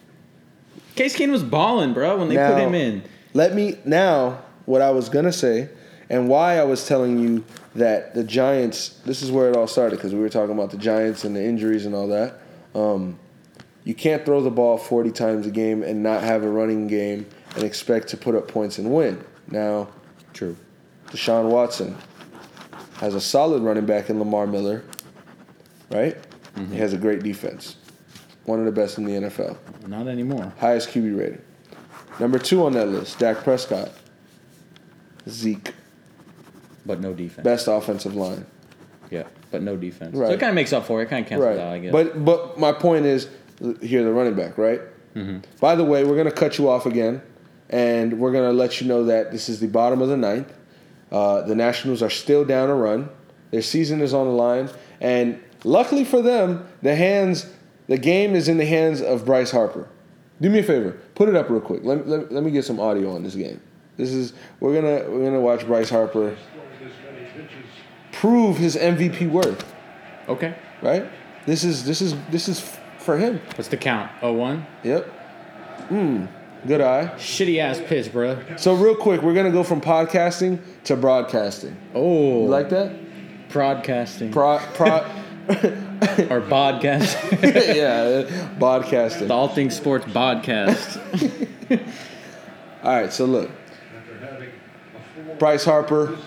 Case 0.97 1.17
Keenum 1.17 1.33
was 1.33 1.43
balling, 1.43 1.93
bro, 1.93 2.19
when 2.19 2.29
they 2.29 2.37
Now- 2.37 2.53
put 2.53 2.61
him 2.63 2.75
in. 2.75 3.03
Let 3.33 3.55
me 3.55 3.79
now 3.85 4.39
what 4.65 4.81
I 4.81 4.91
was 4.91 5.09
gonna 5.09 5.33
say, 5.33 5.69
and 6.09 6.29
why 6.29 6.59
I 6.59 6.63
was 6.65 6.87
telling 6.87 7.19
you 7.19 7.43
that 7.75 8.15
the 8.15 8.23
Giants. 8.23 8.95
This 9.05 9.21
is 9.23 9.33
where 9.33 9.51
it 9.51 9.57
all 9.57 9.67
started 9.67 9.97
because 9.97 10.15
we 10.15 10.21
were 10.21 10.29
talking 10.29 10.55
about 10.55 10.71
the 10.71 10.77
Giants 10.77 11.25
and 11.25 11.35
the 11.35 11.43
injuries 11.45 11.85
and 11.85 11.95
all 11.95 12.07
that. 12.09 12.35
Um, 12.77 13.19
you 13.83 13.95
can't 13.95 14.25
throw 14.25 14.41
the 14.41 14.51
ball 14.51 14.79
forty 14.79 15.11
times 15.11 15.47
a 15.47 15.51
game 15.51 15.83
and 15.83 16.03
not 16.03 16.23
have 16.23 16.45
a 16.45 16.49
running 16.49 16.87
game 16.87 17.27
and 17.57 17.65
expect 17.65 18.09
to 18.09 18.17
put 18.17 18.35
up 18.37 18.47
points 18.49 18.79
and 18.79 18.93
win. 18.95 19.19
Now, 19.51 19.89
True. 20.33 20.57
Deshaun 21.09 21.51
Watson 21.51 21.97
has 22.99 23.15
a 23.17 23.21
solid 23.21 23.63
running 23.63 23.85
back 23.87 24.09
in 24.11 24.19
Lamar 24.21 24.47
Miller, 24.47 24.83
right? 25.91 26.17
He 26.71 26.77
has 26.79 26.93
a 26.93 26.97
great 26.97 27.23
defense, 27.25 27.75
one 28.45 28.59
of 28.59 28.65
the 28.67 28.73
best 28.73 28.99
in 28.99 29.05
the 29.05 29.13
NFL. 29.13 29.57
Not 29.87 30.07
anymore. 30.09 30.53
Highest 30.59 30.91
QB 30.91 31.19
rating. 31.19 31.43
Number 32.21 32.39
two 32.39 32.65
on 32.65 32.73
that 32.75 32.89
list, 32.89 33.19
Dak 33.19 33.39
Prescott. 33.39 33.91
Zeke, 35.29 35.73
But 36.85 37.01
no 37.01 37.15
defense. 37.15 37.45
best 37.45 37.67
offensive 37.69 38.15
line. 38.15 38.45
yeah, 39.11 39.25
but 39.51 39.63
no 39.63 39.77
defense. 39.77 40.15
Right. 40.15 40.27
So 40.27 40.29
Right. 40.29 40.33
it 40.35 40.41
kind 40.41 40.51
of 40.51 40.55
makes 40.55 40.73
up 40.73 40.85
for 40.87 41.01
it. 41.03 41.09
Kind 41.09 41.25
of 41.25 41.29
cancels 41.31 41.59
out, 41.59 41.69
I 41.73 41.79
guess. 41.79 41.93
But 41.93 42.25
but 42.25 42.59
my 42.59 42.73
point 42.73 43.07
is 43.07 43.29
here 43.81 44.03
the 44.05 44.13
running 44.13 44.35
back, 44.35 44.59
right? 44.59 44.81
Mm-hmm. 45.15 45.39
By 45.61 45.77
the 45.77 45.85
way, 45.85 46.05
we're 46.05 46.17
gonna 46.17 46.31
cut 46.31 46.59
you 46.59 46.69
off 46.69 46.85
again, 46.87 47.23
and 47.71 48.19
we're 48.21 48.33
gonna 48.33 48.53
let 48.53 48.81
you 48.81 48.87
know 48.89 49.05
that 49.05 49.33
this 49.33 49.49
is 49.49 49.61
the 49.61 49.69
bottom 49.69 50.03
of 50.03 50.09
the 50.09 50.17
ninth. 50.17 50.53
Uh, 51.11 51.41
the 51.43 51.55
Nationals 51.55 52.03
are 52.03 52.11
still 52.11 52.45
down 52.45 52.69
a 52.69 52.75
run. 52.75 53.09
Their 53.51 53.63
season 53.63 54.01
is 54.03 54.13
on 54.13 54.27
the 54.27 54.33
line, 54.33 54.69
and 55.01 55.41
luckily 55.63 56.05
for 56.05 56.21
them, 56.21 56.67
the 56.83 56.95
hands, 56.97 57.47
the 57.87 57.99
game 57.99 58.35
is 58.35 58.49
in 58.49 58.59
the 58.59 58.67
hands 58.67 59.01
of 59.01 59.25
Bryce 59.25 59.51
Harper. 59.51 59.89
Do 60.41 60.51
me 60.51 60.59
a 60.59 60.63
favor, 60.63 60.99
put 61.15 61.29
it 61.29 61.37
up 61.37 61.49
real 61.49 61.61
quick. 61.61 61.85
Let, 61.85 62.07
let, 62.09 62.33
let 62.33 62.43
me 62.43 62.51
get 62.51 62.65
some 62.65 62.81
audio 62.81 63.15
on 63.15 63.23
this 63.23 63.35
game. 63.35 63.61
This 63.97 64.11
is 64.13 64.33
we're 64.59 64.75
gonna 64.75 65.09
we're 65.09 65.25
gonna 65.25 65.41
watch 65.41 65.67
Bryce 65.67 65.89
Harper 65.91 66.37
prove 68.13 68.57
his 68.57 68.77
MVP 68.77 69.31
worth. 69.31 69.73
okay. 70.29 70.57
Right? 70.83 71.09
This 71.47 71.63
is 71.63 71.85
this 71.85 72.01
is 72.01 72.17
this 72.31 72.49
is 72.49 72.61
for 72.99 73.17
him. 73.17 73.41
What's 73.55 73.69
the 73.69 73.77
count? 73.77 74.11
0-1? 74.23 74.65
Yep. 74.83 75.07
Hmm. 75.89 76.27
Good 76.67 76.81
eye. 76.81 77.13
Shitty 77.17 77.59
ass 77.59 77.81
pitch, 77.87 78.11
bro. 78.11 78.39
So 78.57 78.75
real 78.75 78.97
quick, 78.97 79.23
we're 79.23 79.35
gonna 79.35 79.53
go 79.53 79.63
from 79.63 79.81
podcasting 79.81 80.59
to 80.85 80.97
broadcasting. 80.97 81.77
Oh. 81.95 82.43
You 82.43 82.49
like 82.49 82.71
that? 82.71 83.05
broadcasting. 83.55 84.33
Pro, 84.33 84.59
pro, 84.75 85.11
or 86.31 86.41
podcast. 86.41 87.15
yeah, 87.75 88.55
broadcasting. 88.59 89.29
the 89.29 89.35
All 89.35 89.49
Things 89.49 89.75
Sports 89.75 90.05
podcast. 90.07 91.01
All 92.83 93.01
right, 93.01 93.13
so 93.13 93.25
look, 93.25 93.51
Bryce 95.39 95.65
Harper, 95.65 96.19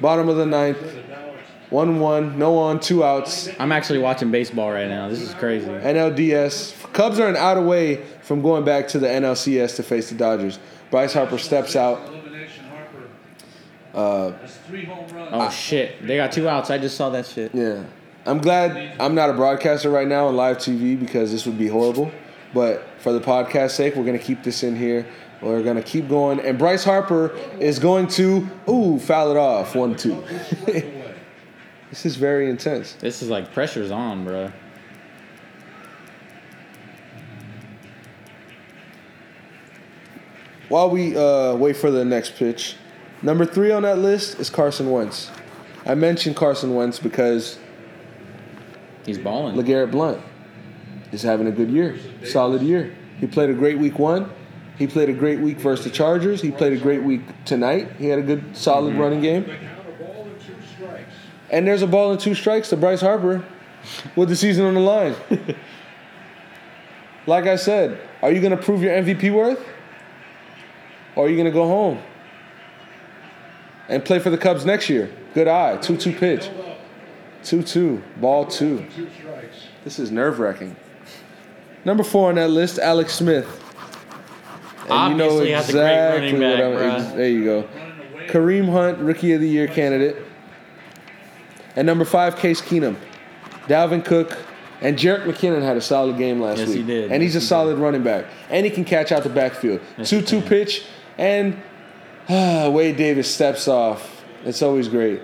bottom 0.00 0.28
of 0.28 0.36
the 0.36 0.44
ninth, 0.44 0.78
one-one, 1.70 2.38
no 2.38 2.58
on, 2.58 2.80
two 2.80 3.02
outs. 3.02 3.48
I'm 3.58 3.72
actually 3.72 4.00
watching 4.00 4.30
baseball 4.30 4.70
right 4.70 4.88
now. 4.88 5.08
This 5.08 5.20
is 5.22 5.32
crazy. 5.34 5.66
NLDS. 5.68 6.92
Cubs 6.92 7.18
are 7.18 7.28
an 7.28 7.36
out 7.36 7.56
away 7.56 8.04
from 8.22 8.42
going 8.42 8.64
back 8.64 8.88
to 8.88 8.98
the 8.98 9.06
NLCS 9.06 9.76
to 9.76 9.82
face 9.82 10.10
the 10.10 10.16
Dodgers. 10.16 10.58
Bryce 10.90 11.14
Harper 11.14 11.38
steps 11.38 11.76
out. 11.76 11.98
Uh, 13.94 14.30
That's 14.30 14.56
three 14.58 14.84
home 14.84 15.08
runs. 15.08 15.30
Oh 15.32 15.50
shit! 15.50 16.06
They 16.06 16.16
got 16.16 16.30
two 16.30 16.48
outs. 16.48 16.70
I 16.70 16.78
just 16.78 16.96
saw 16.96 17.08
that 17.10 17.26
shit. 17.26 17.54
Yeah. 17.54 17.84
I'm 18.26 18.38
glad 18.38 19.00
I'm 19.00 19.14
not 19.14 19.30
a 19.30 19.32
broadcaster 19.32 19.90
right 19.90 20.06
now 20.06 20.26
on 20.26 20.36
live 20.36 20.58
TV 20.58 20.98
because 20.98 21.32
this 21.32 21.46
would 21.46 21.58
be 21.58 21.68
horrible. 21.68 22.10
But 22.52 22.84
for 22.98 23.12
the 23.12 23.20
podcast 23.20 23.72
sake, 23.72 23.94
we're 23.94 24.04
going 24.04 24.18
to 24.18 24.24
keep 24.24 24.42
this 24.42 24.62
in 24.62 24.76
here. 24.76 25.06
We're 25.40 25.62
going 25.62 25.76
to 25.76 25.82
keep 25.82 26.08
going. 26.08 26.40
And 26.40 26.58
Bryce 26.58 26.84
Harper 26.84 27.36
is 27.60 27.78
going 27.78 28.08
to, 28.08 28.48
ooh, 28.68 28.98
foul 28.98 29.30
it 29.30 29.36
off. 29.36 29.74
One, 29.74 29.94
two. 29.94 30.24
this 31.90 32.04
is 32.04 32.16
very 32.16 32.50
intense. 32.50 32.94
This 32.94 33.22
is 33.22 33.28
like 33.28 33.52
pressure's 33.52 33.90
on, 33.90 34.24
bro. 34.24 34.52
While 40.68 40.90
we 40.90 41.16
uh, 41.16 41.54
wait 41.54 41.76
for 41.76 41.90
the 41.90 42.04
next 42.04 42.36
pitch, 42.36 42.76
number 43.22 43.46
three 43.46 43.70
on 43.70 43.82
that 43.82 43.98
list 43.98 44.38
is 44.38 44.50
Carson 44.50 44.90
Wentz. 44.90 45.30
I 45.86 45.94
mentioned 45.94 46.36
Carson 46.36 46.74
Wentz 46.74 46.98
because 46.98 47.58
He's 49.08 49.18
balling. 49.18 49.56
LeGarrette 49.56 49.90
Blunt 49.90 50.22
is 51.12 51.22
having 51.22 51.46
a 51.46 51.50
good 51.50 51.70
year, 51.70 51.98
solid 52.24 52.60
year. 52.60 52.94
He 53.18 53.26
played 53.26 53.48
a 53.48 53.54
great 53.54 53.78
week 53.78 53.98
one. 53.98 54.30
He 54.76 54.86
played 54.86 55.08
a 55.08 55.14
great 55.14 55.40
week 55.40 55.58
versus 55.58 55.84
the 55.84 55.90
Chargers. 55.90 56.42
He 56.42 56.50
played 56.50 56.74
a 56.74 56.76
great 56.76 57.02
week 57.02 57.22
tonight. 57.46 57.90
He 57.98 58.06
had 58.06 58.18
a 58.18 58.22
good, 58.22 58.56
solid 58.56 58.92
mm-hmm. 58.92 59.00
running 59.00 59.20
game. 59.22 59.50
And 61.50 61.66
there's 61.66 61.80
a 61.80 61.86
ball 61.86 62.12
and 62.12 62.20
two 62.20 62.34
strikes 62.34 62.68
to 62.68 62.76
Bryce 62.76 63.00
Harper 63.00 63.42
with 64.14 64.28
the 64.28 64.36
season 64.36 64.66
on 64.66 64.74
the 64.74 64.80
line. 64.80 65.16
like 67.26 67.46
I 67.46 67.56
said, 67.56 67.98
are 68.20 68.30
you 68.30 68.40
going 68.40 68.56
to 68.56 68.62
prove 68.62 68.82
your 68.82 68.92
MVP 68.92 69.32
worth? 69.32 69.64
Or 71.16 71.24
are 71.24 71.28
you 71.28 71.36
going 71.36 71.46
to 71.46 71.50
go 71.50 71.66
home 71.66 72.00
and 73.88 74.04
play 74.04 74.18
for 74.18 74.28
the 74.28 74.38
Cubs 74.38 74.66
next 74.66 74.90
year? 74.90 75.10
Good 75.32 75.48
eye. 75.48 75.78
2 75.78 75.96
2 75.96 76.12
pitch. 76.12 76.50
2 77.44 77.62
2. 77.62 78.02
Ball 78.20 78.44
two. 78.46 78.84
This 79.84 79.98
is 79.98 80.10
nerve 80.10 80.38
wracking. 80.38 80.76
Number 81.84 82.02
four 82.02 82.28
on 82.28 82.34
that 82.36 82.50
list, 82.50 82.78
Alex 82.78 83.14
Smith. 83.14 83.46
And 84.82 84.92
Obviously 84.92 85.50
has 85.52 85.68
a 85.68 85.72
great 85.72 85.84
running 85.84 86.40
back, 86.40 86.60
bruh. 86.60 87.16
There 87.16 87.28
you 87.28 87.44
go. 87.44 87.68
Kareem 88.26 88.70
Hunt, 88.70 88.98
Rookie 88.98 89.32
of 89.32 89.40
the 89.40 89.48
Year 89.48 89.66
candidate. 89.68 90.16
And 91.76 91.86
number 91.86 92.04
five, 92.04 92.36
Case 92.36 92.60
Keenum. 92.60 92.96
Dalvin 93.66 94.04
Cook. 94.04 94.36
And 94.80 94.96
Jerick 94.96 95.24
McKinnon 95.24 95.62
had 95.62 95.76
a 95.76 95.80
solid 95.80 96.16
game 96.18 96.40
last 96.40 96.58
Yes, 96.58 96.68
week. 96.68 96.76
he 96.78 96.82
did. 96.84 97.10
And 97.10 97.20
he's 97.22 97.34
Yes, 97.34 97.42
a 97.42 97.44
he 97.44 97.48
solid 97.48 97.78
running 97.78 98.02
back. 98.04 98.26
And 98.48 98.64
he 98.64 98.70
can 98.70 98.84
catch 98.84 99.10
out 99.10 99.24
the 99.24 99.28
backfield. 99.28 99.80
Yes, 99.96 100.08
2 100.10 100.20
he 100.20 100.24
2 100.24 100.40
pitch. 100.42 100.84
And 101.16 101.60
ah, 102.28 102.68
Wade 102.72 102.96
Davis 102.96 103.32
steps 103.32 103.66
off. 103.66 104.24
It's 104.44 104.62
always 104.62 104.88
great. 104.88 105.20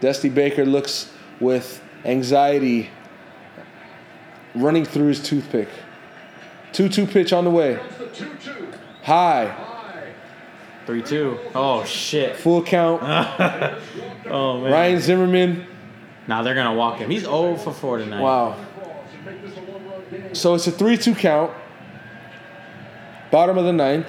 Dusty 0.00 0.28
Baker 0.28 0.64
looks 0.64 1.10
with 1.40 1.82
anxiety 2.04 2.90
running 4.54 4.84
through 4.84 5.08
his 5.08 5.22
toothpick. 5.22 5.68
2 6.72 6.88
2 6.88 7.06
pitch 7.06 7.32
on 7.32 7.44
the 7.44 7.50
way. 7.50 7.78
2 8.14 8.30
2. 8.42 8.68
High. 9.02 9.46
High. 9.46 9.78
Three 10.88 11.02
two. 11.02 11.38
Oh 11.54 11.84
shit. 11.84 12.36
Full 12.36 12.62
count. 12.62 13.02
Oh 14.30 14.60
man. 14.60 14.70
Ryan 14.70 15.00
Zimmerman. 15.00 15.66
Now 16.26 16.42
they're 16.42 16.54
gonna 16.54 16.74
walk 16.74 16.98
him. 16.98 17.08
He's 17.08 17.22
0 17.22 17.56
for 17.56 17.72
4 17.72 17.98
tonight. 17.98 18.20
Wow. 18.20 18.56
Balls 18.76 19.06
and 19.14 19.24
make 19.24 19.42
this 19.42 19.56
a 19.56 19.60
one 19.60 19.86
run 19.86 20.02
game. 20.10 20.34
So 20.34 20.54
it's 20.54 20.66
a 20.66 20.70
3 20.70 20.98
2 20.98 21.14
count. 21.14 21.50
Bottom 23.30 23.56
of 23.56 23.64
the 23.64 23.72
ninth. 23.72 24.06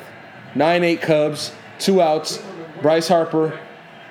9 0.55 0.83
8 0.83 1.01
Cubs. 1.01 1.53
Two 1.79 2.01
outs. 2.01 2.43
Bryce 2.81 3.07
Harper. 3.07 3.57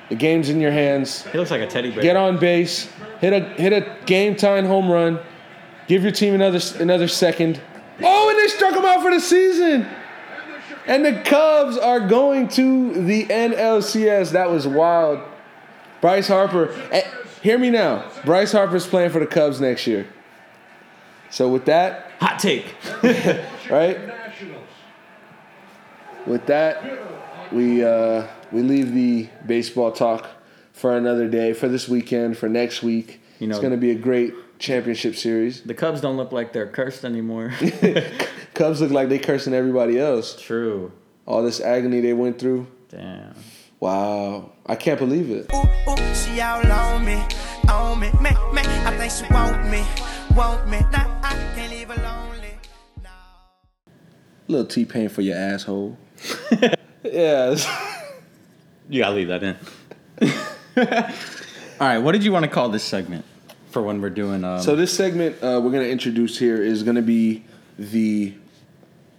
The 0.08 0.14
game's 0.14 0.48
in 0.48 0.60
your 0.60 0.70
hands. 0.70 1.26
He 1.26 1.36
looks 1.38 1.50
like 1.50 1.60
a 1.60 1.66
teddy 1.66 1.90
bear. 1.90 2.02
Get 2.02 2.16
on 2.16 2.38
base. 2.38 2.90
Hit 3.20 3.32
a 3.32 3.40
hit 3.40 3.72
a 3.72 3.96
game 4.06 4.36
time 4.36 4.64
home 4.64 4.90
run. 4.90 5.18
Give 5.86 6.02
your 6.02 6.12
team 6.12 6.34
another 6.34 6.60
another 6.78 7.08
second. 7.08 7.60
Oh, 8.02 8.30
and 8.30 8.38
they 8.38 8.48
struck 8.48 8.74
him 8.74 8.84
out 8.84 9.02
for 9.02 9.10
the 9.10 9.20
season. 9.20 9.86
And 10.86 11.04
the 11.04 11.20
Cubs 11.22 11.76
are 11.76 12.00
going 12.08 12.48
to 12.48 13.04
the 13.04 13.26
NLCS. 13.26 14.32
That 14.32 14.50
was 14.50 14.66
wild. 14.66 15.20
Bryce 16.00 16.28
Harper. 16.28 16.72
eh, 16.92 17.02
hear 17.42 17.58
me 17.58 17.68
now. 17.70 18.10
Bryce 18.24 18.52
Harper's 18.52 18.86
playing 18.86 19.10
for 19.10 19.18
the 19.18 19.26
Cubs 19.26 19.60
next 19.60 19.86
year. 19.86 20.06
So 21.30 21.48
with 21.50 21.66
that, 21.66 22.12
Hot 22.20 22.38
take. 22.38 22.74
right? 23.70 23.98
With 26.26 26.46
that, 26.46 27.52
we 27.52 27.84
uh, 27.84 28.26
we 28.52 28.62
leave 28.62 28.92
the 28.94 29.28
baseball 29.46 29.92
talk 29.92 30.26
for 30.72 30.96
another 30.96 31.28
day, 31.28 31.52
for 31.52 31.68
this 31.68 31.88
weekend, 31.88 32.38
for 32.38 32.48
next 32.48 32.82
week. 32.82 33.20
You 33.38 33.46
know- 33.48 33.52
it's 33.54 33.60
going 33.60 33.72
to 33.72 33.76
be 33.78 33.90
a 33.90 33.94
great 33.94 34.34
championship 34.58 35.14
series. 35.16 35.62
The 35.62 35.74
Cubs 35.74 36.00
don't 36.00 36.16
look 36.16 36.32
like 36.32 36.52
they're 36.52 36.66
cursed 36.66 37.04
anymore. 37.04 37.52
Cubs 38.54 38.80
look 38.80 38.90
like 38.90 39.08
they're 39.08 39.18
cursing 39.18 39.54
everybody 39.54 39.98
else. 39.98 40.40
True. 40.40 40.92
All 41.26 41.42
this 41.42 41.60
agony 41.60 42.00
they 42.00 42.12
went 42.12 42.38
through. 42.38 42.66
Damn. 42.88 43.34
Wow, 43.80 44.50
I 44.66 44.74
can't 44.74 44.98
believe 44.98 45.30
it. 45.30 45.48
Ooh, 45.54 45.90
ooh, 45.92 46.14
she 46.14 46.40
all 46.40 46.66
on 46.66 47.04
me, 47.04 47.22
on 47.70 48.00
me, 48.00 48.10
me, 48.14 48.30
me. 48.52 48.62
I 48.64 48.96
think 48.98 49.12
she 49.12 49.32
want 49.32 49.70
me, 49.70 49.84
want 50.34 50.68
me. 50.68 50.80
Nah, 50.90 51.20
I 51.22 51.34
can't 51.54 51.70
leave 51.70 51.88
her 51.88 52.02
lonely. 52.02 52.58
No. 53.04 53.10
Little 54.48 54.66
T 54.66 54.84
Pain 54.84 55.08
for 55.08 55.22
your 55.22 55.36
asshole. 55.36 55.96
yes. 57.04 57.68
You 58.88 59.02
gotta 59.02 59.14
leave 59.14 59.28
that 59.28 59.42
in. 59.42 59.56
All 61.80 61.86
right. 61.86 61.98
What 61.98 62.12
did 62.12 62.24
you 62.24 62.32
want 62.32 62.44
to 62.44 62.50
call 62.50 62.68
this 62.68 62.82
segment 62.84 63.24
for 63.70 63.82
when 63.82 64.00
we're 64.00 64.10
doing? 64.10 64.44
Um, 64.44 64.60
So 64.60 64.74
this 64.76 64.92
segment 64.92 65.36
uh, 65.42 65.60
we're 65.62 65.70
going 65.70 65.84
to 65.84 65.90
introduce 65.90 66.38
here 66.38 66.62
is 66.62 66.82
going 66.82 66.96
to 66.96 67.02
be 67.02 67.44
the 67.78 68.34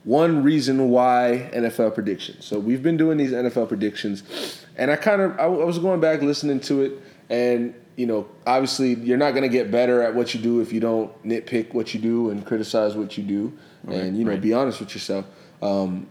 one 0.03 0.43
reason 0.43 0.89
why 0.89 1.49
NFL 1.53 1.93
predictions. 1.93 2.45
So 2.45 2.59
we've 2.59 2.81
been 2.81 2.97
doing 2.97 3.17
these 3.17 3.31
NFL 3.31 3.67
predictions, 3.67 4.65
and 4.75 4.89
I 4.91 4.95
kind 4.95 5.21
of 5.21 5.39
I, 5.39 5.43
I 5.43 5.47
was 5.47 5.79
going 5.79 5.99
back 5.99 6.21
listening 6.21 6.59
to 6.61 6.81
it, 6.81 6.93
and 7.29 7.73
you 7.95 8.05
know, 8.05 8.27
obviously 8.47 8.95
you're 8.95 9.17
not 9.17 9.31
going 9.31 9.43
to 9.43 9.49
get 9.49 9.69
better 9.71 10.01
at 10.01 10.15
what 10.15 10.33
you 10.33 10.39
do 10.41 10.61
if 10.61 10.71
you 10.73 10.79
don't 10.79 11.11
nitpick 11.23 11.73
what 11.73 11.93
you 11.93 11.99
do 11.99 12.29
and 12.29 12.45
criticize 12.45 12.95
what 12.95 13.17
you 13.17 13.23
do, 13.23 13.57
and 13.87 14.17
you 14.17 14.23
know, 14.25 14.35
be 14.37 14.53
honest 14.53 14.79
with 14.79 14.93
yourself. 14.93 15.25
Um, 15.61 16.07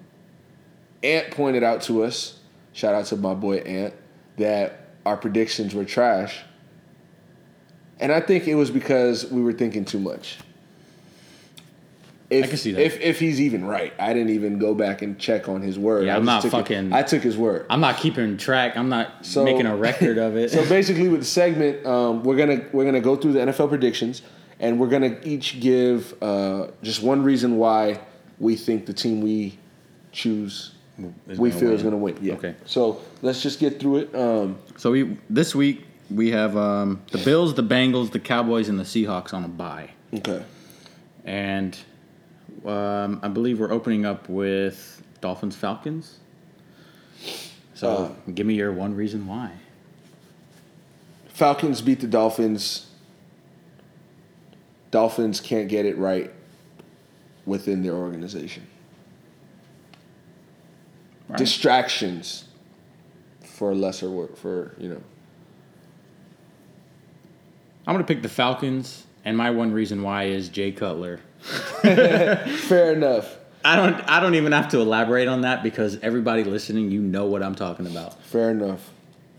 Ant 1.02 1.30
pointed 1.30 1.62
out 1.62 1.80
to 1.82 2.04
us, 2.04 2.37
shout 2.78 2.94
out 2.94 3.06
to 3.06 3.16
my 3.16 3.34
boy 3.34 3.56
Ant, 3.56 3.92
that 4.36 4.86
our 5.04 5.16
predictions 5.16 5.74
were 5.74 5.84
trash. 5.84 6.38
And 7.98 8.12
I 8.12 8.20
think 8.20 8.46
it 8.46 8.54
was 8.54 8.70
because 8.70 9.28
we 9.28 9.42
were 9.42 9.52
thinking 9.52 9.84
too 9.84 9.98
much. 9.98 10.38
If, 12.30 12.44
I 12.44 12.48
can 12.48 12.56
see 12.56 12.72
that. 12.72 12.80
If, 12.82 13.00
if 13.00 13.18
he's 13.18 13.40
even 13.40 13.64
right, 13.64 13.92
I 13.98 14.12
didn't 14.12 14.30
even 14.30 14.60
go 14.60 14.76
back 14.76 15.02
and 15.02 15.18
check 15.18 15.48
on 15.48 15.60
his 15.60 15.76
word. 15.76 16.06
Yeah, 16.06 16.14
I'm 16.14 16.24
not 16.24 16.42
took 16.42 16.52
it- 16.52 16.56
fucking- 16.56 16.92
I 16.92 17.02
took 17.02 17.22
his 17.22 17.36
word. 17.36 17.66
I'm 17.68 17.80
not 17.80 17.96
keeping 17.96 18.36
track. 18.36 18.76
I'm 18.76 18.88
not 18.88 19.26
So- 19.26 19.44
making 19.44 19.66
a 19.66 19.74
record 19.74 20.18
of 20.18 20.36
it. 20.36 20.50
so 20.52 20.64
basically, 20.68 21.08
with 21.08 21.20
the 21.20 21.26
segment, 21.26 21.84
um, 21.84 22.22
we're 22.22 22.36
gonna 22.36 22.64
we're 22.72 22.84
gonna 22.84 23.00
go 23.00 23.16
through 23.16 23.32
the 23.32 23.40
NFL 23.40 23.70
predictions, 23.70 24.22
and 24.60 24.78
we're 24.78 24.86
gonna 24.88 25.16
each 25.24 25.58
give 25.58 26.14
uh, 26.22 26.68
just 26.82 27.02
one 27.02 27.24
reason 27.24 27.56
why 27.56 27.98
we 28.38 28.54
think 28.54 28.86
the 28.86 28.92
team 28.92 29.20
we 29.20 29.58
choose 30.12 30.72
we 31.26 31.50
feel 31.50 31.70
is 31.72 31.82
gonna 31.82 31.96
win. 31.96 32.18
Yeah. 32.20 32.34
Okay. 32.34 32.54
So 32.66 33.00
let's 33.22 33.42
just 33.42 33.60
get 33.60 33.78
through 33.80 33.96
it. 33.98 34.14
Um, 34.14 34.58
So 34.76 34.90
we 34.90 35.16
this 35.30 35.54
week 35.54 35.84
we 36.10 36.30
have 36.30 36.56
um, 36.56 37.02
the 37.12 37.18
Bills, 37.18 37.54
the 37.54 37.62
Bengals, 37.62 38.10
the 38.12 38.20
Cowboys, 38.20 38.68
and 38.68 38.78
the 38.78 38.84
Seahawks 38.84 39.34
on 39.34 39.44
a 39.44 39.48
bye, 39.48 39.90
okay. 40.14 40.42
and 41.24 41.78
um, 42.64 43.20
I 43.22 43.28
believe 43.28 43.60
we're 43.60 43.72
opening 43.72 44.06
up 44.06 44.28
with 44.28 45.02
Dolphins 45.20 45.56
Falcons. 45.56 46.18
So 47.74 48.16
give 48.34 48.46
me 48.46 48.54
your 48.54 48.72
one 48.72 48.94
reason 48.94 49.26
why. 49.26 49.52
Falcons 51.28 51.80
beat 51.80 52.00
the 52.00 52.08
Dolphins. 52.08 52.86
Dolphins 54.90 55.40
can't 55.40 55.68
get 55.68 55.86
it 55.86 55.96
right 55.96 56.32
within 57.46 57.82
their 57.82 57.94
organization. 57.94 58.66
Right. 61.28 61.38
Distractions 61.38 62.44
for 63.42 63.74
lesser 63.74 64.10
work 64.10 64.36
for 64.36 64.74
you 64.78 64.88
know. 64.88 65.02
I'm 67.86 67.94
gonna 67.94 68.04
pick 68.04 68.22
the 68.22 68.28
Falcons, 68.28 69.06
and 69.24 69.36
my 69.36 69.50
one 69.50 69.72
reason 69.72 70.02
why 70.02 70.24
is 70.24 70.48
Jay 70.48 70.72
Cutler. 70.72 71.20
Fair 71.82 72.92
enough. 72.92 73.36
I 73.64 73.76
don't. 73.76 73.94
I 74.08 74.20
don't 74.20 74.34
even 74.34 74.52
have 74.52 74.68
to 74.70 74.80
elaborate 74.80 75.28
on 75.28 75.42
that 75.42 75.62
because 75.62 75.98
everybody 76.00 76.44
listening, 76.44 76.90
you 76.90 77.00
know 77.00 77.26
what 77.26 77.42
I'm 77.42 77.54
talking 77.54 77.86
about. 77.86 78.22
Fair 78.22 78.50
enough. 78.50 78.90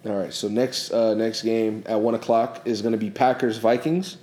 All 0.05 0.13
right. 0.15 0.33
So 0.33 0.47
next 0.47 0.91
uh, 0.91 1.13
next 1.15 1.43
game 1.43 1.83
at 1.85 1.99
one 1.99 2.15
o'clock 2.15 2.61
is 2.65 2.81
going 2.81 2.91
to 2.91 2.97
be 2.97 3.09
Packers 3.09 3.57
Vikings. 3.57 4.17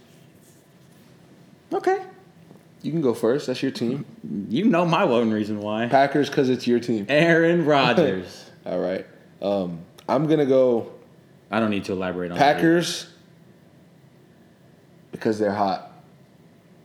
Okay. 1.73 2.03
You 2.83 2.93
can 2.93 3.01
go 3.01 3.15
first. 3.15 3.47
That's 3.49 3.63
your 3.63 3.73
team. 3.73 4.05
You 4.49 4.67
know 4.67 4.85
my 4.85 5.05
one 5.05 5.33
reason 5.33 5.61
why. 5.61 5.89
Packers 5.89 6.29
because 6.29 6.49
it's 6.49 6.67
your 6.67 6.79
team. 6.81 7.07
Aaron 7.09 7.65
Rodgers. 7.65 8.51
All 8.67 8.79
right. 8.79 9.07
Um, 9.43 9.81
I'm 10.09 10.27
gonna 10.27 10.47
go 10.47 10.93
I 11.51 11.61
don't 11.61 11.71
need 11.71 11.85
to 11.85 11.93
elaborate 11.93 12.31
on 12.31 12.39
that. 12.39 12.55
Packers 12.57 13.07
because 15.13 15.39
they're 15.39 15.55
hot. 15.55 15.93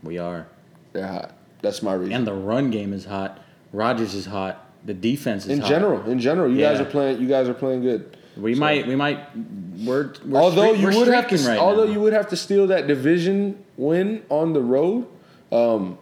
We 0.03 0.17
are. 0.17 0.47
They're 0.93 1.07
hot. 1.07 1.33
That's 1.61 1.81
my 1.81 1.93
reason. 1.93 2.13
And 2.13 2.27
the 2.27 2.33
run 2.33 2.71
game 2.71 2.93
is 2.93 3.05
hot. 3.05 3.39
Rodgers 3.73 4.13
is 4.13 4.25
hot. 4.25 4.65
The 4.85 4.93
defense 4.93 5.45
is 5.45 5.51
in 5.51 5.59
hot. 5.59 5.69
general, 5.69 6.09
in 6.09 6.19
general, 6.19 6.51
you 6.51 6.59
guys 6.59 6.79
are 6.79 6.85
playing. 6.85 7.21
You 7.21 7.27
guys 7.27 7.47
are 7.47 7.53
playing 7.53 7.81
good. 7.81 8.17
We 8.35 8.55
might. 8.55 8.87
We 8.87 8.95
might. 8.95 9.19
We're. 9.77 10.13
we're 10.25 10.41
although 10.41 10.73
streak- 10.73 10.81
you 10.81 10.87
we're 10.87 11.05
would 11.05 11.07
have 11.09 11.27
to, 11.27 11.37
right 11.47 11.59
although 11.59 11.85
now. 11.85 11.91
you 11.91 11.99
would 11.99 12.13
have 12.13 12.29
to 12.29 12.35
steal 12.35 12.67
that 12.67 12.87
division 12.87 13.63
win 13.77 14.23
on 14.29 14.53
the 14.53 14.61
road. 14.61 15.07
Um, 15.51 15.97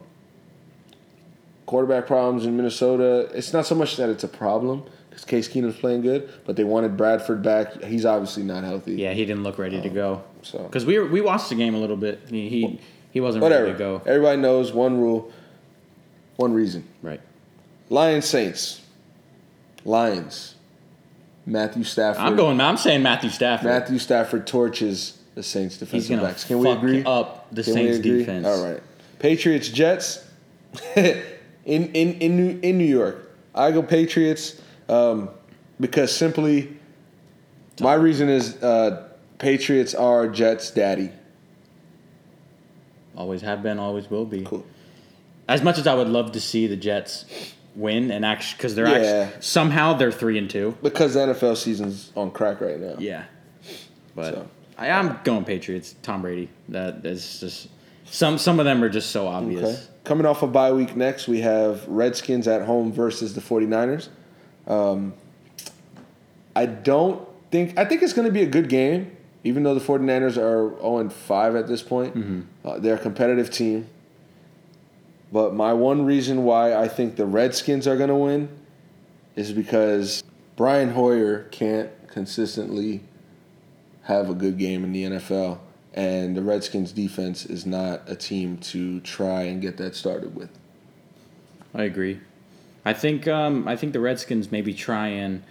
quarterback 1.66 2.08
problems 2.08 2.46
in 2.46 2.56
Minnesota. 2.56 3.30
It's 3.34 3.54
not 3.54 3.66
so 3.66 3.76
much 3.76 3.98
that 3.98 4.10
it's 4.10 4.24
a 4.24 4.28
problem 4.28 4.84
because 5.10 5.26
Case 5.26 5.48
Keenum's 5.48 5.78
playing 5.78 6.02
good, 6.02 6.30
but 6.46 6.56
they 6.56 6.64
wanted 6.64 6.98
Bradford 6.98 7.42
back. 7.42 7.84
He's 7.84 8.06
obviously 8.06 8.44
not 8.44 8.64
healthy. 8.64 8.94
Yeah, 8.96 9.14
he 9.14 9.26
didn't 9.26 9.44
look 9.44 9.58
ready 9.58 9.82
to 9.82 9.90
go. 9.90 10.24
so- 10.42 10.64
because 10.64 10.86
we 10.86 10.98
were, 11.00 11.06
we 11.08 11.22
watched 11.22 11.50
the 11.50 11.56
game 11.56 11.76
a 11.76 11.80
little 11.80 11.98
bit. 11.98 12.22
He 12.30 12.50
he, 12.50 12.80
he 13.12 13.20
wasn't 13.20 13.42
Whatever. 13.44 13.66
ready 13.66 13.74
to 13.74 13.80
go. 13.80 14.02
Everybody 14.06 14.42
knows 14.42 14.72
one 14.72 15.00
rule, 15.00 15.32
one 16.38 16.54
reason. 16.54 16.88
Right. 17.02 17.22
Lions 17.90 18.26
Saints. 18.26 18.82
Lions. 19.86 20.56
Matthew 21.46 21.84
Stafford. 21.84 22.22
I'm 22.22 22.36
going. 22.36 22.62
I'm 22.62 22.78
saying 22.78 23.02
Matthew 23.02 23.32
Stafford. 23.32 23.66
Matthew 23.66 23.98
Stafford 23.98 24.46
torches 24.46 25.18
the 25.34 25.42
Saints 25.42 25.78
defensive 25.78 26.22
backs. 26.22 26.44
Can 26.44 26.60
we 26.60 26.70
agree? 26.70 27.04
up 27.04 27.48
the 27.52 27.64
Can 27.64 27.74
Saints 27.74 28.00
defense. 28.00 28.46
All 28.46 28.64
right. 28.64 28.82
Patriots 29.20 29.70
Jets 29.70 30.26
in 30.96 31.24
in 31.66 31.92
in 31.94 32.38
New, 32.38 32.60
in 32.62 32.78
New 32.78 32.86
York. 32.86 33.30
I 33.54 33.72
go 33.72 33.82
Patriots 33.84 34.62
um, 34.88 35.30
because 35.80 36.16
simply 36.16 36.78
my 37.82 37.94
reason 37.94 38.30
is 38.30 38.56
uh, 38.64 39.10
Patriots 39.38 39.94
are 39.94 40.28
Jets 40.28 40.72
daddy. 40.72 41.12
Always 43.16 43.42
have 43.42 43.62
been, 43.62 43.80
always 43.80 44.10
will 44.10 44.26
be. 44.26 44.44
Cool. 44.46 44.66
As 45.48 45.62
much 45.64 45.78
as 45.78 45.88
I 45.88 45.94
would 45.96 46.08
love 46.08 46.32
to 46.34 46.40
see 46.40 46.68
the 46.68 46.76
Jets 46.78 47.26
win 47.76 48.12
and 48.12 48.24
actually 48.26 48.58
because 48.58 48.76
they're 48.76 48.88
Yeah. 48.88 48.94
actually 49.26 49.42
somehow 49.42 49.94
they're 49.94 50.12
three 50.12 50.38
and 50.38 50.50
two. 50.50 50.78
Because 50.82 51.16
the 51.16 51.22
NFL 51.22 51.58
season's 51.58 52.12
on 52.16 52.32
crack 52.32 52.62
right 52.62 52.80
now. 52.80 52.96
Yeah, 53.00 53.26
but 54.16 54.34
So. 54.36 54.48
I, 54.78 54.90
I'm 54.92 55.20
going 55.24 55.44
Patriots. 55.44 55.96
Tom 56.02 56.22
Brady. 56.22 56.50
That 56.70 57.06
is 57.06 57.40
just 57.40 57.68
some. 58.10 58.38
Some 58.38 58.60
of 58.60 58.66
them 58.66 58.84
are 58.84 58.90
just 58.90 59.12
so 59.12 59.28
obvious. 59.28 59.64
Okay. 59.64 59.84
Coming 60.04 60.26
off 60.26 60.42
a 60.44 60.48
bye 60.48 60.72
week 60.72 60.96
next, 60.96 61.28
we 61.28 61.42
have 61.42 61.88
Redskins 61.88 62.48
at 62.48 62.64
home 62.64 62.92
versus 62.92 63.34
the 63.36 63.42
49ers. 63.42 64.10
Um, 64.68 65.14
I 66.56 66.66
don't 66.66 67.28
think, 67.52 67.78
I 67.78 67.86
think 67.86 68.02
it's 68.02 68.14
going 68.14 68.28
to 68.28 68.32
be 68.34 68.42
a 68.42 68.48
good 68.48 68.70
game, 68.70 69.16
even 69.44 69.64
though 69.64 69.76
the 69.76 69.82
49ers 69.86 70.38
are 70.38 70.76
0 70.82 71.10
5 71.10 71.56
at 71.56 71.68
this 71.68 71.82
point. 71.84 72.16
Uh, 72.66 72.80
they're 72.80 72.96
a 72.96 73.00
competitive 73.00 73.50
team. 73.52 73.88
But 75.32 75.54
my 75.54 75.74
one 75.74 76.06
reason 76.06 76.44
why 76.44 76.74
I 76.76 76.88
think 76.88 77.16
the 77.16 77.26
Redskins 77.26 77.88
are 77.88 77.98
going 77.98 78.10
to 78.10 78.16
win 78.16 78.50
is 79.36 79.52
because 79.52 80.24
Brian 80.56 80.90
Hoyer 80.92 81.44
can't 81.52 81.90
consistently 82.08 83.02
have 84.04 84.28
a 84.30 84.34
good 84.34 84.58
game 84.58 84.84
in 84.84 84.92
the 84.92 85.04
NFL, 85.04 85.60
and 85.94 86.36
the 86.38 86.42
Redskins 86.42 86.92
defense 86.92 87.46
is 87.46 87.66
not 87.66 88.02
a 88.08 88.16
team 88.16 88.58
to 88.58 89.00
try 89.02 89.44
and 89.44 89.62
get 89.62 89.78
that 89.78 89.96
started 89.96 90.36
with. 90.36 90.50
I 91.74 91.84
agree. 91.84 92.20
I 92.86 92.94
think 92.94 93.28
um, 93.28 93.68
I 93.68 93.76
think 93.76 93.94
the 93.94 94.00
Redskins 94.00 94.52
maybe 94.52 94.74
try 94.74 95.08
and 95.08 95.44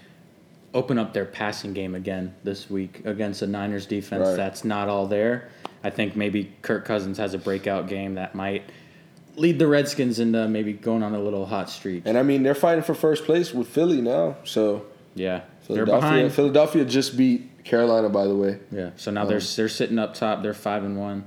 open 0.74 0.98
up 0.98 1.12
their 1.14 1.24
passing 1.24 1.72
game 1.72 1.94
again 1.94 2.34
this 2.44 2.68
week 2.68 3.02
against 3.04 3.40
the 3.40 3.46
Niners 3.46 3.86
defense 3.86 4.26
Right. 4.28 4.36
that's 4.36 4.64
not 4.64 4.88
all 4.88 5.06
there. 5.06 5.48
I 5.84 5.90
think 5.90 6.16
maybe 6.16 6.52
Kirk 6.62 6.84
Cousins 6.84 7.18
has 7.18 7.34
a 7.34 7.38
breakout 7.38 7.88
game 7.88 8.14
that 8.16 8.34
might 8.34 8.64
lead 9.36 9.58
the 9.58 9.66
Redskins 9.68 10.18
into 10.18 10.48
maybe 10.48 10.72
going 10.72 11.02
on 11.02 11.14
a 11.14 11.20
little 11.20 11.46
hot 11.46 11.70
streak. 11.70 12.02
And 12.04 12.18
I 12.18 12.22
mean, 12.22 12.42
they're 12.42 12.54
fighting 12.56 12.82
for 12.82 12.94
first 12.94 13.24
place 13.24 13.54
with 13.54 13.68
Philly 13.68 14.00
now. 14.00 14.36
So 14.44 14.84
Yeah, 15.14 15.38
they're 15.68 15.86
Philadelphia, 15.86 16.00
behind. 16.00 16.32
Philadelphia 16.32 16.84
just 16.84 17.16
beat 17.16 17.47
Carolina, 17.68 18.08
by 18.08 18.26
the 18.26 18.34
way. 18.34 18.58
Yeah, 18.72 18.90
so 18.96 19.10
now 19.10 19.26
they're 19.26 19.40
they're 19.40 19.68
sitting 19.68 19.98
up 19.98 20.14
top. 20.14 20.42
They're 20.42 20.54
five 20.54 20.84
and 20.84 20.98
one. 20.98 21.26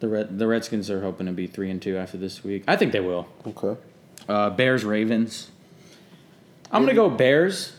The 0.00 0.08
Red 0.08 0.38
the 0.38 0.46
Redskins 0.46 0.90
are 0.90 1.02
hoping 1.02 1.26
to 1.26 1.32
be 1.32 1.46
three 1.46 1.70
and 1.70 1.80
two 1.80 1.96
after 1.96 2.18
this 2.18 2.42
week. 2.42 2.64
I 2.66 2.76
think 2.76 2.92
they 2.92 3.00
will. 3.00 3.28
Okay. 3.46 3.80
Uh, 4.28 4.50
Bears 4.50 4.84
Ravens. 4.84 5.50
I'm 6.72 6.82
gonna 6.82 6.94
go 6.94 7.08
Bears, 7.08 7.74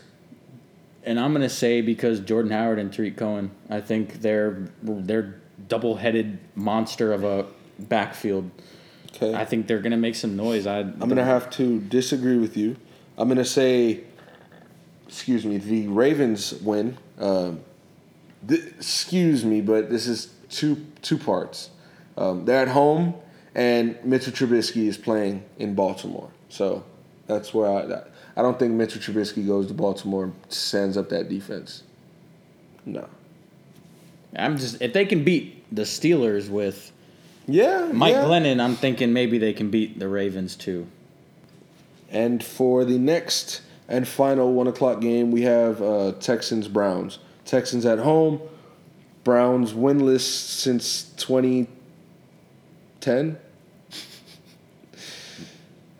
and 1.04 1.20
I'm 1.20 1.32
gonna 1.32 1.48
say 1.50 1.82
because 1.82 2.20
Jordan 2.20 2.52
Howard 2.52 2.78
and 2.78 2.92
Tarik 2.92 3.16
Cohen. 3.16 3.50
I 3.68 3.80
think 3.80 4.20
they're 4.22 4.68
they're 4.82 5.40
double 5.68 5.96
headed 5.96 6.38
monster 6.54 7.12
of 7.12 7.22
a 7.24 7.46
backfield. 7.78 8.50
Okay. 9.14 9.34
I 9.34 9.44
think 9.44 9.66
they're 9.66 9.80
gonna 9.80 9.96
make 9.98 10.14
some 10.14 10.36
noise. 10.36 10.66
I 10.66 10.80
I'm 10.80 11.08
gonna 11.08 11.24
have 11.24 11.50
to 11.50 11.80
disagree 11.80 12.38
with 12.38 12.56
you. 12.56 12.76
I'm 13.18 13.28
gonna 13.28 13.44
say, 13.44 14.04
excuse 15.06 15.44
me, 15.44 15.58
the 15.58 15.88
Ravens 15.88 16.54
win. 16.54 16.96
Um, 17.18 17.60
th- 18.48 18.64
excuse 18.78 19.44
me, 19.44 19.60
but 19.60 19.90
this 19.90 20.06
is 20.06 20.32
two 20.50 20.84
two 21.02 21.18
parts. 21.18 21.70
Um, 22.16 22.44
they're 22.44 22.62
at 22.62 22.68
home, 22.68 23.14
and 23.54 24.02
Mitchell 24.04 24.32
Trubisky 24.32 24.86
is 24.86 24.96
playing 24.96 25.44
in 25.58 25.74
Baltimore. 25.74 26.30
So 26.48 26.84
that's 27.26 27.52
where 27.54 27.70
I. 27.70 28.02
I 28.34 28.40
don't 28.40 28.58
think 28.58 28.72
Mitchell 28.72 29.00
Trubisky 29.00 29.46
goes 29.46 29.66
to 29.66 29.74
Baltimore 29.74 30.24
and 30.24 30.34
stands 30.48 30.96
up 30.96 31.10
that 31.10 31.28
defense. 31.28 31.82
No. 32.86 33.08
I'm 34.34 34.56
just 34.56 34.80
if 34.80 34.92
they 34.92 35.04
can 35.04 35.24
beat 35.24 35.64
the 35.74 35.82
Steelers 35.82 36.48
with 36.48 36.92
Yeah. 37.46 37.90
Mike 37.92 38.14
yeah. 38.14 38.24
Glennon, 38.24 38.60
I'm 38.62 38.76
thinking 38.76 39.12
maybe 39.12 39.38
they 39.38 39.52
can 39.52 39.70
beat 39.70 39.98
the 39.98 40.08
Ravens 40.08 40.56
too. 40.56 40.86
And 42.10 42.42
for 42.42 42.84
the 42.84 42.98
next 42.98 43.60
and 43.92 44.08
final 44.08 44.52
one 44.52 44.66
o'clock 44.66 45.00
game, 45.00 45.30
we 45.30 45.42
have 45.42 45.80
uh, 45.80 46.12
Texans 46.18 46.66
Browns. 46.66 47.18
Texans 47.44 47.84
at 47.86 47.98
home. 48.00 48.40
Browns 49.22 49.72
winless 49.72 50.20
since 50.22 51.04
2010. 51.18 51.66
Nin- 53.06 53.36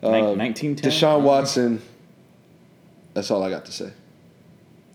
Uh, 0.01 0.09
1910. 0.35 0.91
Deshaun 0.91 1.21
Watson. 1.21 1.81
That's 3.13 3.31
all 3.31 3.41
I 3.43 3.49
got 3.49 3.63
to 3.65 3.71
say. 3.71 3.91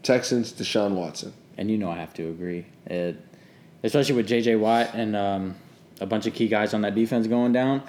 Texans, 0.02 0.52
Deshaun 0.52 0.92
Watson. 0.92 1.32
and 1.56 1.70
you 1.70 1.78
know 1.78 1.90
I 1.90 1.96
have 1.96 2.12
to 2.14 2.28
agree. 2.28 2.66
It, 2.86 3.16
especially 3.82 4.16
with 4.16 4.26
J.J. 4.26 4.56
Watt 4.56 4.90
and 4.94 5.16
um, 5.16 5.54
a 6.00 6.06
bunch 6.06 6.26
of 6.26 6.34
key 6.34 6.48
guys 6.48 6.74
on 6.74 6.82
that 6.82 6.94
defense 6.94 7.26
going 7.26 7.52
down. 7.52 7.82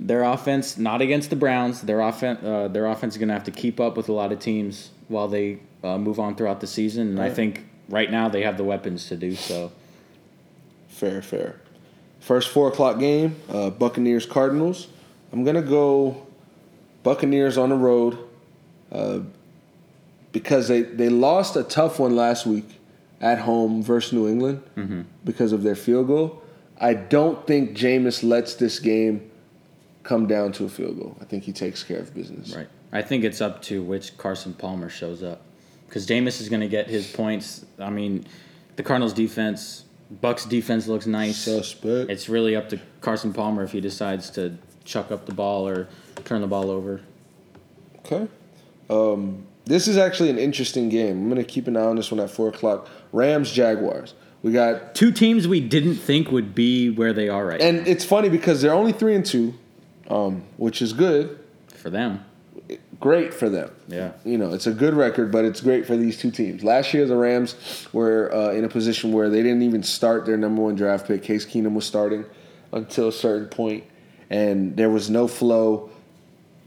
Their 0.00 0.24
offense, 0.24 0.78
not 0.78 1.00
against 1.00 1.30
the 1.30 1.36
Browns, 1.36 1.82
their 1.82 2.00
offense, 2.00 2.42
uh, 2.42 2.68
their 2.68 2.86
offense 2.86 3.14
is 3.14 3.18
going 3.18 3.28
to 3.28 3.34
have 3.34 3.44
to 3.44 3.50
keep 3.50 3.78
up 3.78 3.96
with 3.96 4.08
a 4.08 4.12
lot 4.12 4.32
of 4.32 4.40
teams 4.40 4.90
while 5.08 5.28
they 5.28 5.60
uh, 5.84 5.98
move 5.98 6.18
on 6.18 6.34
throughout 6.34 6.60
the 6.60 6.66
season. 6.66 7.08
And 7.10 7.20
I 7.20 7.30
think 7.30 7.66
right 7.88 8.10
now 8.10 8.28
they 8.28 8.42
have 8.42 8.56
the 8.56 8.64
weapons 8.64 9.06
to 9.08 9.16
do 9.16 9.34
so. 9.34 9.70
Fair, 10.88 11.22
fair. 11.22 11.60
First 12.20 12.50
four 12.50 12.68
o'clock 12.68 12.98
game, 12.98 13.36
uh, 13.48 13.70
Buccaneers 13.70 14.26
Cardinals. 14.26 14.88
I'm 15.32 15.44
gonna 15.44 15.62
go 15.62 16.26
Buccaneers 17.02 17.58
on 17.58 17.70
the 17.70 17.76
road 17.76 18.16
uh, 18.92 19.20
because 20.30 20.68
they, 20.68 20.82
they 20.82 21.08
lost 21.08 21.56
a 21.56 21.64
tough 21.64 21.98
one 21.98 22.14
last 22.14 22.46
week 22.46 22.80
at 23.20 23.40
home 23.40 23.82
versus 23.82 24.12
New 24.12 24.28
England 24.28 24.62
because 25.24 25.52
of 25.52 25.62
their 25.62 25.74
field 25.74 26.06
goal. 26.06 26.42
I 26.80 26.94
don't 26.94 27.46
think 27.46 27.76
Jameis 27.76 28.22
lets 28.22 28.54
this 28.54 28.78
game 28.78 29.30
come 30.02 30.26
down 30.26 30.52
to 30.52 30.64
a 30.64 30.68
field 30.68 30.98
goal. 30.98 31.16
I 31.20 31.24
think 31.24 31.44
he 31.44 31.52
takes 31.52 31.82
care 31.82 31.98
of 31.98 32.14
business. 32.14 32.54
Right. 32.54 32.68
I 32.92 33.02
think 33.02 33.24
it's 33.24 33.40
up 33.40 33.62
to 33.62 33.82
which 33.82 34.16
Carson 34.18 34.52
Palmer 34.54 34.88
shows 34.88 35.22
up, 35.22 35.42
because 35.88 36.06
Jameis 36.06 36.40
is 36.40 36.48
going 36.48 36.60
to 36.60 36.68
get 36.68 36.88
his 36.88 37.10
points. 37.10 37.64
I 37.78 37.90
mean, 37.90 38.24
the 38.76 38.82
Cardinals 38.82 39.12
defense, 39.12 39.84
Bucks 40.20 40.44
defense 40.44 40.88
looks 40.88 41.06
nice. 41.06 41.38
Suspect. 41.38 42.10
It's 42.10 42.28
really 42.28 42.54
up 42.54 42.68
to 42.70 42.80
Carson 43.00 43.32
Palmer 43.32 43.62
if 43.62 43.72
he 43.72 43.80
decides 43.80 44.28
to 44.30 44.58
chuck 44.84 45.10
up 45.10 45.26
the 45.26 45.34
ball 45.34 45.66
or 45.66 45.88
turn 46.24 46.40
the 46.40 46.46
ball 46.46 46.70
over. 46.70 47.00
Okay. 48.00 48.28
Um, 48.90 49.46
this 49.64 49.88
is 49.88 49.96
actually 49.96 50.28
an 50.30 50.38
interesting 50.38 50.88
game. 50.88 51.22
I'm 51.22 51.28
gonna 51.28 51.44
keep 51.44 51.66
an 51.68 51.76
eye 51.76 51.84
on 51.84 51.96
this 51.96 52.10
one 52.10 52.20
at 52.20 52.30
four 52.30 52.48
o'clock. 52.48 52.88
Rams 53.12 53.50
Jaguars. 53.50 54.14
We 54.42 54.50
got 54.52 54.94
Two 54.94 55.12
teams 55.12 55.46
we 55.46 55.60
didn't 55.60 55.94
think 55.94 56.32
would 56.32 56.52
be 56.54 56.90
where 56.90 57.12
they 57.12 57.28
are 57.28 57.46
right 57.46 57.60
And 57.60 57.86
it's 57.86 58.04
funny 58.04 58.28
because 58.28 58.60
they're 58.60 58.74
only 58.74 58.92
three 58.92 59.14
and 59.14 59.24
two, 59.24 59.54
um, 60.08 60.44
which 60.56 60.82
is 60.82 60.92
good, 60.92 61.38
for 61.68 61.90
them. 61.90 62.24
great 63.00 63.34
for 63.34 63.48
them. 63.48 63.70
Yeah. 63.88 64.12
You 64.24 64.38
know, 64.38 64.52
it's 64.52 64.66
a 64.66 64.72
good 64.72 64.94
record, 64.94 65.32
but 65.32 65.44
it's 65.44 65.60
great 65.60 65.86
for 65.86 65.96
these 65.96 66.18
two 66.18 66.30
teams. 66.30 66.62
Last 66.62 66.94
year, 66.94 67.06
the 67.06 67.16
Rams 67.16 67.86
were 67.92 68.32
uh, 68.32 68.52
in 68.52 68.64
a 68.64 68.68
position 68.68 69.12
where 69.12 69.28
they 69.30 69.42
didn't 69.42 69.62
even 69.62 69.82
start 69.82 70.26
their 70.26 70.36
number 70.36 70.62
one 70.62 70.74
draft 70.76 71.06
pick. 71.08 71.22
Case 71.22 71.44
Keenum 71.44 71.74
was 71.74 71.84
starting 71.86 72.24
until 72.72 73.08
a 73.08 73.12
certain 73.12 73.48
point, 73.48 73.84
and 74.30 74.76
there 74.76 74.90
was 74.90 75.10
no 75.10 75.26
flow. 75.28 75.90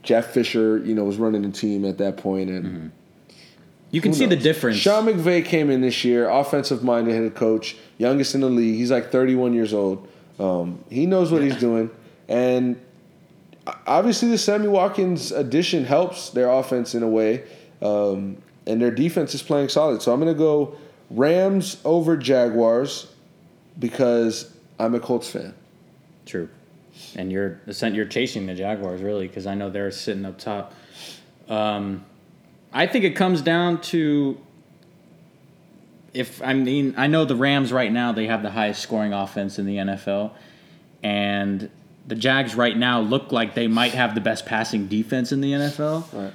Jeff 0.04 0.28
Fisher, 0.28 0.78
you 0.80 0.94
know, 0.94 1.04
was 1.04 1.18
running 1.18 1.42
the 1.42 1.50
team 1.50 1.84
at 1.84 1.98
that 1.98 2.18
point, 2.18 2.50
and 2.50 2.92
You 3.90 4.02
can 4.02 4.14
see 4.14 4.26
the 4.28 4.36
difference. 4.36 4.78
Sean 4.78 5.06
McVay 5.06 5.44
came 5.44 5.72
in 5.72 5.82
this 5.82 6.04
year, 6.04 6.30
offensive 6.30 6.84
minded 6.84 7.16
head 7.16 7.34
coach, 7.34 7.76
youngest 7.98 8.36
in 8.36 8.42
the 8.42 8.50
league. 8.50 8.76
He's 8.76 8.92
like 8.92 9.12
31 9.12 9.54
years 9.54 9.74
old. 9.74 10.08
Um, 10.38 10.84
he 10.90 11.06
knows 11.06 11.32
what 11.32 11.42
he's 11.42 11.56
doing, 11.56 11.90
and 12.28 12.80
obviously 13.88 14.30
the 14.30 14.38
Sammy 14.38 14.68
Watkins 14.68 15.32
addition 15.32 15.86
helps 15.86 16.30
their 16.30 16.50
offense 16.50 16.96
in 16.96 17.04
a 17.04 17.08
way, 17.08 17.44
um, 17.82 18.38
and 18.68 18.82
their 18.82 18.92
defense 18.92 19.34
is 19.34 19.42
playing 19.42 19.70
solid. 19.70 20.02
So 20.02 20.14
I'm 20.14 20.20
going 20.20 20.34
to 20.34 20.38
go 20.38 20.76
Rams 21.10 21.82
over 21.86 22.18
Jaguars 22.18 23.08
because 23.78 24.52
I'm 24.80 24.96
a 24.96 25.00
Colts 25.00 25.30
fan. 25.30 25.54
True. 26.26 26.50
And 27.16 27.32
you're 27.32 27.60
you're 27.66 28.06
chasing 28.06 28.46
the 28.46 28.56
Jaguars 28.56 29.02
really 29.02 29.28
because 29.28 29.46
I 29.46 29.56
know 29.56 29.70
they're 29.70 29.92
sitting 29.92 30.26
up 30.26 30.38
top. 30.38 30.74
Um, 31.50 32.06
I 32.74 32.88
think 32.88 33.06
it 33.06 33.12
comes 33.12 33.42
down 33.42 33.82
to 33.82 34.38
if 36.14 36.42
I 36.42 36.54
mean 36.54 36.94
I 36.98 37.08
know 37.08 37.26
the 37.26 37.36
Rams 37.36 37.74
right 37.74 37.92
now 37.92 38.14
they 38.14 38.28
have 38.28 38.44
the 38.44 38.52
highest 38.52 38.82
scoring 38.82 39.14
offense 39.14 39.60
in 39.60 39.66
the 39.66 39.78
NFL, 39.78 40.32
and 41.04 41.70
the 42.08 42.16
Jags 42.16 42.56
right 42.56 42.78
now 42.78 43.02
look 43.02 43.32
like 43.32 43.56
they 43.56 43.68
might 43.68 43.94
have 43.94 44.16
the 44.16 44.22
best 44.22 44.46
passing 44.46 44.88
defense 44.88 45.32
in 45.32 45.42
the 45.42 45.54
NFL. 45.54 46.14
Right. 46.14 46.34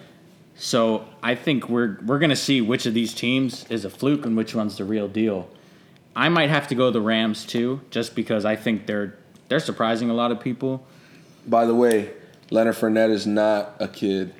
So 0.56 1.06
I 1.22 1.34
think 1.36 1.68
we're 1.68 1.98
we're 2.04 2.18
gonna 2.18 2.36
see 2.36 2.60
which 2.60 2.86
of 2.86 2.94
these 2.94 3.14
teams 3.14 3.64
is 3.70 3.84
a 3.84 3.90
fluke 3.90 4.26
and 4.26 4.36
which 4.36 4.54
one's 4.54 4.76
the 4.76 4.84
real 4.84 5.08
deal. 5.08 5.48
I 6.14 6.28
might 6.28 6.50
have 6.50 6.68
to 6.68 6.74
go 6.74 6.90
the 6.90 7.00
Rams 7.00 7.44
too, 7.44 7.80
just 7.90 8.14
because 8.14 8.44
I 8.44 8.56
think 8.56 8.86
they're 8.86 9.16
they're 9.48 9.60
surprising 9.60 10.10
a 10.10 10.14
lot 10.14 10.32
of 10.32 10.40
people. 10.40 10.86
By 11.46 11.64
the 11.64 11.74
way, 11.74 12.10
Leonard 12.50 12.74
Fournette 12.74 13.10
is 13.10 13.26
not 13.26 13.74
a 13.80 13.88
kid. 13.88 14.34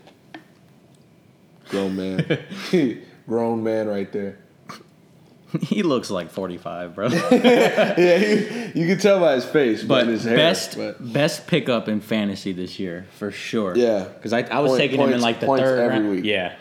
Grown 1.68 1.96
man. 1.96 2.38
Grown 3.26 3.62
man 3.62 3.88
right 3.88 4.12
there. 4.12 4.38
he 5.62 5.82
looks 5.82 6.10
like 6.10 6.30
45, 6.30 6.94
bro. 6.94 7.08
Yeah, 7.30 8.18
he, 8.18 8.80
you 8.80 8.86
can 8.86 8.98
tell 8.98 9.20
by 9.20 9.34
his 9.34 9.44
face, 9.44 9.82
But 9.82 10.06
his 10.06 10.24
hair. 10.24 10.36
best 10.36 10.76
but 10.76 11.12
best 11.12 11.46
pickup 11.46 11.88
in 11.88 12.00
fantasy 12.00 12.52
this 12.52 12.78
year 12.78 13.06
for 13.18 13.30
sure. 13.30 13.76
Yeah. 13.76 14.04
because 14.04 14.32
I, 14.32 14.42
I 14.42 14.60
was 14.60 14.70
Point- 14.72 14.80
taking 14.80 15.00
him 15.00 15.12
in 15.12 15.20
like 15.20 15.40
the 15.40 15.46
points 15.46 15.62
third 15.64 15.78
every 15.80 15.98
round. 16.00 16.10
week. 16.10 16.24
Yeah, 16.24 16.56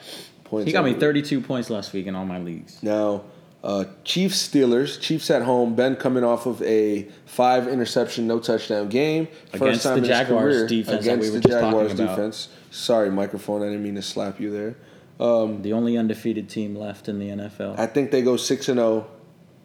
points 0.45 0.65
he 0.67 0.71
got 0.73 0.83
me 0.83 0.91
every- 0.91 0.99
32 1.01 1.41
points 1.41 1.69
last 1.69 1.93
week 1.93 2.07
in 2.07 2.15
all 2.15 2.25
my 2.25 2.39
leagues. 2.39 2.81
Now, 2.81 3.23
uh, 3.63 3.85
Chiefs 4.05 4.47
Steelers. 4.47 4.99
Chiefs 5.01 5.29
at 5.29 5.41
home. 5.43 5.75
Ben 5.75 5.95
coming 5.97 6.23
off 6.23 6.45
of 6.45 6.61
a 6.63 7.07
five 7.25 7.67
interception, 7.67 8.25
no 8.25 8.39
touchdown 8.39 8.87
game. 8.89 9.27
Against 9.53 9.83
the 9.83 9.95
in 9.95 10.03
his 10.05 10.27
career 10.27 10.65
defense 10.67 11.05
that 11.05 11.11
Against 11.13 11.27
we 11.27 11.29
were 11.35 11.39
the 11.41 11.47
just 11.49 11.59
talking 11.59 11.67
Jaguars 11.69 11.91
about. 11.99 12.15
defense. 12.15 12.47
Sorry, 12.71 13.09
microphone. 13.11 13.61
I 13.61 13.65
didn't 13.65 13.83
mean 13.83 13.95
to 13.95 14.01
slap 14.01 14.39
you 14.39 14.49
there. 14.51 14.75
The 15.19 15.73
only 15.73 15.97
undefeated 15.97 16.49
team 16.49 16.75
left 16.75 17.09
in 17.09 17.19
the 17.19 17.29
NFL. 17.29 17.77
I 17.77 17.85
think 17.85 18.11
they 18.11 18.21
go 18.21 18.37
six 18.37 18.69
and 18.69 18.79
zero. 18.79 19.07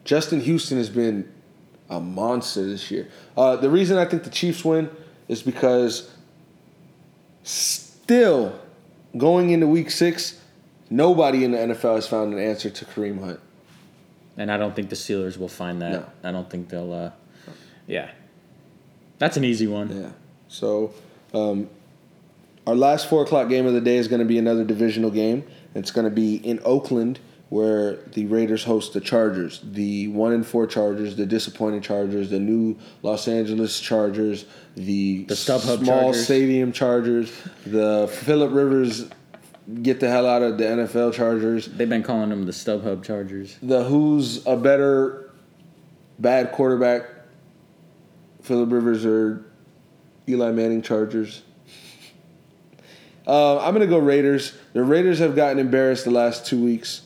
Justin 0.03 0.41
Houston 0.41 0.77
has 0.77 0.89
been 0.89 1.31
a 1.89 1.99
monster 1.99 2.65
this 2.65 2.91
year. 2.91 3.07
Uh, 3.35 3.55
the 3.55 3.69
reason 3.69 3.97
I 3.97 4.05
think 4.05 4.23
the 4.23 4.29
Chiefs 4.29 4.63
win 4.63 4.89
is 5.27 5.41
because 5.41 6.11
still 7.43 8.59
going 9.17 9.49
into 9.51 9.67
Week 9.67 9.89
Six, 9.89 10.39
nobody 10.89 11.43
in 11.43 11.51
the 11.51 11.57
NFL 11.57 11.95
has 11.95 12.07
found 12.07 12.33
an 12.33 12.39
answer 12.39 12.69
to 12.69 12.85
Kareem 12.85 13.19
Hunt. 13.23 13.39
And 14.37 14.51
I 14.51 14.57
don't 14.57 14.75
think 14.75 14.89
the 14.89 14.95
Steelers 14.95 15.37
will 15.37 15.47
find 15.47 15.81
that. 15.81 15.91
No. 15.91 16.29
I 16.29 16.31
don't 16.31 16.49
think 16.49 16.69
they'll. 16.69 16.91
Uh, 16.91 17.11
yeah, 17.87 18.11
that's 19.17 19.37
an 19.37 19.45
easy 19.45 19.67
one. 19.67 19.95
Yeah. 19.95 20.09
So, 20.49 20.93
um, 21.33 21.69
our 22.67 22.75
last 22.75 23.07
four 23.09 23.23
o'clock 23.23 23.49
game 23.49 23.65
of 23.65 23.73
the 23.73 23.81
day 23.81 23.97
is 23.97 24.07
going 24.07 24.19
to 24.19 24.25
be 24.25 24.37
another 24.37 24.63
divisional 24.63 25.11
game. 25.11 25.43
It's 25.73 25.91
going 25.91 26.05
to 26.05 26.11
be 26.11 26.35
in 26.35 26.59
Oakland, 26.63 27.19
where 27.49 27.97
the 28.13 28.25
Raiders 28.25 28.63
host 28.63 28.93
the 28.93 29.01
Chargers, 29.01 29.61
the 29.63 30.07
one 30.07 30.31
and 30.33 30.45
four 30.45 30.65
Chargers, 30.65 31.15
the 31.15 31.25
disappointing 31.25 31.81
Chargers, 31.81 32.29
the 32.29 32.39
new 32.39 32.77
Los 33.03 33.27
Angeles 33.27 33.79
Chargers, 33.79 34.45
the, 34.75 35.25
The 35.25 35.35
StubHub 35.35 35.83
small 35.83 36.01
Chargers. 36.03 36.23
stadium 36.25 36.71
Chargers, 36.71 37.31
the 37.65 38.07
Philip 38.11 38.51
Rivers 38.51 39.09
get 39.81 39.99
the 39.99 40.09
hell 40.09 40.27
out 40.27 40.41
of 40.41 40.57
the 40.57 40.63
NFL 40.63 41.13
Chargers. 41.13 41.67
They've 41.67 41.89
been 41.89 42.03
calling 42.03 42.29
them 42.29 42.45
the 42.45 42.51
StubHub 42.51 43.03
Chargers. 43.03 43.57
The 43.61 43.83
who's 43.83 44.45
a 44.45 44.55
better 44.55 45.31
bad 46.19 46.51
quarterback, 46.51 47.03
Philip 48.41 48.71
Rivers 48.71 49.05
or 49.05 49.45
Eli 50.27 50.51
Manning 50.51 50.81
Chargers? 50.81 51.41
Uh, 53.27 53.59
I'm 53.59 53.73
gonna 53.73 53.87
go 53.87 53.97
Raiders. 53.97 54.53
The 54.73 54.83
Raiders 54.83 55.19
have 55.19 55.35
gotten 55.35 55.59
embarrassed 55.59 56.05
the 56.05 56.11
last 56.11 56.45
two 56.45 56.63
weeks. 56.63 57.01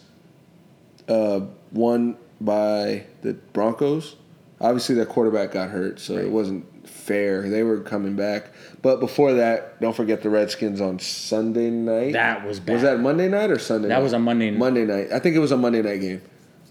Uh, 1.07 1.41
one 1.71 2.17
by 2.41 3.03
the 3.21 3.33
Broncos. 3.53 4.15
Obviously, 4.61 4.95
their 4.95 5.05
quarterback 5.05 5.51
got 5.53 5.69
hurt, 5.69 5.99
so 5.99 6.17
it 6.17 6.29
wasn't 6.29 6.65
fair. 6.87 7.49
They 7.49 7.63
were 7.63 7.79
coming 7.79 8.15
back, 8.15 8.49
but 8.81 8.99
before 8.99 9.33
that, 9.33 9.79
don't 9.79 9.95
forget 9.95 10.21
the 10.21 10.29
Redskins 10.29 10.81
on 10.81 10.99
Sunday 10.99 11.69
night. 11.69 12.13
That 12.13 12.45
was 12.45 12.59
bad. 12.59 12.73
Was 12.73 12.81
that 12.81 12.99
Monday 12.99 13.29
night 13.29 13.49
or 13.51 13.57
Sunday? 13.57 13.87
Night? 13.87 13.95
That 13.95 13.99
night? 13.99 14.03
was 14.03 14.13
a 14.13 14.19
Monday- 14.19 14.51
night. 14.51 14.59
Monday 14.59 14.85
night. 14.85 15.07
I 15.13 15.19
think 15.19 15.35
it 15.35 15.39
was 15.39 15.51
a 15.53 15.57
Monday 15.57 15.81
night 15.81 16.01
game. 16.01 16.21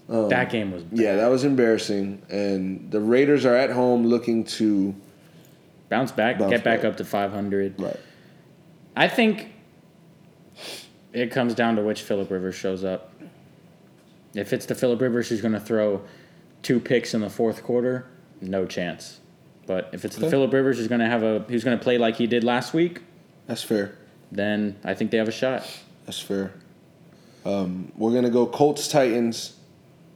that 0.07 0.51
game 0.51 0.71
was 0.71 0.83
bad. 0.83 0.99
Yeah, 0.99 1.15
that 1.15 1.27
was 1.29 1.43
embarrassing. 1.43 2.21
And 2.29 2.89
the 2.91 2.99
Raiders 2.99 3.45
are 3.45 3.55
at 3.55 3.71
home 3.71 4.05
looking 4.05 4.43
to 4.45 4.93
bounce 5.89 6.11
back, 6.11 6.37
Bounce 6.37 6.51
get 6.51 6.63
back 6.63 6.81
back. 6.81 6.91
up 6.91 6.97
to 6.97 7.05
500. 7.05 7.79
right. 7.81 7.95
I 8.99 9.07
think 9.07 9.47
it 11.13 11.31
comes 11.31 11.55
down 11.55 11.77
to 11.77 11.81
which 11.81 12.01
Philip 12.01 12.29
Rivers 12.29 12.53
shows 12.55 12.83
up. 12.83 13.13
If 14.35 14.51
it's 14.51 14.65
the 14.65 14.75
Philip 14.75 14.99
Rivers 14.99 15.29
who's 15.29 15.39
going 15.39 15.53
to 15.53 15.59
throw 15.59 16.01
two 16.63 16.81
picks 16.81 17.13
in 17.13 17.21
the 17.21 17.29
fourth 17.29 17.63
quarter, 17.63 18.07
no 18.41 18.65
chance. 18.65 19.21
But 19.65 19.89
if 19.93 20.03
it's 20.03 20.17
the 20.17 20.29
Philip 20.29 20.51
Rivers 20.51 20.79
who's 20.79 20.89
going 20.89 20.99
to 20.99 21.07
have 21.07 21.23
a 21.23 21.39
who's 21.47 21.63
going 21.63 21.77
to 21.77 21.83
play 21.83 21.97
like 21.97 22.17
he 22.17 22.27
did 22.27 22.43
last 22.43 22.73
week, 22.73 23.01
That's 23.47 23.63
fair. 23.63 23.95
then 24.33 24.75
I 24.83 24.93
think 24.95 25.11
they 25.11 25.17
have 25.17 25.29
a 25.29 25.31
shot. 25.31 25.65
That's 26.05 26.19
fair. 26.19 26.51
Um, 27.45 27.93
we're 27.95 28.13
gonna 28.13 28.29
go 28.29 28.45
Colts 28.45 28.89
Titans. 28.89 29.55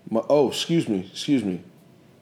My, 0.09 0.21
oh, 0.29 0.49
excuse 0.49 0.89
me, 0.89 1.07
excuse 1.09 1.45
me, 1.45 1.63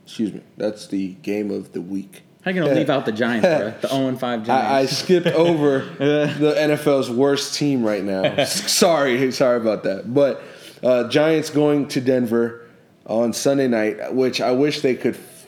excuse 0.05 0.31
me. 0.31 0.41
That's 0.57 0.85
the 0.85 1.13
game 1.23 1.49
of 1.49 1.73
the 1.73 1.81
week. 1.81 2.21
How 2.43 2.49
you 2.51 2.59
going 2.59 2.69
to 2.73 2.75
leave 2.75 2.89
out 2.89 3.05
the 3.05 3.11
Giants, 3.11 3.45
bro? 3.47 3.73
The 3.81 3.87
0 3.87 4.15
5 4.15 4.49
I, 4.49 4.79
I 4.79 4.85
skipped 4.87 5.27
over 5.45 5.79
the 5.79 6.55
NFL's 6.57 7.09
worst 7.09 7.55
team 7.55 7.83
right 7.83 8.03
now. 8.03 8.43
sorry, 8.45 9.31
sorry 9.31 9.57
about 9.57 9.83
that. 9.83 10.11
But 10.13 10.41
uh, 10.83 11.07
Giants 11.09 11.49
going 11.51 11.87
to 11.89 12.01
Denver 12.01 12.67
on 13.05 13.33
Sunday 13.33 13.67
night, 13.67 14.13
which 14.13 14.41
I 14.41 14.51
wish 14.51 14.81
they 14.81 14.95
could 14.95 15.15
f- 15.15 15.47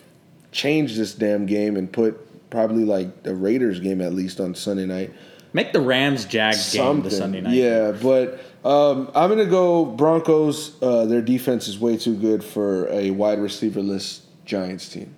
change 0.52 0.96
this 0.96 1.14
damn 1.14 1.46
game 1.46 1.76
and 1.76 1.92
put 1.92 2.50
probably 2.50 2.84
like 2.84 3.24
the 3.24 3.34
Raiders 3.34 3.80
game 3.80 4.00
at 4.00 4.12
least 4.14 4.38
on 4.38 4.54
Sunday 4.54 4.86
night. 4.86 5.12
Make 5.52 5.72
the 5.72 5.80
Rams 5.80 6.24
Jags 6.24 6.72
game 6.72 7.02
the 7.02 7.10
Sunday 7.10 7.40
night. 7.40 7.54
yeah. 7.54 7.90
But 7.90 8.40
um, 8.64 9.10
I'm 9.14 9.28
gonna 9.30 9.46
go 9.46 9.84
Broncos. 9.84 10.80
Uh, 10.82 11.04
their 11.06 11.22
defense 11.22 11.66
is 11.68 11.78
way 11.78 11.96
too 11.96 12.14
good 12.16 12.42
for 12.44 12.88
a 12.90 13.10
wide 13.10 13.38
receiverless 13.40 14.22
Giants 14.44 14.88
team. 14.88 15.14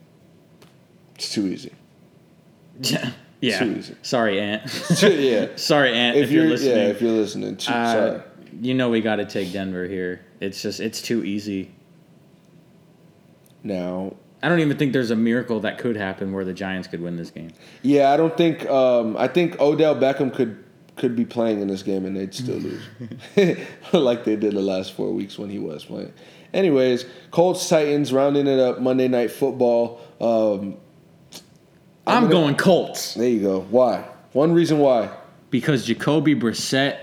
It's 1.17 1.33
too 1.33 1.47
easy. 1.49 1.73
yeah. 3.41 3.59
Too 3.59 3.77
easy. 3.79 3.95
Sorry, 4.03 4.41
Aunt. 4.41 4.63
yeah. 5.03 5.49
Sorry, 5.57 5.93
Aunt. 5.93 6.17
if, 6.17 6.25
If 6.25 6.31
you're, 6.31 6.43
you're, 6.45 6.51
listening. 6.53 6.77
yeah, 6.77 6.85
if 6.85 7.03
you're 7.03 7.11
listening, 7.13 7.57
too, 7.57 7.73
Uh, 7.73 7.93
sorry. 7.93 8.23
you 8.61 8.75
know 8.75 8.91
we 8.91 9.01
got 9.01 9.17
to 9.17 9.25
take 9.25 9.53
Denver 9.53 9.87
here. 9.87 10.21
It's 10.41 10.61
just 10.63 10.81
it's 10.81 11.01
too 11.03 11.25
easy. 11.25 11.71
Now, 13.63 14.15
I 14.43 14.49
don't 14.49 14.61
even 14.61 14.77
think 14.77 14.93
there's 14.93 15.11
a 15.11 15.17
miracle 15.17 15.61
that 15.61 15.79
could 15.79 15.97
happen 15.97 16.33
where 16.33 16.45
the 16.45 16.53
Giants 16.53 16.87
could 16.89 17.01
win 17.01 17.17
this 17.17 17.31
game. 17.31 17.53
yeah, 17.83 18.13
I 18.13 18.17
don't 18.17 18.37
think. 18.37 18.67
Um, 18.69 19.17
I 19.17 19.29
think 19.29 19.59
Odell 19.61 19.95
Beckham 19.97 20.33
could 20.33 20.63
could 20.97 21.15
be 21.17 21.25
playing 21.27 21.61
in 21.61 21.69
this 21.69 21.83
game 21.83 22.07
and 22.07 22.17
they'd 22.17 22.33
still 22.33 22.57
lose, 22.57 22.83
like 23.93 24.25
they 24.25 24.35
did 24.35 24.55
the 24.55 24.63
last 24.63 24.93
four 24.95 25.11
weeks 25.13 25.39
when 25.39 25.51
he 25.51 25.59
was 25.59 25.85
playing. 25.85 26.11
Anyways, 26.55 27.05
Colts 27.31 27.69
Titans 27.69 28.15
rounding 28.15 28.47
it 28.47 28.59
up 28.59 28.81
Monday 28.81 29.07
Night 29.09 29.31
Football. 29.31 30.01
Um, 30.23 30.79
I'm, 32.07 32.29
going 32.29 32.55
Colts 32.57 33.15
there 33.15 33.29
you 33.29 33.41
go. 33.41 33.61
Why? 33.63 34.05
One 34.33 34.53
reason 34.53 34.79
why. 34.79 35.11
because 35.51 35.85
Jacoby 35.87 36.35
Brissett 36.35 36.99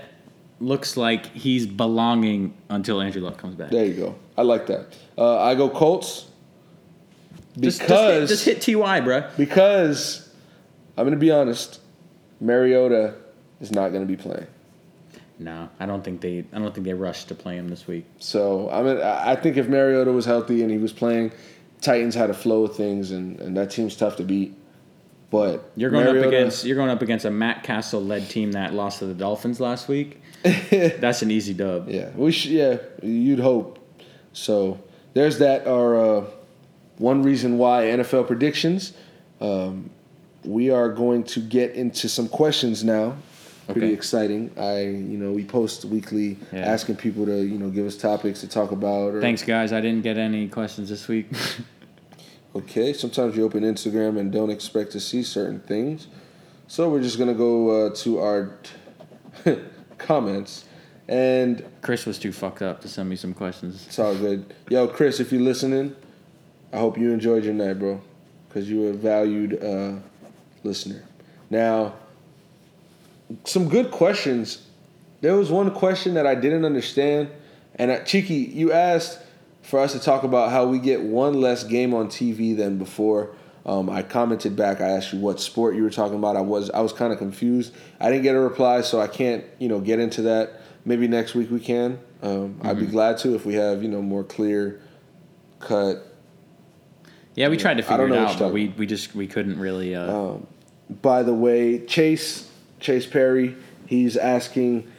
looks 0.60 0.96
like 0.96 1.26
he's 1.26 1.66
belonging 1.66 2.54
until 2.70 3.00
Andrew 3.00 3.20
Luck 3.22 3.36
comes 3.38 3.54
back. 3.54 3.70
There 3.70 3.84
you 3.84 3.94
go. 3.94 4.14
I 4.38 4.42
like 4.42 4.66
that. 4.68 4.86
Uh, 5.18 5.40
I 5.40 5.54
go 5.54 5.68
Colts 5.68 6.26
Just- 7.58 7.80
because 7.80 8.28
just, 8.30 8.44
hit, 8.44 8.60
just 8.60 8.66
hit 8.66 8.80
Ty, 8.82 9.00
bro. 9.00 9.28
because 9.36 10.28
I'm 10.96 11.04
gonna 11.04 11.16
be 11.16 11.30
honest. 11.30 11.80
Mariota 12.40 13.14
is 13.60 13.72
not 13.72 13.92
gonna 13.92 14.06
be 14.06 14.16
playing. 14.16 14.46
No, 15.38 15.68
I 15.80 15.86
don't 15.86 16.04
think 16.04 16.20
they. 16.20 16.44
I 16.52 16.58
don't 16.58 16.72
think 16.72 16.86
they 16.86 16.94
rushed 16.94 17.28
to 17.28 17.34
play 17.34 17.56
him 17.56 17.68
this 17.68 17.86
week. 17.88 18.06
So 18.18 18.70
I 18.70 18.82
mean, 18.82 18.98
I 18.98 19.32
I 19.32 19.36
think 19.36 19.56
if 19.56 19.68
Mariota 19.68 20.12
was 20.12 20.24
healthy 20.24 20.62
and 20.62 20.70
he 20.70 20.78
was 20.78 20.92
playing, 20.92 21.32
Titans 21.80 22.14
had 22.14 22.30
a 22.30 22.34
flow 22.34 22.64
of 22.64 22.76
things, 22.76 23.10
and, 23.10 23.40
and 23.40 23.56
that 23.56 23.70
team's 23.70 23.96
tough 23.96 24.16
to 24.16 24.22
beat. 24.22 24.54
But 25.30 25.70
You're 25.74 25.90
going 25.90 26.06
up 26.06 26.24
against 26.24 26.64
you're 26.64 26.76
going 26.76 26.90
up 26.90 27.02
against 27.02 27.24
a 27.24 27.30
Matt 27.30 27.64
Cassel 27.64 28.02
led 28.04 28.28
team 28.30 28.52
that 28.52 28.72
lost 28.72 29.00
to 29.00 29.06
the 29.06 29.14
Dolphins 29.14 29.58
last 29.58 29.88
week. 29.88 30.20
That's 30.70 31.22
an 31.22 31.30
easy 31.30 31.54
dub. 31.54 31.88
yeah, 31.88 32.10
we 32.14 32.30
should, 32.30 32.52
yeah, 32.52 32.76
you'd 33.02 33.40
hope. 33.40 33.78
So 34.32 34.78
there's 35.14 35.38
that. 35.38 35.66
Our 35.66 36.18
uh, 36.18 36.24
one 36.98 37.22
reason 37.22 37.58
why 37.58 37.84
NFL 37.84 38.26
predictions. 38.26 38.92
Um, 39.40 39.90
we 40.44 40.70
are 40.70 40.90
going 40.90 41.24
to 41.24 41.40
get 41.40 41.72
into 41.74 42.08
some 42.08 42.28
questions 42.28 42.84
now. 42.84 43.16
Pretty 43.66 43.94
exciting. 43.94 44.50
I, 44.58 44.80
you 44.82 45.16
know, 45.16 45.32
we 45.32 45.42
post 45.42 45.86
weekly 45.86 46.36
Yeah. 46.52 46.60
asking 46.60 46.96
people 46.96 47.24
to, 47.24 47.42
you 47.42 47.56
know, 47.58 47.70
give 47.70 47.86
us 47.86 47.96
topics 47.96 48.40
to 48.42 48.48
talk 48.48 48.72
about. 48.72 49.14
Or, 49.14 49.20
Thanks, 49.22 49.42
guys. 49.42 49.72
I 49.72 49.80
didn't 49.80 50.02
get 50.02 50.18
any 50.18 50.48
questions 50.48 50.90
this 50.90 51.08
week. 51.08 51.30
Okay, 52.56 52.92
sometimes 52.92 53.36
you 53.36 53.44
open 53.44 53.64
Instagram 53.64 54.16
and 54.16 54.30
don't 54.30 54.50
expect 54.50 54.92
to 54.92 55.00
see 55.00 55.24
certain 55.24 55.58
things. 55.58 56.06
So 56.68 56.88
we're 56.88 57.02
just 57.02 57.18
gonna 57.18 57.34
go 57.34 57.86
uh, 57.86 57.94
to 57.96 58.20
our 58.20 58.58
comments, 59.98 60.64
and 61.08 61.64
Chris 61.82 62.06
was 62.06 62.16
too 62.16 62.30
fucked 62.30 62.62
up 62.62 62.80
to 62.82 62.88
send 62.88 63.08
me 63.08 63.16
some 63.16 63.34
questions. 63.34 63.84
it's 63.86 63.98
all 63.98 64.14
good. 64.14 64.54
Yo, 64.70 64.86
Chris, 64.86 65.18
if 65.18 65.32
you're 65.32 65.42
listening, 65.42 65.96
I 66.72 66.78
hope 66.78 66.96
you 66.96 67.12
enjoyed 67.12 67.44
your 67.44 67.54
night, 67.54 67.80
bro, 67.80 68.00
because 68.48 68.70
you're 68.70 68.90
a 68.90 68.94
valued 68.94 69.62
uh, 69.62 69.94
listener. 70.62 71.02
Now, 71.50 71.94
some 73.42 73.68
good 73.68 73.90
questions. 73.90 74.64
There 75.22 75.34
was 75.34 75.50
one 75.50 75.72
question 75.72 76.14
that 76.14 76.26
I 76.26 76.36
didn't 76.36 76.64
understand, 76.64 77.30
and 77.74 77.90
uh, 77.90 78.04
Cheeky, 78.04 78.34
you 78.34 78.70
asked 78.72 79.18
for 79.64 79.80
us 79.80 79.92
to 79.92 79.98
talk 79.98 80.22
about 80.22 80.50
how 80.50 80.66
we 80.66 80.78
get 80.78 81.02
one 81.02 81.40
less 81.40 81.64
game 81.64 81.94
on 81.94 82.08
TV 82.08 82.56
than 82.56 82.78
before. 82.78 83.34
Um, 83.66 83.88
I 83.88 84.02
commented 84.02 84.54
back. 84.56 84.82
I 84.82 84.90
asked 84.90 85.14
you 85.14 85.20
what 85.20 85.40
sport 85.40 85.74
you 85.74 85.82
were 85.82 85.90
talking 85.90 86.18
about. 86.18 86.36
I 86.36 86.42
was 86.42 86.70
I 86.70 86.80
was 86.80 86.92
kind 86.92 87.12
of 87.12 87.18
confused. 87.18 87.74
I 87.98 88.10
didn't 88.10 88.22
get 88.22 88.36
a 88.36 88.40
reply, 88.40 88.82
so 88.82 89.00
I 89.00 89.06
can't 89.06 89.42
you 89.58 89.68
know 89.68 89.80
get 89.80 89.98
into 89.98 90.22
that. 90.22 90.60
Maybe 90.84 91.08
next 91.08 91.34
week 91.34 91.50
we 91.50 91.60
can. 91.60 91.98
Um, 92.22 92.60
I'd 92.62 92.78
be 92.78 92.86
glad 92.86 93.18
to 93.18 93.34
if 93.34 93.46
we 93.46 93.54
have 93.54 93.82
you 93.82 93.88
know 93.88 94.02
more 94.02 94.22
clear 94.22 94.82
cut 95.60 96.14
Yeah, 97.34 97.48
we 97.48 97.56
tried 97.56 97.78
to 97.78 97.82
figure 97.82 98.06
it 98.06 98.12
out, 98.12 98.38
but 98.38 98.52
we, 98.52 98.68
we 98.68 98.86
just 98.86 99.14
we 99.14 99.26
couldn't 99.26 99.58
really. 99.58 99.94
Uh, 99.94 100.34
by 101.00 101.22
the 101.22 101.32
way, 101.32 101.78
Chase 101.86 102.50
Chase 102.80 103.06
Perry, 103.06 103.56
he's 103.86 104.18
asking 104.18 104.92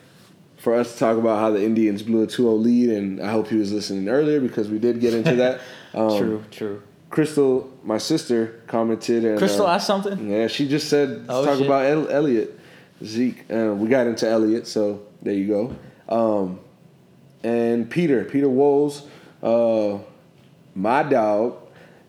for 0.65 0.73
us 0.73 0.93
to 0.93 0.97
talk 0.97 1.15
about 1.19 1.37
how 1.37 1.51
the 1.51 1.63
Indians 1.63 2.01
blew 2.01 2.23
a 2.23 2.25
2-0 2.25 2.59
lead, 2.59 2.89
and 2.89 3.21
I 3.21 3.29
hope 3.29 3.49
he 3.49 3.55
was 3.55 3.71
listening 3.71 4.09
earlier 4.09 4.41
because 4.41 4.67
we 4.67 4.79
did 4.79 4.99
get 4.99 5.13
into 5.13 5.35
that. 5.35 5.61
Um, 5.93 6.17
true, 6.17 6.43
true. 6.51 6.83
Crystal, 7.09 7.71
my 7.81 7.97
sister, 7.99 8.59
commented 8.67 9.23
and 9.23 9.37
Crystal 9.37 9.65
uh, 9.65 9.75
asked 9.75 9.87
something. 9.87 10.29
Yeah, 10.29 10.47
she 10.47 10.67
just 10.67 10.89
said 10.89 11.23
Oh, 11.29 11.45
talk 11.45 11.55
shit. 11.57 11.67
about 11.67 11.85
El- 11.85 12.09
Elliott, 12.09 12.59
Zeke. 13.01 13.45
Uh, 13.49 13.73
we 13.75 13.87
got 13.87 14.05
into 14.05 14.27
Elliott, 14.27 14.67
so 14.67 15.03
there 15.21 15.33
you 15.33 15.47
go. 15.47 15.75
Um, 16.13 16.59
and 17.43 17.89
Peter, 17.89 18.25
Peter 18.25 18.49
Woles, 18.49 19.07
uh, 19.41 19.99
my 20.75 21.03
dog, 21.03 21.55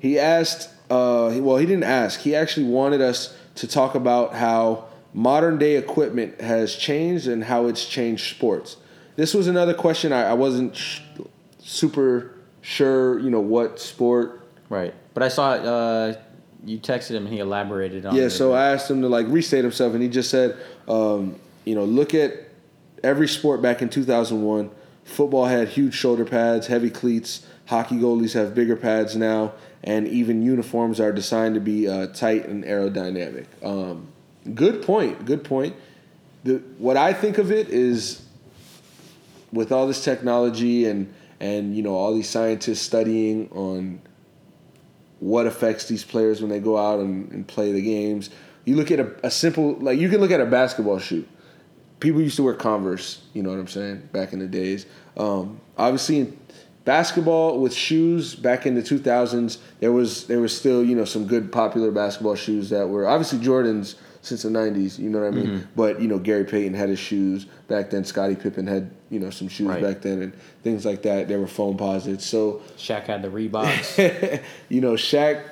he 0.01 0.19
asked. 0.19 0.69
Uh, 0.91 1.29
he, 1.29 1.41
well, 1.41 1.59
he 1.59 1.67
didn't 1.67 1.85
ask. 1.85 2.19
He 2.19 2.35
actually 2.35 2.67
wanted 2.67 3.01
us 3.03 3.37
to 3.57 3.69
talk 3.69 3.95
about 3.95 4.35
how 4.35 4.89
modern 5.17 5.59
day 5.59 5.77
equipment 5.77 6.41
has 6.41 6.77
changed 6.77 7.27
and 7.27 7.43
how 7.43 7.67
it's 7.67 7.85
changed 7.85 8.37
sports. 8.37 8.77
This 9.17 9.35
was 9.35 9.49
another 9.49 9.75
question 9.75 10.13
I, 10.13 10.31
I 10.31 10.35
wasn't 10.35 10.77
sh- 10.77 11.01
super 11.59 12.37
sure. 12.61 13.19
You 13.19 13.31
know 13.31 13.41
what 13.41 13.81
sport 13.81 14.47
Right, 14.69 14.95
but 15.15 15.23
I 15.23 15.29
saw 15.29 15.51
uh, 15.53 16.15
you 16.65 16.79
texted 16.79 17.11
him 17.11 17.25
and 17.25 17.33
he 17.33 17.39
elaborated 17.39 18.05
on. 18.05 18.15
Yeah, 18.15 18.29
so 18.29 18.53
I 18.53 18.73
asked 18.73 18.91
him 18.91 19.03
to 19.03 19.09
like 19.09 19.27
restate 19.29 19.63
himself, 19.63 19.95
and 19.95 20.03
he 20.03 20.09
just 20.09 20.31
said, 20.31 20.57
um, 20.89 21.37
you 21.65 21.75
know, 21.75 21.85
look 21.85 22.15
at 22.15 22.33
every 23.05 23.29
sport 23.29 23.63
back 23.63 23.83
in 23.83 23.89
2001. 23.89 24.71
Football 25.05 25.45
had 25.45 25.69
huge 25.69 25.95
shoulder 25.95 26.25
pads, 26.25 26.67
heavy 26.67 26.91
cleats. 26.91 27.47
Hockey 27.67 27.97
goalies 27.97 28.35
have 28.35 28.55
bigger 28.55 28.75
pads 28.75 29.15
now, 29.15 29.53
and 29.85 30.09
even 30.09 30.43
uniforms 30.43 30.99
are 30.99 31.13
designed 31.13 31.55
to 31.55 31.61
be 31.61 31.89
uh, 31.89 32.09
tight 32.09 32.47
and 32.47 32.65
aerodynamic. 32.65 33.47
Um, 33.63 34.09
good 34.55 34.83
point. 34.83 35.25
Good 35.25 35.45
point. 35.45 35.75
The, 36.45 36.63
what 36.79 36.97
I 36.97 37.13
think 37.13 37.39
of 37.39 37.51
it 37.51 37.69
is, 37.69 38.23
with 39.53 39.73
all 39.73 39.87
this 39.87 40.05
technology 40.05 40.87
and 40.87 41.13
and 41.41 41.77
you 41.77 41.83
know 41.83 41.95
all 41.95 42.15
these 42.15 42.29
scientists 42.29 42.81
studying 42.81 43.49
on 43.53 44.01
what 45.21 45.47
affects 45.47 45.87
these 45.89 46.05
players 46.05 46.41
when 46.41 46.51
they 46.51 46.61
go 46.61 46.77
out 46.77 47.01
and, 47.01 47.31
and 47.33 47.47
play 47.47 47.73
the 47.73 47.83
games. 47.83 48.31
You 48.65 48.77
look 48.77 48.91
at 48.91 49.01
a, 49.01 49.15
a 49.27 49.31
simple 49.31 49.75
like 49.75 49.99
you 49.99 50.09
can 50.09 50.21
look 50.21 50.31
at 50.31 50.41
a 50.41 50.47
basketball 50.47 50.99
shoe. 50.99 51.27
People 52.01 52.21
used 52.21 52.37
to 52.37 52.43
wear 52.43 52.55
Converse, 52.55 53.23
you 53.33 53.43
know 53.43 53.51
what 53.51 53.59
I'm 53.59 53.69
saying, 53.69 54.09
back 54.13 54.35
in 54.35 54.39
the 54.39 54.47
days. 54.47 54.85
Um, 55.17 55.61
obviously, 55.79 56.37
basketball 56.85 57.59
with 57.59 57.73
shoes 57.73 58.35
back 58.35 58.67
in 58.67 58.75
the 58.75 58.83
2000s, 58.83 59.59
there 59.81 59.93
was 59.93 60.27
there 60.27 60.41
was 60.41 60.57
still 60.57 60.85
you 60.85 60.95
know 60.95 61.05
some 61.05 61.27
good 61.27 61.51
popular 61.51 61.91
basketball 61.91 62.37
shoes 62.37 62.71
that 62.71 62.89
were 62.89 63.07
obviously 63.07 63.39
Jordans 63.39 63.95
since 64.27 64.43
the 64.43 64.49
90s. 64.49 64.99
You 64.99 65.09
know 65.09 65.21
what 65.21 65.29
I 65.29 65.31
mean? 65.31 65.47
Mm-hmm. 65.47 65.67
But 65.77 66.01
you 66.01 66.09
know 66.09 66.19
Gary 66.19 66.45
Payton 66.45 66.75
had 66.75 66.89
his 66.89 66.99
shoes 66.99 67.47
back 67.69 67.91
then. 67.91 68.05
Scottie 68.05 68.35
Pippen 68.37 68.67
had 68.67 68.91
you 69.11 69.21
know 69.21 69.31
some 69.31 69.49
shoes 69.49 69.69
Right. 69.69 69.83
back 69.83 70.03
then 70.03 70.21
and 70.23 70.33
things 70.63 70.85
like 70.85 71.03
that. 71.03 71.29
There 71.29 71.39
were 71.39 71.47
Foamposites. 71.47 72.23
So 72.23 72.63
Shaq 72.77 73.05
had 73.05 73.23
the 73.23 73.29
Reeboks. 73.29 74.43
you 74.69 74.81
know, 74.81 74.95
Shaq, 74.95 75.43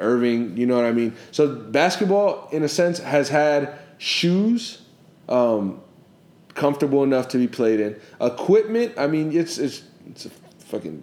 Iverson, 0.00 0.56
you 0.56 0.66
know 0.66 0.76
what 0.76 0.84
I 0.86 0.92
mean? 0.92 1.14
So 1.32 1.54
basketball, 1.54 2.48
in 2.50 2.62
a 2.62 2.68
sense, 2.68 2.98
has 3.00 3.28
had 3.28 3.76
shoes 3.98 4.80
um, 5.28 5.80
comfortable 6.54 7.02
enough 7.02 7.28
to 7.28 7.38
be 7.38 7.48
played 7.48 7.80
in. 7.80 8.00
Equipment, 8.20 8.94
I 8.96 9.06
mean, 9.06 9.36
it's 9.36 9.58
it's 9.58 9.82
it's 10.06 10.26
a 10.26 10.30
fucking 10.66 11.02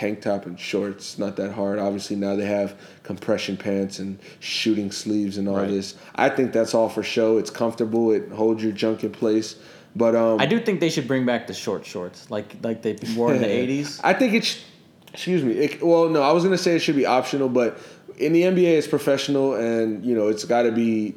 tank 0.00 0.22
top 0.22 0.46
and 0.46 0.58
shorts. 0.58 1.18
Not 1.18 1.36
that 1.36 1.52
hard. 1.52 1.78
Obviously 1.78 2.16
now 2.16 2.34
they 2.34 2.46
have 2.46 2.74
compression 3.02 3.56
pants 3.58 3.98
and 3.98 4.18
shooting 4.40 4.90
sleeves 4.90 5.36
and 5.36 5.46
all 5.46 5.56
Right. 5.56 5.68
this. 5.68 5.94
I 6.14 6.30
think 6.30 6.52
that's 6.52 6.72
all 6.74 6.88
for 6.88 7.02
show. 7.02 7.36
It's 7.36 7.50
comfortable. 7.50 8.10
It 8.10 8.30
holds 8.30 8.62
your 8.62 8.72
junk 8.72 9.04
in 9.04 9.10
place. 9.12 9.56
But 9.94 10.14
um, 10.14 10.40
I 10.40 10.46
do 10.46 10.58
think 10.58 10.80
they 10.80 10.88
should 10.88 11.06
bring 11.06 11.26
back 11.26 11.46
the 11.48 11.52
short 11.54 11.84
shorts, 11.84 12.30
like 12.30 12.56
like 12.62 12.80
they 12.80 12.96
wore 13.16 13.34
in 13.34 13.42
the 13.42 13.48
'80s. 13.82 14.00
I 14.02 14.14
think 14.14 14.32
it's. 14.34 14.64
Excuse 15.12 15.42
me. 15.42 15.52
It, 15.54 15.82
well, 15.82 16.08
no, 16.08 16.22
I 16.22 16.30
was 16.30 16.44
gonna 16.44 16.56
say 16.56 16.76
it 16.76 16.78
should 16.78 16.94
be 16.94 17.04
optional, 17.06 17.48
but 17.48 17.78
in 18.16 18.32
the 18.32 18.42
NBA, 18.42 18.78
it's 18.78 18.86
professional, 18.86 19.54
and 19.54 20.04
you 20.04 20.14
know 20.14 20.28
it's 20.28 20.44
got 20.44 20.62
to 20.62 20.70
be 20.72 21.16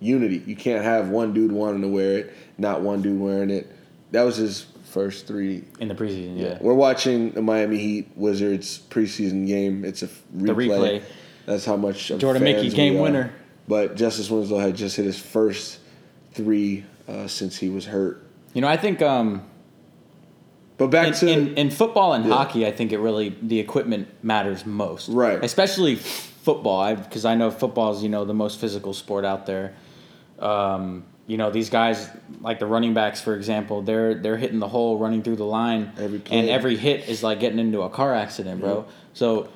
unity. 0.00 0.42
You 0.46 0.54
can't 0.54 0.84
have 0.84 1.08
one 1.08 1.32
dude 1.34 1.50
wanting 1.50 1.82
to 1.82 1.88
wear 1.88 2.18
it, 2.18 2.32
not 2.56 2.80
one 2.82 3.02
dude 3.02 3.20
wearing 3.20 3.50
it. 3.50 3.66
That 4.12 4.22
was 4.22 4.36
his 4.36 4.66
first 4.88 5.26
three. 5.26 5.64
in 5.80 5.88
the 5.88 5.94
preseason. 5.94 6.38
Yeah, 6.38 6.58
We're 6.60 6.74
watching 6.74 7.30
the 7.32 7.42
Miami 7.42 7.78
Heat 7.78 8.10
Wizards 8.16 8.80
preseason 8.90 9.46
game. 9.46 9.84
It's 9.84 10.02
a 10.02 10.08
replay. 10.36 10.68
replay. 10.68 11.02
That's 11.46 11.64
how 11.64 11.76
much 11.76 12.10
of 12.10 12.18
Jordan 12.20 12.42
Mickey 12.44 12.70
game 12.70 12.98
winner. 12.98 13.32
But 13.66 13.96
Justise 13.96 14.30
Winslow 14.30 14.58
had 14.58 14.76
just 14.76 14.96
hit 14.96 15.04
his 15.04 15.18
first 15.18 15.78
three 16.32 16.84
uh, 17.06 17.26
since 17.26 17.56
he 17.56 17.68
was 17.68 17.84
hurt. 17.86 18.22
you 18.54 18.60
know 18.60 18.68
I 18.68 18.76
think 18.76 19.00
um, 19.02 19.42
But 20.78 20.88
back 20.88 21.08
in, 21.08 21.14
to 21.14 21.30
in, 21.30 21.54
in 21.56 21.70
football 21.70 22.12
and 22.14 22.24
Yeah. 22.24 22.34
hockey, 22.34 22.66
I 22.66 22.72
think 22.72 22.92
it 22.92 22.98
really 22.98 23.36
the 23.42 23.58
equipment 23.60 24.08
matters 24.22 24.64
most. 24.66 25.08
Right. 25.08 25.42
Especially 25.44 25.96
football, 25.96 26.94
because 26.94 27.24
I, 27.24 27.34
know 27.34 27.50
football 27.50 27.92
is 27.94 28.02
you 28.02 28.08
know 28.08 28.24
the 28.24 28.34
most 28.34 28.58
physical 28.60 28.94
sport 28.94 29.24
out 29.24 29.44
there. 29.46 29.74
Um, 30.38 31.04
you 31.28 31.36
know 31.36 31.50
these 31.50 31.70
guys 31.70 32.08
like 32.40 32.58
the 32.58 32.66
running 32.66 32.94
backs, 32.94 33.20
for 33.20 33.36
example, 33.36 33.82
they're 33.82 34.14
they're 34.14 34.38
hitting 34.38 34.58
the 34.58 34.66
hole, 34.66 34.98
running 34.98 35.22
through 35.22 35.36
the 35.36 35.44
line, 35.44 35.92
Every 35.98 36.22
and 36.30 36.48
every 36.48 36.76
hit 36.76 37.08
is 37.08 37.22
like 37.22 37.38
getting 37.38 37.60
into 37.60 37.82
a 37.82 37.90
car 37.90 38.12
accident, 38.14 38.60
bro. 38.60 38.86
So. 39.12 39.48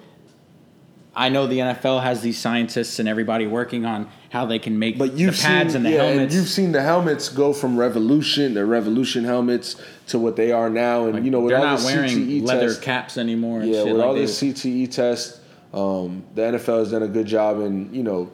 I 1.14 1.28
know 1.28 1.46
the 1.46 1.58
NFL 1.58 2.02
has 2.02 2.22
these 2.22 2.38
scientists 2.38 2.98
and 2.98 3.06
everybody 3.06 3.46
working 3.46 3.84
on 3.84 4.08
how 4.30 4.46
they 4.46 4.58
can 4.58 4.78
make 4.78 4.96
But 4.96 5.12
you've 5.12 5.36
the 5.36 5.42
pads 5.42 5.74
seen, 5.74 5.76
and 5.76 5.84
the 5.84 5.90
yeah, 5.90 6.04
helmets. 6.04 6.20
and 6.22 6.32
you've 6.32 6.48
seen 6.48 6.72
the 6.72 6.80
helmets 6.80 7.28
go 7.28 7.52
from 7.52 7.76
Revolution, 7.76 8.54
the 8.54 8.64
Revolution 8.64 9.22
helmets, 9.22 9.76
to 10.06 10.18
what 10.18 10.36
they 10.36 10.52
are 10.52 10.70
now, 10.70 11.04
and 11.04 11.16
Like, 11.16 11.24
you 11.24 11.30
know 11.30 11.40
with 11.40 11.50
they're 11.50 11.58
all 11.58 11.64
not 11.64 11.80
this 11.80 11.84
wearing 11.84 12.16
CTE 12.16 12.46
leather 12.46 12.68
test, 12.68 12.80
caps 12.80 13.18
anymore. 13.18 13.60
And 13.60 13.70
yeah, 13.70 13.82
with 13.82 13.96
like 13.96 14.06
all 14.06 14.14
this 14.14 14.40
CTE 14.40 14.90
test, 14.90 15.38
um, 15.74 16.24
the 16.34 16.42
NFL 16.42 16.78
has 16.78 16.92
done 16.92 17.02
a 17.02 17.08
good 17.08 17.26
job 17.26 17.60
in 17.60 17.92
you 17.92 18.02
know 18.02 18.30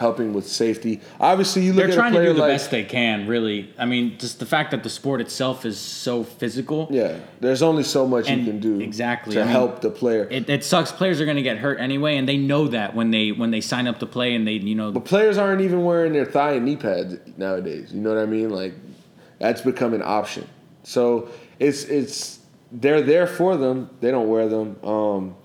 helping 0.00 0.32
with 0.32 0.48
safety. 0.48 0.98
Obviously, 1.20 1.62
you 1.62 1.74
look 1.74 1.84
They're 1.84 1.90
at 1.90 1.94
trying 1.94 2.14
to 2.14 2.24
do 2.24 2.32
the 2.32 2.40
like 2.40 2.52
best 2.52 2.70
they 2.70 2.84
can, 2.84 3.26
really. 3.26 3.72
I 3.78 3.84
mean, 3.84 4.16
just 4.18 4.38
the 4.40 4.46
fact 4.46 4.70
that 4.70 4.82
the 4.82 4.88
sport 4.88 5.20
itself 5.20 5.66
is 5.66 5.78
so 5.78 6.24
physical. 6.24 6.88
yeah, 6.90 7.18
there's 7.40 7.60
only 7.62 7.82
so 7.82 8.08
much 8.08 8.28
you 8.30 8.42
can 8.42 8.58
do 8.60 8.80
exactly, 8.80 9.34
to 9.34 9.42
I 9.42 9.44
mean, 9.44 9.52
help 9.52 9.82
the 9.82 9.90
player. 9.90 10.26
It, 10.30 10.48
it 10.48 10.64
sucks. 10.64 10.90
Players 10.90 11.20
are 11.20 11.26
going 11.26 11.36
to 11.36 11.42
get 11.42 11.58
hurt 11.58 11.78
anyway, 11.78 12.16
and 12.16 12.26
they 12.26 12.38
know 12.38 12.66
that 12.68 12.94
when 12.94 13.10
they 13.10 13.30
when 13.30 13.50
they 13.50 13.60
sign 13.60 13.86
up 13.86 13.98
to 14.00 14.06
play, 14.06 14.34
and 14.34 14.48
they 14.48 14.54
you 14.54 14.74
know 14.74 14.90
But 14.90 15.04
players 15.04 15.36
aren't 15.36 15.60
even 15.60 15.84
wearing 15.84 16.14
their 16.14 16.24
thigh 16.24 16.52
and 16.52 16.64
knee 16.64 16.76
pads 16.76 17.16
nowadays. 17.36 17.92
You 17.92 18.00
know 18.00 18.14
what 18.14 18.22
I 18.22 18.26
mean? 18.26 18.48
Like 18.48 18.72
that's 19.38 19.60
become 19.60 19.92
an 19.92 20.02
option. 20.02 20.48
So 20.82 21.28
it's 21.58 21.84
it's 21.84 22.38
they're 22.72 23.02
there 23.02 23.26
for 23.26 23.58
them. 23.58 23.90
They 24.00 24.10
don't 24.10 24.28
wear 24.30 24.48
them. 24.48 24.82
Um, 24.82 25.36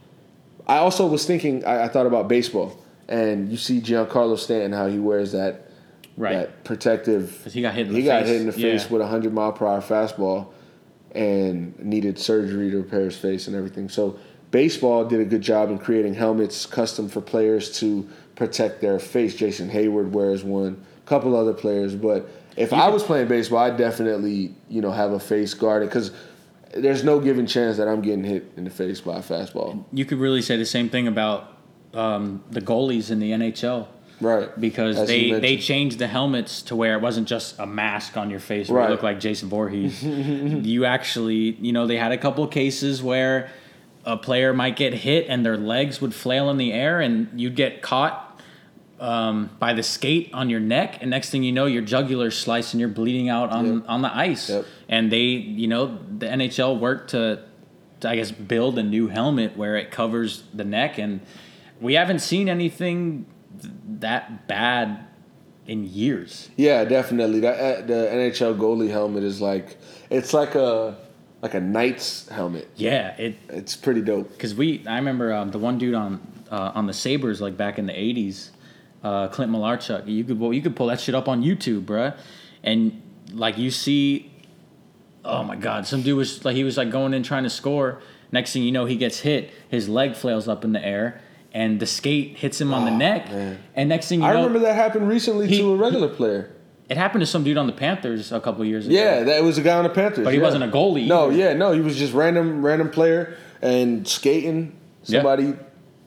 I 0.65 0.77
also 0.77 1.05
was 1.07 1.25
thinking. 1.25 1.65
I, 1.65 1.83
I 1.83 1.87
thought 1.89 2.05
about 2.05 2.29
baseball, 2.29 2.79
and 3.07 3.49
you 3.49 3.57
see 3.57 3.79
Giancarlo 3.81 4.37
Stanton 4.37 4.71
how 4.71 4.87
he 4.87 4.99
wears 4.99 5.31
that 5.33 5.61
Right. 6.17 6.33
that 6.33 6.63
protective. 6.63 7.45
he 7.51 7.61
got 7.61 7.73
hit 7.73 7.87
in 7.87 7.93
he 7.95 8.01
the 8.01 8.07
got 8.07 8.21
face. 8.21 8.29
hit 8.31 8.41
in 8.41 8.47
the 8.47 8.53
face 8.53 8.85
Yeah. 8.85 8.91
with 8.93 9.01
a 9.01 9.07
hundred 9.07 9.33
mile 9.33 9.51
per 9.51 9.65
hour 9.67 9.81
fastball, 9.81 10.47
and 11.13 11.77
needed 11.83 12.19
surgery 12.19 12.71
to 12.71 12.77
repair 12.77 13.01
his 13.05 13.15
face 13.17 13.47
and 13.47 13.55
everything. 13.55 13.89
So 13.89 14.17
baseball 14.51 15.05
did 15.05 15.19
a 15.21 15.25
good 15.25 15.41
job 15.41 15.69
in 15.69 15.77
creating 15.77 16.13
helmets 16.15 16.65
custom 16.65 17.07
for 17.09 17.21
players 17.21 17.77
to 17.79 18.07
protect 18.35 18.81
their 18.81 18.99
face. 18.99 19.35
Jason 19.35 19.69
Heyward 19.69 20.11
wears 20.11 20.43
one, 20.43 20.77
a 21.05 21.07
couple 21.09 21.35
other 21.35 21.53
players. 21.53 21.95
But 21.95 22.29
if 22.57 22.73
I 22.73 22.89
was 22.89 23.03
playing 23.03 23.27
baseball, 23.27 23.59
I'd 23.59 23.77
definitely 23.77 24.55
you 24.69 24.81
know 24.81 24.91
have 24.91 25.11
a 25.13 25.19
face 25.19 25.53
guarded 25.53 25.89
because 25.89 26.11
there's 26.75 27.03
no 27.05 27.19
given 27.21 27.47
chance 27.47 27.77
that 27.77 27.87
I'm 27.87 28.01
getting 28.01 28.23
hit 28.25 28.51
in 28.57 28.65
the 28.65 28.69
face 28.69 28.99
by 29.01 29.17
a 29.17 29.21
fastball. 29.21 29.83
you 29.93 30.03
could 30.05 30.17
really 30.19 30.41
say 30.41 30.57
the 30.57 30.65
same 30.65 30.89
thing 30.89 31.07
about 31.07 31.54
um, 31.95 32.43
the 32.51 32.61
goalies 32.61 33.09
in 33.11 33.19
the 33.19 33.31
NHL 33.31 33.87
Right. 34.21 34.49
because 34.59 34.97
As 34.97 35.07
they 35.07 35.31
they 35.31 35.57
changed 35.57 35.99
the 35.99 36.07
helmets 36.07 36.61
to 36.63 36.75
where 36.75 36.93
it 36.95 37.01
wasn't 37.01 37.27
just 37.27 37.59
a 37.59 37.65
mask 37.65 38.15
on 38.17 38.29
your 38.29 38.39
face 38.39 38.69
where 38.69 38.79
Right. 38.81 38.85
you 38.87 38.91
look 38.93 39.03
like 39.03 39.19
Jason 39.19 39.49
Voorhees. 39.49 40.03
you 40.03 40.85
actually, 40.85 41.57
you 41.59 41.73
know, 41.73 41.85
they 41.87 41.97
had 41.97 42.11
a 42.11 42.17
couple 42.17 42.43
of 42.43 42.51
cases 42.51 43.01
where 43.03 43.49
a 44.05 44.15
player 44.17 44.53
might 44.53 44.75
get 44.75 44.93
hit 44.93 45.25
and 45.27 45.45
their 45.45 45.57
legs 45.57 45.99
would 45.99 46.13
flail 46.13 46.49
in 46.49 46.57
the 46.57 46.71
air 46.71 47.01
and 47.01 47.27
you'd 47.35 47.55
get 47.55 47.81
caught 47.81 48.21
um, 48.99 49.49
by 49.59 49.73
the 49.73 49.83
skate 49.83 50.29
on 50.33 50.49
your 50.49 50.61
neck, 50.61 50.99
and 51.01 51.09
next 51.11 51.29
thing 51.29 51.43
you 51.43 51.51
know, 51.51 51.65
your 51.65 51.81
jugular 51.81 52.31
sliced 52.31 52.73
and 52.73 52.79
you're 52.79 52.87
bleeding 52.87 53.27
out 53.27 53.49
on 53.49 53.65
Yep. 53.65 53.83
on 53.89 54.01
the 54.01 54.15
ice. 54.15 54.49
Yep. 54.49 54.65
And 54.87 55.11
they, 55.11 55.23
you 55.23 55.67
know, 55.67 55.97
the 56.17 56.27
NHL 56.27 56.79
worked 56.79 57.09
to 57.11 57.39
I 58.05 58.15
guess, 58.15 58.31
build 58.31 58.77
a 58.77 58.83
new 58.83 59.07
helmet 59.07 59.57
where 59.57 59.75
it 59.77 59.89
covers 59.91 60.43
the 60.53 60.63
neck, 60.63 60.97
and 60.97 61.19
we 61.81 61.93
haven't 61.93 62.19
seen 62.19 62.49
anything 62.49 63.25
th- 63.61 63.73
that 63.99 64.47
bad 64.47 65.05
in 65.67 65.83
years. 65.85 66.49
Yeah, 66.55 66.85
definitely. 66.85 67.39
That 67.41 67.59
uh, 67.59 67.85
the 67.85 67.93
NHL 68.11 68.57
goalie 68.57 68.89
helmet 68.89 69.23
is 69.23 69.41
like 69.41 69.77
it's 70.09 70.33
like 70.33 70.55
a 70.55 70.97
like 71.41 71.53
a 71.53 71.59
knight's 71.59 72.27
helmet. 72.29 72.69
Yeah, 72.75 73.15
it 73.17 73.37
It's 73.49 73.75
pretty 73.75 74.01
dope. 74.01 74.31
because 74.31 74.55
we 74.55 74.85
I 74.87 74.95
remember 74.97 75.33
um, 75.33 75.51
the 75.51 75.59
one 75.59 75.77
dude 75.77 75.93
on 75.95 76.21
uh, 76.51 76.71
on 76.75 76.85
the 76.87 76.93
Sabres 76.93 77.41
like 77.41 77.57
back 77.57 77.79
in 77.79 77.85
the 77.87 77.93
'80s, 77.93 78.49
uh, 79.03 79.27
Clint 79.29 79.51
Malarchuk. 79.51 80.07
You 80.07 80.23
could 80.23 80.39
well, 80.39 80.53
you 80.53 80.61
could 80.61 80.75
pull 80.75 80.87
that 80.87 80.99
shit 80.99 81.15
up 81.15 81.27
on 81.27 81.41
YouTube, 81.43 81.85
bruh. 81.85 82.15
and 82.63 83.01
like 83.33 83.57
you 83.57 83.71
see, 83.71 84.31
oh 85.23 85.43
my 85.43 85.55
god, 85.55 85.87
some 85.87 86.03
dude 86.03 86.15
was 86.17 86.45
like 86.45 86.55
he 86.55 86.63
was 86.63 86.77
like 86.77 86.91
going 86.91 87.13
in 87.13 87.23
trying 87.23 87.43
to 87.43 87.49
score. 87.49 88.01
Next 88.31 88.53
thing 88.53 88.63
you 88.63 88.71
know, 88.71 88.85
he 88.85 88.97
gets 88.97 89.19
hit. 89.21 89.51
His 89.69 89.87
leg 89.89 90.15
flails 90.15 90.47
up 90.47 90.63
in 90.63 90.73
the 90.73 90.83
air, 90.85 91.21
and 91.55 91.79
the 91.79 91.85
skate 91.85 92.35
hits 92.37 92.59
him 92.59 92.73
on 92.73 92.83
the 92.83 92.91
ah, 92.91 92.97
neck. 92.97 93.31
man. 93.31 93.57
And 93.75 93.87
next 93.87 94.09
thing 94.09 94.19
you 94.19 94.25
I 94.25 94.33
know, 94.33 94.41
I 94.41 94.45
remember 94.45 94.59
that 94.67 94.75
happened 94.75 95.07
recently 95.07 95.47
He- 95.47 95.59
to 95.59 95.71
a 95.71 95.75
regular 95.77 96.09
player. 96.09 96.51
it 96.89 96.97
happened 96.97 97.21
to 97.21 97.25
some 97.25 97.45
dude 97.45 97.57
on 97.57 97.65
the 97.65 97.73
Panthers 97.73 98.33
a 98.33 98.41
couple 98.41 98.65
years 98.65 98.85
ago. 98.85 98.93
Yeah, 98.93 99.23
that 99.23 99.41
was 99.41 99.57
a 99.57 99.61
guy 99.61 99.77
on 99.77 99.85
the 99.85 99.89
Panthers. 99.89 100.25
But 100.25 100.33
he 100.33 100.39
yeah. 100.39 100.45
wasn't 100.45 100.65
a 100.65 100.67
goalie 100.67 101.07
No, 101.07 101.31
either. 101.31 101.37
yeah, 101.37 101.53
no, 101.53 101.71
he 101.71 101.79
was 101.79 101.95
just 101.97 102.13
random 102.13 102.63
random 102.63 102.89
player 102.89 103.37
and 103.61 104.05
skating. 104.05 104.75
Yeah. 105.05 105.21
Somebody 105.21 105.53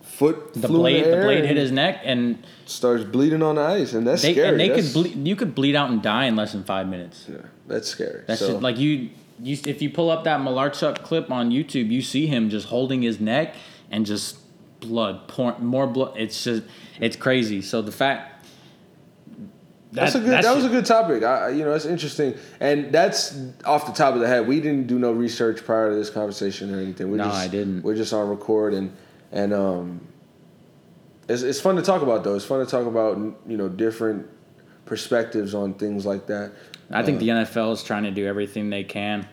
foot 0.02 0.52
the 0.52 0.68
flew 0.68 0.80
blade 0.80 1.04
in 1.04 1.10
the, 1.10 1.16
the 1.16 1.22
blade 1.22 1.44
hit 1.46 1.56
his 1.56 1.72
neck, 1.72 2.00
and 2.04 2.44
starts 2.66 3.04
bleeding 3.04 3.42
on 3.42 3.54
the 3.54 3.62
ice, 3.62 3.94
and 3.94 4.06
that's 4.06 4.20
they 4.20 4.32
scary. 4.34 4.48
and 4.48 4.60
they 4.60 4.68
that's, 4.68 4.92
could 4.92 4.92
bleed. 4.92 5.26
You 5.26 5.34
could 5.34 5.54
bleed 5.54 5.76
out 5.76 5.88
and 5.88 6.02
die 6.02 6.26
in 6.26 6.36
less 6.36 6.52
than 6.52 6.64
five 6.64 6.88
minutes. 6.88 7.24
Yeah, 7.26 7.38
that's 7.66 7.88
scary. 7.88 8.24
That's 8.26 8.40
so, 8.40 8.48
just, 8.48 8.62
like 8.62 8.76
you, 8.76 9.10
you. 9.40 9.56
If 9.64 9.80
you 9.80 9.88
pull 9.88 10.10
up 10.10 10.24
that 10.24 10.40
Malarchuk 10.40 11.02
clip 11.04 11.30
on 11.30 11.50
YouTube, 11.50 11.90
you 11.90 12.02
see 12.02 12.26
him 12.26 12.50
just 12.50 12.66
holding 12.66 13.00
his 13.00 13.18
neck 13.18 13.54
and 13.90 14.04
just 14.04 14.38
blood, 14.80 15.28
pour, 15.28 15.58
more 15.58 15.86
blood. 15.86 16.14
It's 16.16 16.42
just, 16.44 16.62
it's 17.00 17.16
crazy. 17.16 17.62
So 17.62 17.82
the 17.82 17.92
fact 17.92 18.46
That's 19.92 20.12
that- 20.12 20.18
a 20.18 20.22
good. 20.22 20.30
that's 20.30 20.46
That 20.46 20.56
was 20.56 20.64
a 20.64 20.68
good 20.68 20.86
topic. 20.86 21.22
I, 21.22 21.48
you 21.50 21.64
know, 21.64 21.72
it's 21.72 21.86
interesting, 21.86 22.34
and 22.60 22.92
that's 22.92 23.36
off 23.64 23.86
the 23.86 23.92
top 23.92 24.14
of 24.14 24.20
the 24.20 24.26
head. 24.28 24.46
We 24.46 24.60
didn't 24.60 24.86
do 24.86 24.98
no 24.98 25.12
research 25.12 25.64
prior 25.64 25.90
to 25.90 25.96
this 25.96 26.10
conversation 26.10 26.74
or 26.74 26.78
anything. 26.80 27.10
We're 27.10 27.16
No, 27.18 27.24
just, 27.24 27.36
I 27.36 27.48
didn't. 27.48 27.82
We're 27.82 27.96
just 27.96 28.12
on 28.12 28.28
record, 28.28 28.74
and 28.74 28.92
and 29.32 29.52
um, 29.54 30.00
it's 31.28 31.42
it's 31.42 31.60
fun 31.60 31.76
to 31.76 31.82
talk 31.82 32.02
about 32.02 32.22
though. 32.24 32.34
It's 32.34 32.44
fun 32.44 32.64
to 32.64 32.70
talk 32.70 32.86
about 32.86 33.16
you 33.46 33.56
know 33.56 33.68
different 33.68 34.26
perspectives 34.84 35.54
on 35.54 35.74
things 35.74 36.04
like 36.06 36.26
that. 36.26 36.52
I 36.90 37.02
think 37.02 37.16
Uh, 37.16 37.20
the 37.20 37.28
NFL 37.28 37.72
is 37.74 37.82
trying 37.82 38.04
to 38.04 38.10
do 38.10 38.26
everything 38.26 38.70
they 38.70 38.82
can 38.84 39.28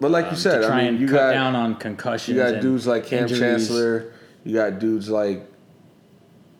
But 0.00 0.10
like 0.10 0.24
you 0.24 0.30
um, 0.30 0.36
said, 0.36 0.60
to 0.62 0.66
try 0.66 0.78
I 0.78 0.84
mean, 0.84 0.88
and 0.94 1.00
you 1.00 1.06
cut 1.06 1.14
got 1.14 1.32
down 1.32 1.54
on 1.54 1.76
concussions. 1.76 2.36
you 2.36 2.42
got 2.42 2.60
dudes 2.60 2.86
like 2.88 3.06
Kam 3.06 3.22
injuries. 3.22 3.40
Chancellor. 3.40 4.12
You 4.44 4.54
got 4.54 4.78
dudes 4.78 5.08
like 5.08 5.46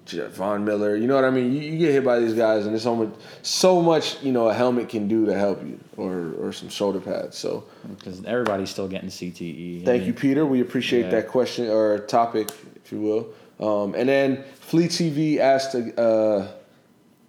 Von 0.07 0.64
Miller. 0.64 0.97
You 0.97 1.07
know 1.07 1.14
what 1.14 1.24
I 1.24 1.31
mean? 1.31 1.53
You, 1.53 1.61
you 1.61 1.78
get 1.78 1.93
hit 1.93 2.05
by 2.05 2.18
these 2.18 2.35
guys, 2.35 2.64
and 2.64 2.72
there's 2.74 2.83
so 2.83 2.97
much, 2.97 3.14
so 3.43 3.81
much 3.81 4.22
you 4.22 4.33
know 4.33 4.49
a 4.49 4.55
helmet 4.55 4.89
can 4.89 5.07
do 5.09 5.26
to 5.26 5.35
help 5.39 5.62
you, 5.64 5.78
or 5.97 6.33
or 6.39 6.53
some 6.53 6.68
shoulder 6.68 7.01
pads. 7.01 7.39
So 7.39 7.64
because 7.97 8.24
everybody's 8.24 8.70
still 8.70 8.89
getting 8.89 9.09
CTE. 9.09 9.83
I 9.83 9.85
thank 9.85 10.01
mean, 10.01 10.07
you, 10.09 10.14
Peter. 10.14 10.45
We 10.47 10.61
appreciate 10.61 11.05
Yeah. 11.05 11.11
that 11.11 11.28
question 11.28 11.68
or 11.68 11.99
topic, 11.99 12.51
if 12.85 12.93
you 12.93 13.01
will. 13.01 13.28
Um, 13.61 13.95
and 13.95 14.09
then 14.09 14.43
Fleet 14.61 14.91
TV 14.91 15.39
asked, 15.39 15.74
uh, 15.74 16.47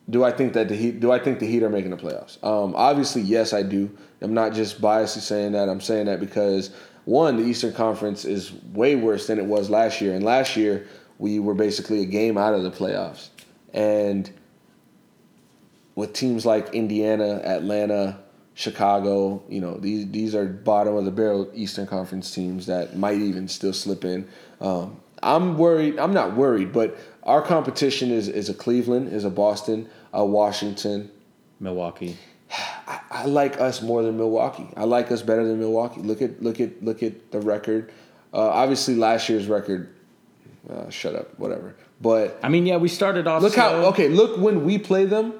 "Do 0.09 0.23
I 0.23 0.31
think 0.31 0.53
that 0.53 0.67
the 0.69 0.75
Heat? 0.75 0.99
Do 0.99 1.11
I 1.11 1.19
think 1.19 1.39
the 1.39 1.45
Heat 1.47 1.61
are 1.63 1.69
making 1.69 1.91
the 1.91 1.97
playoffs?" 1.97 2.43
Um, 2.43 2.73
obviously, 2.75 3.21
yes, 3.21 3.53
I 3.53 3.61
do. 3.63 3.89
I'm 4.21 4.33
not 4.33 4.53
just 4.53 4.81
biasly 4.81 5.19
saying 5.19 5.51
that. 5.53 5.67
I'm 5.69 5.81
saying 5.81 6.05
that 6.05 6.19
because 6.19 6.71
one, 7.05 7.37
the 7.37 7.43
Eastern 7.43 7.73
Conference 7.73 8.25
is 8.25 8.53
way 8.73 8.95
worse 8.95 9.27
than 9.27 9.39
it 9.39 9.45
was 9.45 9.69
last 9.69 10.01
year, 10.01 10.13
and 10.13 10.23
last 10.23 10.55
year 10.55 10.87
we 11.17 11.39
were 11.39 11.53
basically 11.53 12.01
a 12.01 12.05
game 12.05 12.37
out 12.37 12.53
of 12.53 12.63
the 12.63 12.71
playoffs, 12.71 13.29
and 13.73 14.29
with 15.95 16.13
teams 16.13 16.45
like 16.45 16.73
Indiana, 16.73 17.41
Atlanta, 17.43 18.19
Chicago, 18.53 19.43
you 19.49 19.61
know, 19.61 19.77
these 19.77 20.09
these 20.11 20.35
are 20.35 20.45
bottom 20.45 20.95
of 20.95 21.05
the 21.05 21.11
barrel 21.11 21.49
Eastern 21.53 21.87
Conference 21.87 22.33
teams 22.33 22.65
that 22.65 22.97
might 22.97 23.19
even 23.19 23.47
still 23.47 23.73
slip 23.73 24.03
in. 24.03 24.27
Um, 24.59 24.99
I'm 25.23 25.57
worried. 25.57 25.99
I'm 25.99 26.13
not 26.13 26.35
worried, 26.35 26.71
but 26.71 26.97
our 27.23 27.41
competition 27.41 28.11
is 28.11 28.27
is 28.27 28.49
a 28.49 28.53
Cleveland, 28.53 29.13
is 29.13 29.25
a 29.25 29.29
Boston, 29.29 29.89
a 30.13 30.25
Washington. 30.25 31.11
Milwaukee. 31.61 32.17
I 32.51 33.25
like 33.25 33.59
us 33.59 33.81
more 33.81 34.03
than 34.03 34.17
Milwaukee. 34.17 34.67
I 34.75 34.83
like 34.83 35.11
us 35.11 35.21
better 35.21 35.45
than 35.47 35.59
Milwaukee. 35.59 36.01
Look 36.01 36.21
at 36.21 36.41
look 36.41 36.59
at 36.59 36.83
look 36.83 37.03
at 37.03 37.31
the 37.31 37.39
record. 37.39 37.91
Uh, 38.33 38.39
obviously, 38.39 38.95
last 38.95 39.29
year's 39.29 39.47
record. 39.47 39.93
Uh, 40.69 40.89
shut 40.89 41.15
up. 41.15 41.37
Whatever. 41.39 41.75
But 42.01 42.39
I 42.43 42.49
mean, 42.49 42.65
yeah, 42.65 42.77
we 42.77 42.87
started 42.87 43.27
off. 43.27 43.41
Look 43.41 43.55
how 43.55 43.73
okay. 43.87 44.09
Look 44.09 44.37
when 44.37 44.65
we 44.65 44.77
play 44.77 45.05
them. 45.05 45.33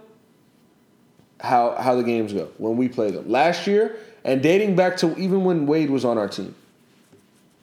How 1.40 1.76
how 1.76 1.96
the 1.96 2.04
games 2.04 2.34
go 2.34 2.50
when 2.58 2.78
we 2.78 2.88
play 2.88 3.10
them 3.10 3.28
last 3.30 3.66
year 3.66 3.98
and 4.24 4.44
dating 4.44 4.76
back 4.76 4.98
to 4.98 5.18
even 5.18 5.44
when 5.44 5.66
Wade 5.66 5.90
was 5.90 6.06
on 6.06 6.18
our 6.18 6.28
team. 6.28 6.54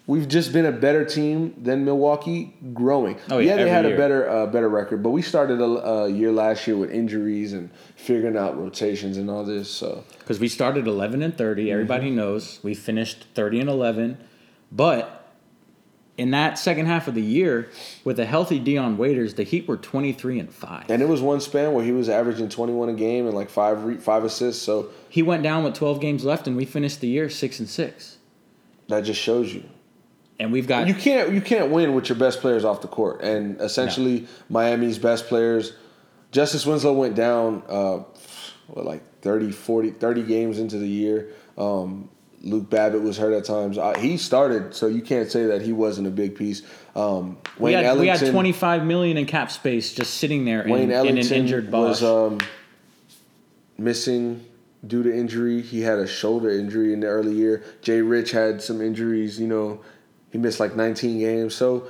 We've 0.09 0.27
just 0.27 0.55
been 0.55 0.65
a 0.65 0.73
better 0.73 1.05
team 1.05 1.55
than 1.63 1.85
Milwaukee, 1.85 2.57
growing. 2.73 3.19
Oh, 3.31 3.37
yeah, 3.39 3.51
yeah 3.57 3.65
they 3.65 3.69
had 3.69 3.85
a 3.85 3.95
better 3.95 4.27
uh, 4.29 4.47
better 4.47 4.69
record, 4.71 5.03
but 5.03 5.11
we 5.11 5.21
started 5.21 5.61
a, 5.61 5.65
a 5.65 6.09
year 6.09 6.33
last 6.33 6.67
year 6.67 6.79
with 6.79 6.91
injuries 6.91 7.53
and 7.53 7.71
figuring 7.95 8.35
out 8.35 8.59
rotations 8.59 9.19
and 9.19 9.29
all 9.29 9.45
this. 9.45 9.71
So 9.71 10.03
because 10.21 10.41
we 10.41 10.49
started 10.49 10.87
11 10.87 11.23
and 11.23 11.37
30 11.37 11.65
Mm-hmm. 11.65 11.73
everybody 11.73 12.11
knows 12.11 12.59
we 12.63 12.73
finished 12.75 13.27
30 13.35 13.61
and 13.61 13.69
11 13.71 14.17
but 14.73 15.35
in 16.17 16.31
that 16.31 16.59
second 16.59 16.87
half 16.87 17.07
of 17.09 17.15
the 17.15 17.23
year 17.23 17.71
with 18.05 18.19
a 18.19 18.25
healthy 18.27 18.59
Dion 18.59 18.97
Waiters 18.97 19.35
the 19.35 19.43
Heat 19.45 19.69
were 19.69 19.77
23 19.77 20.39
and 20.39 20.53
5 20.53 20.91
and 20.91 21.03
it 21.03 21.09
was 21.09 21.21
one 21.21 21.41
span 21.41 21.73
where 21.75 21.85
he 21.85 21.93
was 21.93 22.09
averaging 22.09 22.49
twenty 22.49 22.73
one 22.73 22.89
a 22.89 22.95
game 22.95 23.27
and 23.27 23.35
like 23.35 23.51
five 23.51 23.85
re- 23.85 23.97
five 23.99 24.25
assists. 24.25 24.63
So 24.63 24.89
he 25.11 25.23
went 25.23 25.43
down 25.43 25.65
with 25.65 25.75
12 25.75 26.01
games 26.01 26.25
left 26.25 26.47
and 26.47 26.57
we 26.57 26.65
finished 26.65 27.01
the 27.03 27.09
year 27.09 27.29
6 27.29 27.59
and 27.61 27.69
6 27.69 28.17
that 28.89 29.03
just 29.03 29.21
shows 29.21 29.53
you. 29.53 29.65
And 30.41 30.53
we've 30.53 30.67
got 30.67 30.87
You 30.87 30.95
can't 30.95 31.33
you 31.33 31.41
can't 31.41 31.71
win 31.71 31.95
with 31.95 32.09
your 32.09 32.19
best 32.19 32.41
players 32.41 32.65
off 32.65 32.81
the 32.81 32.89
court. 32.89 33.23
And 33.23 33.61
essentially 33.61 34.27
Miami's 34.49 34.99
best 34.99 35.27
players 35.27 35.73
Justise 36.31 36.67
Winslow 36.67 36.93
went 36.93 37.15
down 37.15 37.63
uh 37.69 38.05
what 38.69 38.85
like 38.85 39.03
30 39.23 39.51
40 39.51 39.91
30 39.91 40.23
games 40.23 40.59
into 40.59 40.79
the 40.79 40.89
year. 40.89 41.33
Um 41.57 42.11
Luke 42.43 42.71
Babbitt 42.71 43.03
was 43.03 43.19
hurt 43.19 43.33
at 43.33 43.45
times. 43.45 43.79
Uh, 43.79 43.99
he 43.99 44.17
started, 44.17 44.75
so 44.75 44.87
you 44.87 45.03
can't 45.03 45.31
say 45.31 45.47
that 45.47 45.63
he 45.63 45.73
wasn't 45.73 46.07
a 46.07 46.11
big 46.11 46.37
piece. 46.37 46.63
Um, 46.95 47.39
we 47.59 47.75
Wayne 47.75 47.85
had, 47.85 47.99
we 47.99 48.07
had 48.07 48.31
25 48.31 48.85
million 48.85 49.17
in 49.17 49.27
cap 49.27 49.51
space 49.51 49.93
just 49.93 50.15
sitting 50.15 50.45
there 50.45 50.63
in, 50.63 50.71
Wayne 50.71 50.83
in 50.85 50.93
Ellington 50.93 51.27
an 51.27 51.33
injured 51.33 51.71
Bosh. 51.71 52.01
was 52.01 52.05
um, 52.05 52.39
missing 53.77 54.45
due 54.87 55.03
to 55.03 55.13
injury. 55.13 55.63
He 55.63 55.81
had 55.81 55.99
a 55.99 56.07
shoulder 56.07 56.51
injury 56.51 56.93
in 56.93 57.01
the 57.01 57.09
early 57.09 57.35
year. 57.35 57.65
J. 57.83 58.03
Rich 58.03 58.31
had 58.31 58.63
some 58.63 58.81
injuries. 58.81 59.41
You 59.41 59.49
know, 59.49 59.81
he 60.31 60.39
missed 60.39 60.61
like 60.61 60.77
19 60.77 61.19
games. 61.19 61.55
So 61.55 61.89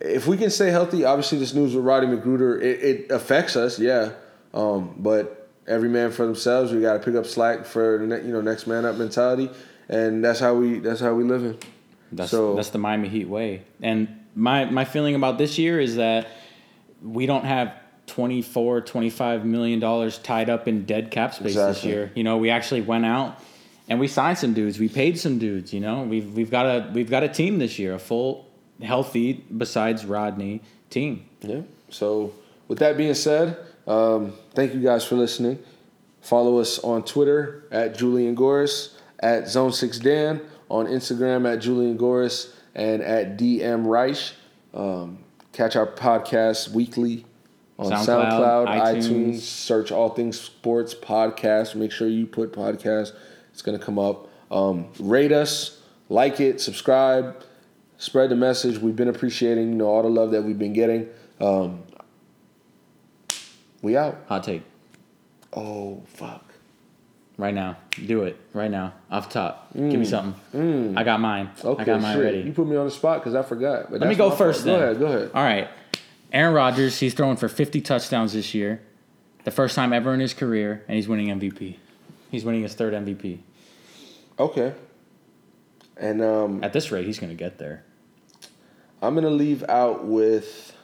if 0.00 0.26
we 0.26 0.36
can 0.36 0.50
stay 0.50 0.70
healthy, 0.70 1.04
obviously 1.04 1.38
this 1.38 1.54
news 1.54 1.74
with 1.74 1.84
Roddy 1.84 2.06
McGruder 2.06 2.60
it, 2.62 2.82
it 2.82 3.10
affects 3.10 3.56
us, 3.56 3.78
yeah. 3.78 4.10
Um, 4.54 4.94
but 4.98 5.38
every 5.68 5.88
man 5.88 6.10
for 6.10 6.24
themselves. 6.24 6.72
We 6.72 6.80
got 6.80 6.94
to 6.94 6.98
pick 6.98 7.14
up 7.14 7.26
slack 7.26 7.66
for 7.66 8.00
you 8.02 8.32
know 8.32 8.40
next 8.40 8.66
man 8.66 8.84
up 8.84 8.96
mentality, 8.96 9.50
and 9.88 10.24
that's 10.24 10.40
how 10.40 10.54
we 10.54 10.78
that's 10.80 11.00
how 11.00 11.14
we 11.14 11.24
living. 11.24 11.58
That's 12.10 12.30
So- 12.30 12.56
that's 12.56 12.70
the 12.70 12.78
Miami 12.78 13.08
Heat 13.08 13.28
way. 13.28 13.62
And 13.82 14.08
my 14.34 14.64
my 14.64 14.84
feeling 14.84 15.14
about 15.14 15.38
this 15.38 15.58
year 15.58 15.78
is 15.78 15.96
that 15.96 16.28
we 17.02 17.26
don't 17.26 17.44
have 17.44 17.74
24 18.06 18.80
25 18.80 19.44
million 19.44 19.78
dollars 19.78 20.18
tied 20.18 20.48
up 20.48 20.66
in 20.66 20.84
dead 20.84 21.10
cap 21.10 21.34
space 21.34 21.54
this 21.54 21.84
year. 21.84 22.10
You 22.14 22.24
know, 22.24 22.38
we 22.38 22.50
actually 22.50 22.80
went 22.80 23.04
out 23.04 23.38
and 23.88 23.98
we 23.98 24.06
signed 24.06 24.38
some 24.38 24.52
dudes. 24.52 24.78
We 24.78 24.88
paid 24.88 25.18
some 25.18 25.38
dudes, 25.38 25.72
you 25.72 25.80
know. 25.80 26.02
We've 26.02 26.32
we've 26.34 26.50
got 26.50 26.66
a 26.66 26.90
we've 26.92 27.10
got 27.10 27.22
a 27.22 27.28
team 27.28 27.58
this 27.58 27.78
year, 27.78 27.94
a 27.94 27.98
full 27.98 28.46
healthy 28.82 29.44
besides 29.56 30.04
Rodney 30.04 30.62
team. 30.90 31.26
Yeah. 31.40 31.62
So 31.90 32.32
with 32.68 32.78
that 32.80 32.96
being 32.96 33.14
said, 33.14 33.56
um, 33.86 34.34
thank 34.54 34.74
you 34.74 34.80
guys 34.80 35.04
for 35.04 35.16
listening. 35.16 35.58
Follow 36.20 36.58
us 36.58 36.78
on 36.80 37.04
Twitter 37.04 37.64
at 37.70 37.96
Julian 37.96 38.36
Goris, 38.36 38.94
at 39.20 39.48
Zone 39.48 39.72
Six 39.72 39.98
Dan, 39.98 40.42
on 40.68 40.86
Instagram 40.86 41.50
at 41.50 41.60
Julian 41.60 41.96
Goris, 41.96 42.52
and 42.74 43.02
at 43.02 43.38
DM 43.38 43.86
Reich. 43.86 44.34
Um, 44.74 45.18
catch 45.52 45.76
our 45.76 45.86
podcast 45.86 46.70
weekly 46.70 47.24
on 47.78 47.90
SoundCloud, 47.90 48.06
SoundCloud, 48.06 48.66
iTunes. 48.66 49.08
iTunes. 49.08 49.38
Search 49.40 49.90
all 49.90 50.10
things 50.10 50.38
sports 50.38 50.94
podcast. 50.94 51.74
Make 51.74 51.92
sure 51.92 52.08
you 52.08 52.26
put 52.26 52.52
podcast. 52.52 53.12
It's 53.58 53.62
gonna 53.64 53.76
come 53.76 53.98
up. 53.98 54.28
Um, 54.52 54.86
rate 55.00 55.32
us, 55.32 55.80
like 56.08 56.38
it, 56.38 56.60
subscribe, 56.60 57.42
spread 57.96 58.30
the 58.30 58.36
message. 58.36 58.78
We've 58.78 58.94
been 58.94 59.08
appreciating 59.08 59.70
you 59.70 59.74
know 59.74 59.86
all 59.86 60.02
the 60.04 60.08
love 60.08 60.30
that 60.30 60.44
we've 60.44 60.56
been 60.56 60.72
getting. 60.74 61.08
Um, 61.40 61.82
we 63.82 63.96
out. 63.96 64.16
Hot 64.28 64.44
take. 64.44 64.62
Oh 65.52 66.00
fuck. 66.06 66.44
right 67.36 67.52
now. 67.52 67.78
Do 68.06 68.22
it 68.22 68.36
right 68.52 68.70
now. 68.70 68.92
Off 69.10 69.28
top. 69.28 69.72
Give 69.74 69.82
me 69.98 70.04
something. 70.04 70.96
I 70.96 71.02
got 71.02 71.18
mine. 71.18 71.50
Mm. 71.58 71.64
Okay, 71.64 71.82
I 71.82 71.84
got 71.84 72.00
mine 72.00 72.14
shit. 72.14 72.24
ready. 72.24 72.40
You 72.42 72.52
put 72.52 72.68
me 72.68 72.76
on 72.76 72.84
the 72.84 72.92
spot 72.92 73.18
because 73.18 73.34
I 73.34 73.42
forgot. 73.42 73.90
But 73.90 74.02
Let 74.02 74.08
me 74.08 74.14
go 74.14 74.30
first. 74.30 74.64
Go 74.66 74.76
ahead. 74.76 75.00
Go 75.00 75.06
ahead. 75.06 75.32
All 75.34 75.42
right. 75.42 75.68
Aaron 76.32 76.54
Rodgers, 76.54 77.00
he's 77.00 77.12
throwing 77.12 77.36
for 77.36 77.48
50 77.48 77.80
touchdowns 77.80 78.34
this 78.34 78.54
year. 78.54 78.82
The 79.42 79.50
first 79.50 79.74
time 79.74 79.92
ever 79.92 80.14
in 80.14 80.20
his 80.20 80.32
career, 80.32 80.84
and 80.86 80.94
he's 80.94 81.08
winning 81.08 81.26
MVP. 81.36 81.76
He's 82.30 82.44
winning 82.44 82.62
his 82.62 82.74
third 82.74 82.92
MVP. 82.92 83.38
Okay. 84.38 84.74
And 85.96 86.22
um, 86.22 86.62
At 86.62 86.72
this 86.72 86.92
rate, 86.92 87.06
he's 87.06 87.18
going 87.18 87.30
to 87.30 87.36
get 87.36 87.58
there. 87.58 87.84
I'm 89.00 89.14
gonna 89.14 89.30
leave 89.30 89.64
out 89.68 90.06
with 90.06 90.76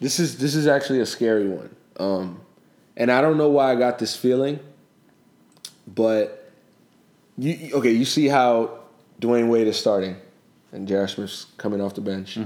this 0.00 0.18
is 0.18 0.38
this 0.38 0.54
is 0.54 0.66
actually 0.66 1.00
a 1.00 1.06
scary 1.06 1.48
one. 1.48 1.74
Um, 1.96 2.40
and 2.96 3.10
I 3.10 3.20
don't 3.20 3.38
know 3.38 3.50
why 3.50 3.70
I 3.70 3.76
got 3.76 3.98
this 3.98 4.16
feeling, 4.16 4.58
but 5.86 6.50
you 7.38 7.70
okay? 7.74 7.92
You 7.92 8.04
see 8.04 8.26
how 8.28 8.80
Dwyane 9.20 9.48
Wade 9.48 9.68
is 9.68 9.78
starting, 9.78 10.16
and 10.72 10.88
J.R. 10.88 11.06
Smith's 11.06 11.46
coming 11.56 11.80
off 11.80 11.94
the 11.94 12.00
bench. 12.00 12.36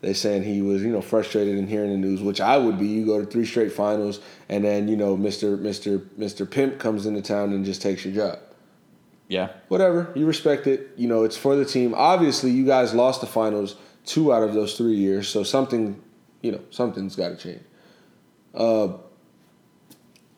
They 0.00 0.12
saying 0.12 0.42
he 0.42 0.62
was 0.62 0.82
you 0.82 0.90
know 0.90 1.00
frustrated 1.00 1.56
in 1.56 1.68
hearing 1.68 1.90
the 1.90 1.96
news, 1.96 2.20
which 2.20 2.40
I 2.40 2.56
would 2.56 2.78
be. 2.78 2.86
You 2.86 3.06
go 3.06 3.20
to 3.20 3.26
three 3.26 3.46
straight 3.46 3.72
finals, 3.72 4.20
and 4.48 4.64
then 4.64 4.88
you 4.88 4.96
know 4.96 5.16
Mister 5.16 5.56
Mister 5.56 6.02
Mister 6.16 6.44
Pimp 6.44 6.80
comes 6.80 7.06
into 7.06 7.22
town 7.22 7.52
and 7.52 7.64
just 7.64 7.82
takes 7.82 8.04
your 8.04 8.14
job 8.14 8.40
Yeah. 9.28 9.48
whatever. 9.68 10.12
You 10.14 10.26
respect 10.26 10.66
it. 10.66 10.90
You 10.96 11.08
know, 11.08 11.24
it's 11.24 11.36
for 11.36 11.56
the 11.56 11.64
team. 11.64 11.94
Obviously, 11.96 12.50
you 12.50 12.64
guys 12.64 12.94
lost 12.94 13.20
the 13.20 13.26
finals 13.26 13.76
two 14.04 14.32
out 14.32 14.42
of 14.44 14.54
those 14.54 14.76
three 14.76 14.94
years, 14.94 15.28
so 15.28 15.42
something, 15.42 16.00
you 16.42 16.52
know, 16.52 16.60
something's 16.70 17.16
got 17.16 17.30
to 17.30 17.36
change. 17.36 17.62
Uh, 18.54 18.98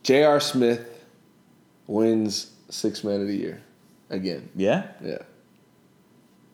J.R. 0.03 0.41
Smith 0.41 1.05
wins 1.87 2.53
six 2.71 3.05
man 3.05 3.21
of 3.21 3.27
the 3.29 3.37
year 3.37 3.63
again. 4.11 4.49
Yeah? 4.57 4.87
Yeah, 5.05 5.19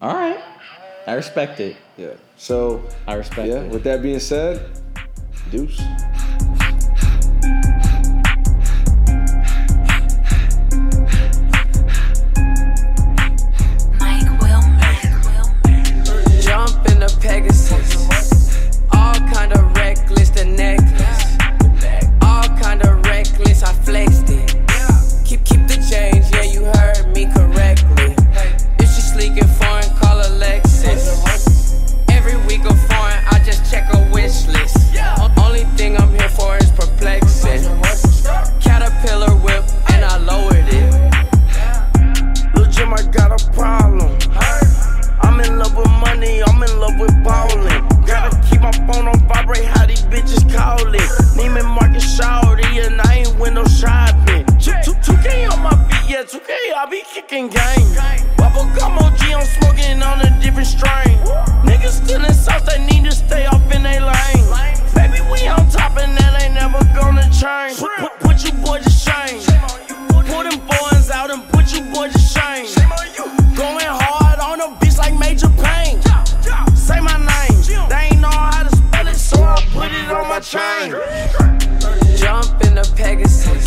All 0.02 0.12
right. 0.14 0.42
I 1.06 1.12
respect 1.14 1.60
it. 1.60 1.76
yeah. 1.96 2.14
So, 2.36 2.82
I 3.06 3.14
respect 3.14 3.48
yeah. 3.48 3.60
it. 3.60 3.70
With 3.70 3.84
that 3.84 4.02
being 4.02 4.18
said, 4.18 4.80
Deuce. 5.50 5.80
Problem. 43.54 44.18
I'm 45.22 45.40
in 45.40 45.58
love 45.58 45.76
with 45.76 45.90
money, 45.90 46.42
I'm 46.42 46.62
in 46.62 46.80
love 46.80 46.98
with 46.98 47.14
ballin'. 47.24 47.86
Gotta 48.04 48.36
keep 48.48 48.60
my 48.60 48.72
phone 48.86 49.08
on 49.08 49.18
vibrate, 49.28 49.64
how 49.64 49.86
these 49.86 50.02
bitches 50.02 50.42
callin'. 50.52 51.00
Neiman 51.38 51.66
Marcus 51.74 52.18
shawty, 52.18 52.64
and 52.84 53.00
I 53.00 53.24
ain't 53.24 53.38
window 53.38 53.64
shopping. 53.64 54.44
2K 54.58 55.50
on 55.52 55.62
my 55.62 55.70
feet, 55.88 56.10
yeah, 56.10 56.22
2K, 56.22 56.50
I 56.76 56.86
be 56.90 57.02
kicking 57.12 57.48
game. 57.48 57.88
Bubble 58.36 58.68
gum 58.76 58.98
OG, 58.98 59.22
I'm 59.22 59.46
smoking 59.46 60.02
on 60.02 60.20
a 60.20 60.30
different 60.40 60.68
strain. 60.68 61.16
Niggas 61.64 62.04
still 62.04 62.24
in 62.24 62.34
sauce, 62.34 62.62
they 62.62 62.84
need 62.84 63.04
to 63.04 63.12
stay 63.12 63.46
off 63.46 63.62
in 63.72 63.82
they 63.82 64.00
lane. 64.00 64.44
Baby, 64.94 65.20
we 65.30 65.46
on 65.46 65.68
top, 65.70 65.96
and 65.98 66.16
that 66.18 66.42
ain't 66.42 66.54
never 66.54 66.82
gonna 66.94 67.28
change. 67.30 67.78
Put, 67.78 67.92
put, 67.98 68.20
put 68.20 68.44
you 68.44 68.52
boy 68.64 68.78
to 68.78 68.90
shame. 68.90 69.40
Pull 70.08 70.42
them 70.42 70.60
boys 70.66 71.10
out 71.10 71.30
and 71.30 71.42
put 71.50 71.72
you 71.72 71.82
boys 71.92 72.12
to 72.12 72.18
shame. 72.18 73.43
Going 73.56 73.86
hard 73.86 74.40
on 74.40 74.60
a 74.60 74.74
bitch 74.76 74.98
like 74.98 75.16
Major 75.16 75.48
Payne. 75.48 76.02
Say 76.76 77.00
my 77.00 77.16
name. 77.18 77.88
They 77.88 78.08
ain't 78.10 78.20
know 78.20 78.28
how 78.28 78.64
to 78.64 78.76
spell 78.76 79.06
it, 79.06 79.14
so 79.14 79.42
I 79.42 79.64
put 79.72 79.92
it 79.92 80.10
on 80.10 80.28
my 80.28 80.40
chain. 80.40 80.90
Jump 82.16 82.60
in 82.64 82.74
the 82.74 82.92
Pegasus. 82.96 83.63